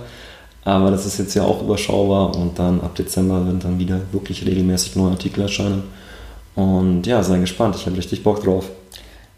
aber 0.65 0.91
das 0.91 1.05
ist 1.07 1.19
jetzt 1.19 1.35
ja 1.35 1.43
auch 1.43 1.63
überschaubar 1.63 2.35
und 2.35 2.59
dann 2.59 2.81
ab 2.81 2.95
Dezember 2.95 3.45
werden 3.45 3.61
dann 3.61 3.79
wieder 3.79 4.01
wirklich 4.11 4.47
regelmäßig 4.47 4.97
neue 4.97 5.13
Artikel 5.13 5.43
erscheinen. 5.43 5.83
Und 6.55 7.07
ja, 7.07 7.23
sei 7.23 7.39
gespannt, 7.39 7.77
ich 7.77 7.87
habe 7.87 7.97
richtig 7.97 8.23
Bock 8.23 8.43
drauf. 8.43 8.71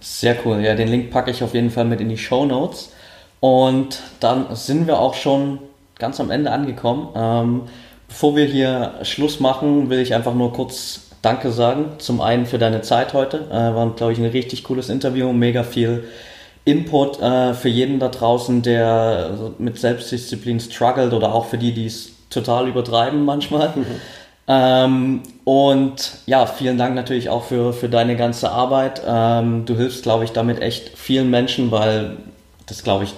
Sehr 0.01 0.37
cool, 0.45 0.61
ja, 0.61 0.75
den 0.75 0.89
Link 0.89 1.11
packe 1.11 1.31
ich 1.31 1.43
auf 1.43 1.55
jeden 1.55 1.71
Fall 1.71 1.87
mit 1.87 2.01
in 2.01 2.09
die 2.09 2.19
Show 2.19 2.47
Notes. 2.47 2.91
Und 3.41 4.01
dann 4.21 4.55
sind 4.55 4.87
wir 4.87 4.99
auch 4.99 5.15
schon 5.15 5.59
ganz 5.99 6.21
am 6.21 6.31
Ende 6.31 6.51
angekommen. 6.51 7.09
Ähm, 7.15 7.63
bevor 8.09 8.37
wir 8.37 8.47
hier 8.47 8.95
Schluss 9.03 9.41
machen, 9.41 9.91
will 9.91 9.99
ich 9.99 10.15
einfach 10.15 10.35
nur 10.35 10.53
kurz 10.53 11.01
Danke 11.25 11.51
sagen. 11.53 11.93
Zum 11.99 12.21
einen 12.21 12.47
für 12.47 12.59
deine 12.59 12.83
Zeit 12.83 13.15
heute. 13.15 13.47
Äh, 13.51 13.75
war, 13.75 13.91
glaube 13.97 14.13
ich, 14.13 14.19
ein 14.19 14.27
richtig 14.27 14.65
cooles 14.65 14.89
Interview, 14.91 15.33
mega 15.33 15.63
viel 15.63 16.05
Input 16.65 17.21
äh, 17.21 17.55
für 17.55 17.69
jeden 17.69 17.99
da 17.99 18.09
draußen, 18.09 18.63
der 18.63 19.31
mit 19.59 19.79
Selbstdisziplin 19.79 20.61
struggelt 20.61 21.13
oder 21.13 21.35
auch 21.35 21.47
für 21.47 21.59
die, 21.59 21.73
die 21.73 21.87
es 21.87 22.11
total 22.31 22.69
übertreiben 22.69 23.25
manchmal. 23.25 23.73
Mhm. 23.75 23.87
Ähm, 24.47 25.23
und 25.45 26.19
ja, 26.27 26.45
vielen 26.47 26.77
Dank 26.77 26.95
natürlich 26.95 27.31
auch 27.31 27.45
für, 27.45 27.73
für 27.73 27.89
deine 27.89 28.17
ganze 28.17 28.51
Arbeit. 28.51 29.01
Ähm, 29.07 29.65
du 29.65 29.77
hilfst, 29.77 30.03
glaube 30.03 30.25
ich, 30.25 30.33
damit 30.33 30.61
echt 30.61 30.91
vielen 30.99 31.31
Menschen, 31.31 31.71
weil 31.71 32.17
das, 32.67 32.83
glaube 32.83 33.05
ich, 33.05 33.15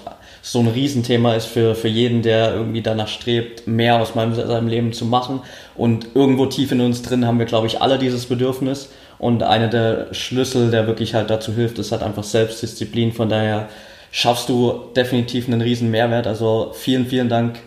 so 0.46 0.60
ein 0.60 0.68
Riesenthema 0.68 1.34
ist 1.34 1.46
für, 1.46 1.74
für 1.74 1.88
jeden, 1.88 2.22
der 2.22 2.54
irgendwie 2.54 2.80
danach 2.80 3.08
strebt, 3.08 3.66
mehr 3.66 4.00
aus 4.00 4.14
meinem, 4.14 4.32
seinem 4.32 4.68
Leben 4.68 4.92
zu 4.92 5.04
machen. 5.04 5.40
Und 5.74 6.14
irgendwo 6.14 6.46
tief 6.46 6.70
in 6.70 6.80
uns 6.80 7.02
drin 7.02 7.26
haben 7.26 7.40
wir, 7.40 7.46
glaube 7.46 7.66
ich, 7.66 7.82
alle 7.82 7.98
dieses 7.98 8.26
Bedürfnis. 8.26 8.90
Und 9.18 9.42
einer 9.42 9.66
der 9.66 10.14
Schlüssel, 10.14 10.70
der 10.70 10.86
wirklich 10.86 11.14
halt 11.14 11.30
dazu 11.30 11.52
hilft, 11.52 11.80
ist 11.80 11.90
halt 11.90 12.04
einfach 12.04 12.22
Selbstdisziplin. 12.22 13.12
Von 13.12 13.28
daher 13.28 13.68
schaffst 14.12 14.48
du 14.48 14.84
definitiv 14.94 15.48
einen 15.48 15.62
riesen 15.62 15.90
Mehrwert. 15.90 16.28
Also 16.28 16.70
vielen, 16.74 17.06
vielen 17.06 17.28
Dank 17.28 17.58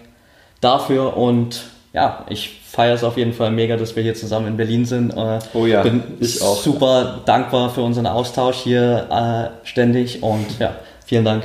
dafür. 0.62 1.18
Und 1.18 1.64
ja, 1.92 2.26
ich 2.30 2.62
feiere 2.64 2.96
es 2.96 3.04
auf 3.04 3.18
jeden 3.18 3.34
Fall 3.34 3.52
mega, 3.52 3.76
dass 3.76 3.98
wir 3.98 4.04
hier 4.04 4.16
zusammen 4.16 4.48
in 4.48 4.56
Berlin 4.56 4.86
sind. 4.86 5.12
Äh, 5.12 5.40
oh 5.54 5.66
ja, 5.66 5.82
bin 5.82 6.02
ich 6.22 6.42
auch. 6.42 6.56
Super 6.56 7.24
dankbar 7.26 7.72
für 7.72 7.82
unseren 7.82 8.08
Austausch 8.08 8.56
hier 8.60 9.52
äh, 9.62 9.68
ständig. 9.68 10.24
Und 10.24 10.60
ja, 10.60 10.76
vielen 11.06 11.26
Dank. 11.26 11.44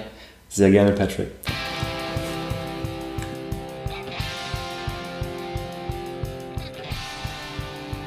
Sehr 0.55 0.71
gerne, 0.71 0.93
Patrick. 0.93 1.27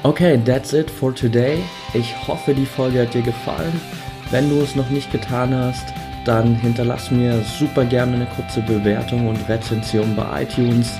Okay, 0.03 0.39
that's 0.45 0.71
it 0.71 0.89
for 0.89 1.13
today. 1.13 1.61
Ich 1.93 2.15
hoffe, 2.25 2.53
die 2.53 2.65
Folge 2.65 3.01
hat 3.01 3.13
dir 3.13 3.21
gefallen. 3.21 3.81
Wenn 4.31 4.49
du 4.49 4.61
es 4.61 4.77
noch 4.77 4.89
nicht 4.89 5.11
getan 5.11 5.53
hast, 5.53 5.93
dann 6.23 6.55
hinterlass 6.55 7.11
mir 7.11 7.41
super 7.59 7.83
gerne 7.83 8.15
eine 8.15 8.27
kurze 8.27 8.61
Bewertung 8.61 9.27
und 9.27 9.49
Rezension 9.49 10.15
bei 10.15 10.43
iTunes. 10.43 10.93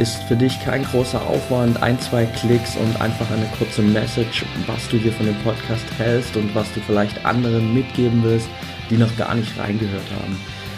Ist 0.00 0.20
für 0.24 0.34
dich 0.34 0.60
kein 0.64 0.82
großer 0.82 1.24
Aufwand, 1.24 1.80
ein, 1.84 2.00
zwei 2.00 2.24
Klicks 2.24 2.74
und 2.74 3.00
einfach 3.00 3.30
eine 3.30 3.46
kurze 3.58 3.82
Message, 3.82 4.44
was 4.66 4.88
du 4.88 4.98
dir 4.98 5.12
von 5.12 5.26
dem 5.26 5.38
Podcast 5.44 5.86
hältst 5.98 6.36
und 6.36 6.52
was 6.52 6.66
du 6.74 6.80
vielleicht 6.80 7.24
anderen 7.24 7.72
mitgeben 7.72 8.24
willst, 8.24 8.48
die 8.90 8.96
noch 8.96 9.16
gar 9.16 9.36
nicht 9.36 9.56
reingehört 9.56 10.10
haben. 10.20 10.36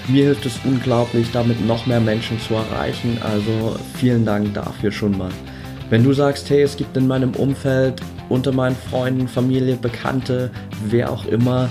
Mir 0.08 0.24
hilft 0.24 0.46
es 0.46 0.58
unglaublich, 0.64 1.28
damit 1.32 1.64
noch 1.64 1.86
mehr 1.86 2.00
Menschen 2.00 2.40
zu 2.40 2.54
erreichen. 2.54 3.18
Also 3.22 3.76
vielen 3.94 4.24
Dank 4.24 4.52
dafür 4.54 4.90
schon 4.90 5.16
mal. 5.16 5.30
Wenn 5.90 6.02
du 6.02 6.12
sagst, 6.12 6.48
hey, 6.50 6.62
es 6.62 6.76
gibt 6.76 6.96
in 6.96 7.06
meinem 7.06 7.30
Umfeld, 7.34 8.00
unter 8.28 8.52
meinen 8.52 8.76
Freunden, 8.90 9.28
Familie, 9.28 9.76
Bekannte, 9.76 10.50
wer 10.86 11.12
auch 11.12 11.26
immer, 11.26 11.68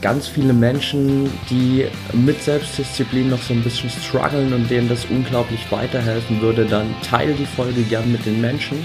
ganz 0.00 0.28
viele 0.28 0.52
Menschen, 0.52 1.30
die 1.50 1.86
mit 2.12 2.42
Selbstdisziplin 2.42 3.30
noch 3.30 3.42
so 3.42 3.54
ein 3.54 3.62
bisschen 3.62 3.90
strugglen 3.90 4.52
und 4.52 4.70
denen 4.70 4.88
das 4.88 5.06
unglaublich 5.06 5.60
weiterhelfen 5.70 6.40
würde, 6.40 6.66
dann 6.66 6.94
teile 7.02 7.32
die 7.32 7.46
Folge 7.46 7.82
gern 7.82 8.12
mit 8.12 8.24
den 8.26 8.40
Menschen. 8.40 8.78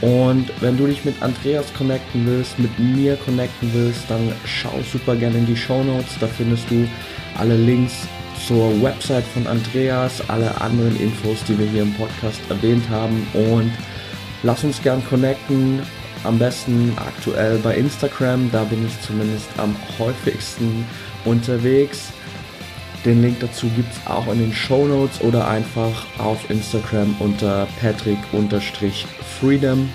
Und 0.00 0.50
wenn 0.60 0.76
du 0.76 0.86
dich 0.86 1.04
mit 1.04 1.20
Andreas 1.22 1.72
connecten 1.76 2.26
willst, 2.26 2.58
mit 2.58 2.78
mir 2.78 3.16
connecten 3.16 3.70
willst, 3.72 4.08
dann 4.08 4.32
schau 4.44 4.74
super 4.92 5.16
gerne 5.16 5.38
in 5.38 5.46
die 5.46 5.56
Show 5.56 5.82
Notes. 5.82 6.16
Da 6.20 6.26
findest 6.26 6.70
du 6.70 6.86
alle 7.36 7.56
Links 7.56 8.06
zur 8.46 8.80
Website 8.82 9.24
von 9.24 9.46
Andreas, 9.46 10.22
alle 10.28 10.60
anderen 10.60 11.00
Infos, 11.00 11.42
die 11.44 11.58
wir 11.58 11.64
hier 11.66 11.80
im 11.82 11.94
Podcast 11.94 12.40
erwähnt 12.50 12.86
haben 12.90 13.26
und 13.32 13.72
lass 14.42 14.62
uns 14.64 14.82
gern 14.82 15.02
connecten. 15.08 15.80
Am 16.24 16.38
besten 16.38 16.92
aktuell 16.96 17.56
bei 17.58 17.76
Instagram, 17.76 18.50
da 18.50 18.64
bin 18.64 18.84
ich 18.86 19.00
zumindest 19.02 19.46
am 19.58 19.76
häufigsten 19.98 20.86
unterwegs. 21.24 22.08
Den 23.04 23.22
Link 23.22 23.38
dazu 23.40 23.66
gibt 23.76 23.92
es 23.92 24.06
auch 24.10 24.26
in 24.32 24.38
den 24.38 24.54
Show 24.54 24.86
Notes 24.86 25.20
oder 25.20 25.46
einfach 25.48 26.06
auf 26.18 26.50
Instagram 26.50 27.14
unter 27.20 27.68
patrick-freedom. 27.80 29.88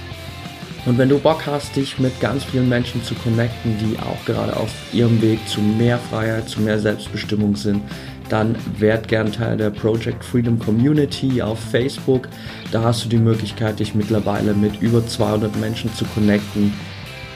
Und 0.86 0.98
wenn 0.98 1.10
du 1.10 1.20
Bock 1.20 1.46
hast, 1.46 1.76
dich 1.76 2.00
mit 2.00 2.20
ganz 2.20 2.46
vielen 2.46 2.70
Menschen 2.70 3.04
zu 3.04 3.14
connecten, 3.16 3.78
die 3.80 3.98
auch 4.00 4.24
gerade 4.26 4.56
auf 4.56 4.70
ihrem 4.94 5.22
Weg 5.22 5.40
zu 5.48 5.62
mehr 5.62 5.98
Freiheit, 5.98 6.48
zu 6.48 6.62
mehr 6.62 6.80
Selbstbestimmung 6.80 7.56
sind, 7.56 7.82
dann 8.30 8.56
werd 8.78 9.08
gern 9.08 9.32
Teil 9.32 9.58
der 9.58 9.70
Project 9.70 10.24
Freedom 10.24 10.58
Community 10.60 11.42
auf 11.42 11.60
Facebook. 11.60 12.28
Da 12.72 12.84
hast 12.84 13.06
du 13.06 13.10
die 13.10 13.18
Möglichkeit, 13.18 13.80
dich 13.80 13.96
mittlerweile 13.96 14.54
mit 14.54 14.82
über 14.82 15.06
200 15.06 15.56
Menschen 15.58 15.94
zu 15.94 16.06
connecten, 16.06 16.74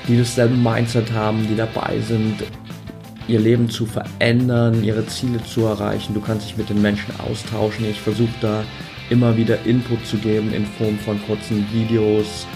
die 0.08 0.18
dasselbe 0.18 0.56
Mindset 0.56 1.12
haben, 1.12 1.48
die 1.48 1.56
dabei 1.56 2.00
sind, 2.00 2.44
ihr 3.28 3.39
Leben 3.39 3.70
zu 3.70 3.86
verändern, 3.86 4.84
ihre 4.84 5.06
Ziele 5.08 5.44
zu 5.44 5.66
erreichen. 5.66 6.14
Du 6.14 6.22
kannst 6.22 6.48
dich 6.48 6.58
mit 6.58 6.70
den 6.70 6.82
Menschen 6.82 7.14
austauschen. 7.20 7.89
Ich 7.89 8.00
versuche 8.00 8.34
da 8.41 8.64
immer 9.10 9.36
wieder 9.38 9.64
Input 9.66 10.06
zu 10.06 10.18
geben 10.18 10.54
in 10.54 10.66
Form 10.66 10.98
von 11.00 11.20
kurzen 11.26 11.66
Videos, 11.72 12.48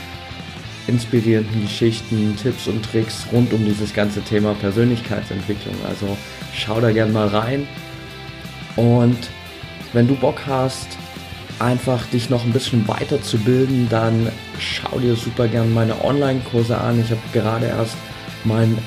inspirierenden 0.87 1.61
Geschichten, 1.61 2.35
Tipps 2.41 2.67
und 2.67 2.83
Tricks 2.83 3.25
rund 3.31 3.51
um 3.53 3.63
dieses 3.65 3.93
ganze 3.93 4.21
Thema 4.21 4.53
Persönlichkeitsentwicklung. 4.55 5.75
Also 5.87 6.17
schau 6.53 6.79
da 6.79 6.91
gerne 6.91 7.11
mal 7.11 7.27
rein. 7.27 7.67
Und 8.77 9.17
wenn 9.91 10.07
du 10.07 10.15
Bock 10.15 10.43
hast, 10.47 10.87
einfach 11.59 12.05
dich 12.07 12.29
noch 12.29 12.45
ein 12.45 12.53
bisschen 12.53 12.87
weiterzubilden, 12.87 13.89
dann 13.89 14.31
schau 14.59 14.99
dir 14.99 15.15
super 15.15 15.47
gerne 15.47 15.69
meine 15.69 16.03
Online-Kurse 16.03 16.77
an. 16.77 17.01
Ich 17.01 17.09
habe 17.09 17.21
gerade 17.33 17.65
erst 17.65 17.97
meinen 18.43 18.77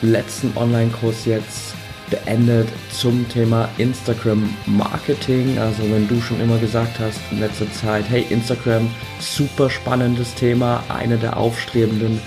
letzten 0.00 0.56
Online-Kurs 0.56 1.24
jetzt 1.26 1.74
beendet 2.10 2.68
zum 2.90 3.28
Thema 3.28 3.68
Instagram 3.78 4.48
Marketing. 4.66 5.58
Also 5.58 5.82
wenn 5.90 6.08
du 6.08 6.20
schon 6.20 6.40
immer 6.40 6.58
gesagt 6.58 6.98
hast 7.00 7.18
in 7.30 7.40
letzter 7.40 7.70
Zeit, 7.72 8.04
hey 8.08 8.24
Instagram, 8.30 8.88
super 9.18 9.68
spannendes 9.68 10.34
Thema, 10.34 10.82
eine 10.88 11.18
der 11.18 11.36
aufstrebenden 11.36 12.20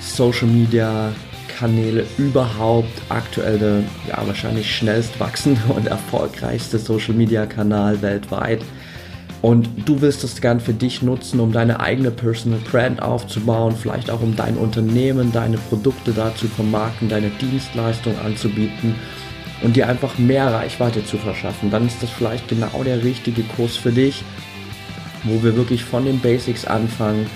Social 0.00 0.48
Media 0.48 1.12
Kanäle 1.60 2.06
überhaupt, 2.16 3.02
aktuell 3.10 3.58
der 3.58 3.82
ja, 4.08 4.26
wahrscheinlich 4.26 4.74
schnellst 4.74 5.20
wachsende 5.20 5.60
und 5.68 5.88
erfolgreichste 5.88 6.78
Social 6.78 7.12
Media 7.12 7.44
Kanal 7.44 8.00
weltweit. 8.00 8.62
Und 9.42 9.68
du 9.86 10.00
willst 10.00 10.24
das 10.24 10.40
gern 10.40 10.58
für 10.58 10.72
dich 10.72 11.02
nutzen, 11.02 11.38
um 11.38 11.52
deine 11.52 11.80
eigene 11.80 12.10
Personal 12.10 12.60
Brand 12.70 13.02
aufzubauen, 13.02 13.76
vielleicht 13.76 14.10
auch 14.10 14.22
um 14.22 14.36
dein 14.36 14.56
Unternehmen, 14.56 15.32
deine 15.32 15.58
Produkte 15.58 16.12
da 16.12 16.34
zu 16.34 16.46
vermarkten, 16.48 17.10
deine 17.10 17.28
Dienstleistung 17.28 18.18
anzubieten 18.24 18.94
und 19.62 19.76
dir 19.76 19.86
einfach 19.86 20.16
mehr 20.18 20.50
Reichweite 20.50 21.04
zu 21.04 21.18
verschaffen. 21.18 21.70
Dann 21.70 21.86
ist 21.86 22.02
das 22.02 22.08
vielleicht 22.08 22.48
genau 22.48 22.82
der 22.82 23.04
richtige 23.04 23.42
Kurs 23.42 23.76
für 23.76 23.92
dich, 23.92 24.24
wo 25.24 25.42
wir 25.42 25.56
wirklich 25.56 25.84
von 25.84 26.06
den 26.06 26.20
Basics 26.20 26.64
anfangen. 26.64 27.26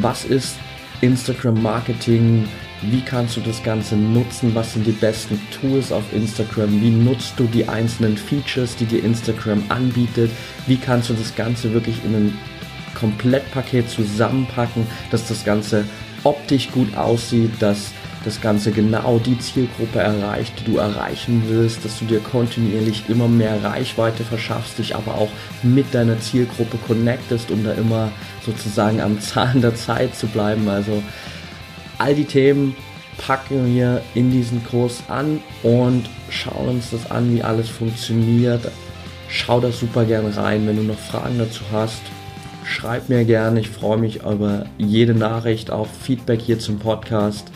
Was 0.00 0.24
ist 0.24 0.56
Instagram 1.02 1.62
Marketing? 1.62 2.46
Wie 2.82 3.00
kannst 3.00 3.36
du 3.36 3.40
das 3.40 3.62
Ganze 3.62 3.96
nutzen? 3.96 4.54
Was 4.54 4.74
sind 4.74 4.86
die 4.86 4.92
besten 4.92 5.40
Tools 5.50 5.92
auf 5.92 6.04
Instagram? 6.12 6.80
Wie 6.82 6.90
nutzt 6.90 7.34
du 7.38 7.44
die 7.44 7.66
einzelnen 7.66 8.18
Features, 8.18 8.76
die 8.76 8.84
dir 8.84 9.02
Instagram 9.02 9.62
anbietet? 9.70 10.30
Wie 10.66 10.76
kannst 10.76 11.08
du 11.08 11.14
das 11.14 11.34
Ganze 11.34 11.72
wirklich 11.72 11.96
in 12.04 12.14
ein 12.14 12.38
Komplettpaket 12.94 13.88
zusammenpacken, 13.88 14.86
dass 15.10 15.26
das 15.26 15.44
Ganze 15.44 15.84
optisch 16.22 16.70
gut 16.70 16.94
aussieht, 16.96 17.50
dass 17.60 17.92
das 18.24 18.40
Ganze 18.40 18.72
genau 18.72 19.20
die 19.20 19.38
Zielgruppe 19.38 20.00
erreicht, 20.00 20.52
die 20.58 20.72
du 20.72 20.78
erreichen 20.78 21.44
willst, 21.46 21.84
dass 21.84 21.98
du 22.00 22.06
dir 22.06 22.18
kontinuierlich 22.18 23.04
immer 23.08 23.28
mehr 23.28 23.62
Reichweite 23.62 24.24
verschaffst, 24.24 24.78
dich 24.78 24.96
aber 24.96 25.14
auch 25.14 25.28
mit 25.62 25.94
deiner 25.94 26.18
Zielgruppe 26.18 26.76
connectest, 26.86 27.52
um 27.52 27.62
da 27.62 27.72
immer 27.72 28.10
sozusagen 28.44 29.00
am 29.00 29.20
Zahn 29.20 29.60
der 29.62 29.76
Zeit 29.76 30.16
zu 30.16 30.26
bleiben. 30.26 30.68
Also 30.68 31.02
All 31.98 32.14
die 32.14 32.24
Themen 32.24 32.76
packen 33.18 33.74
wir 33.74 34.02
in 34.14 34.30
diesen 34.30 34.64
Kurs 34.64 35.02
an 35.08 35.40
und 35.62 36.04
schauen 36.28 36.68
uns 36.68 36.90
das 36.90 37.10
an, 37.10 37.34
wie 37.34 37.42
alles 37.42 37.68
funktioniert. 37.68 38.70
Schau 39.28 39.60
da 39.60 39.72
super 39.72 40.04
gern 40.04 40.26
rein. 40.26 40.66
Wenn 40.66 40.76
du 40.76 40.82
noch 40.82 40.98
Fragen 40.98 41.38
dazu 41.38 41.62
hast, 41.72 42.02
schreib 42.64 43.08
mir 43.08 43.24
gerne. 43.24 43.60
Ich 43.60 43.70
freue 43.70 43.98
mich 43.98 44.16
über 44.16 44.66
jede 44.76 45.14
Nachricht, 45.14 45.70
auch 45.70 45.86
Feedback 45.86 46.40
hier 46.40 46.58
zum 46.58 46.78
Podcast. 46.78 47.50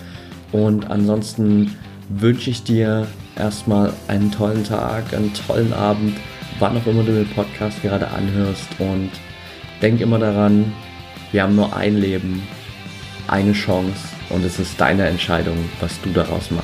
Und 0.53 0.91
ansonsten 0.91 1.77
wünsche 2.09 2.51
ich 2.51 2.65
dir 2.65 3.07
erstmal 3.37 3.93
einen 4.09 4.33
tollen 4.33 4.65
Tag, 4.65 5.15
einen 5.15 5.33
tollen 5.35 5.73
Abend, 5.73 6.17
wann 6.59 6.77
auch 6.77 6.87
immer 6.87 7.05
du 7.05 7.13
den 7.13 7.29
Podcast 7.29 7.83
gerade 7.83 8.09
anhörst 8.09 8.69
und 8.79 9.11
denk 9.81 10.01
immer 10.01 10.19
daran, 10.19 10.73
wir 11.31 11.45
haben 11.45 11.55
nur 11.55 11.75
ein 11.77 11.97
Leben, 11.97 12.43
eine 13.29 13.53
Chance 13.53 14.10
und 14.31 14.45
es 14.45 14.59
ist 14.59 14.81
deine 14.81 15.07
Entscheidung, 15.07 15.57
was 15.81 16.01
du 16.01 16.11
daraus 16.11 16.51
machst. 16.51 16.60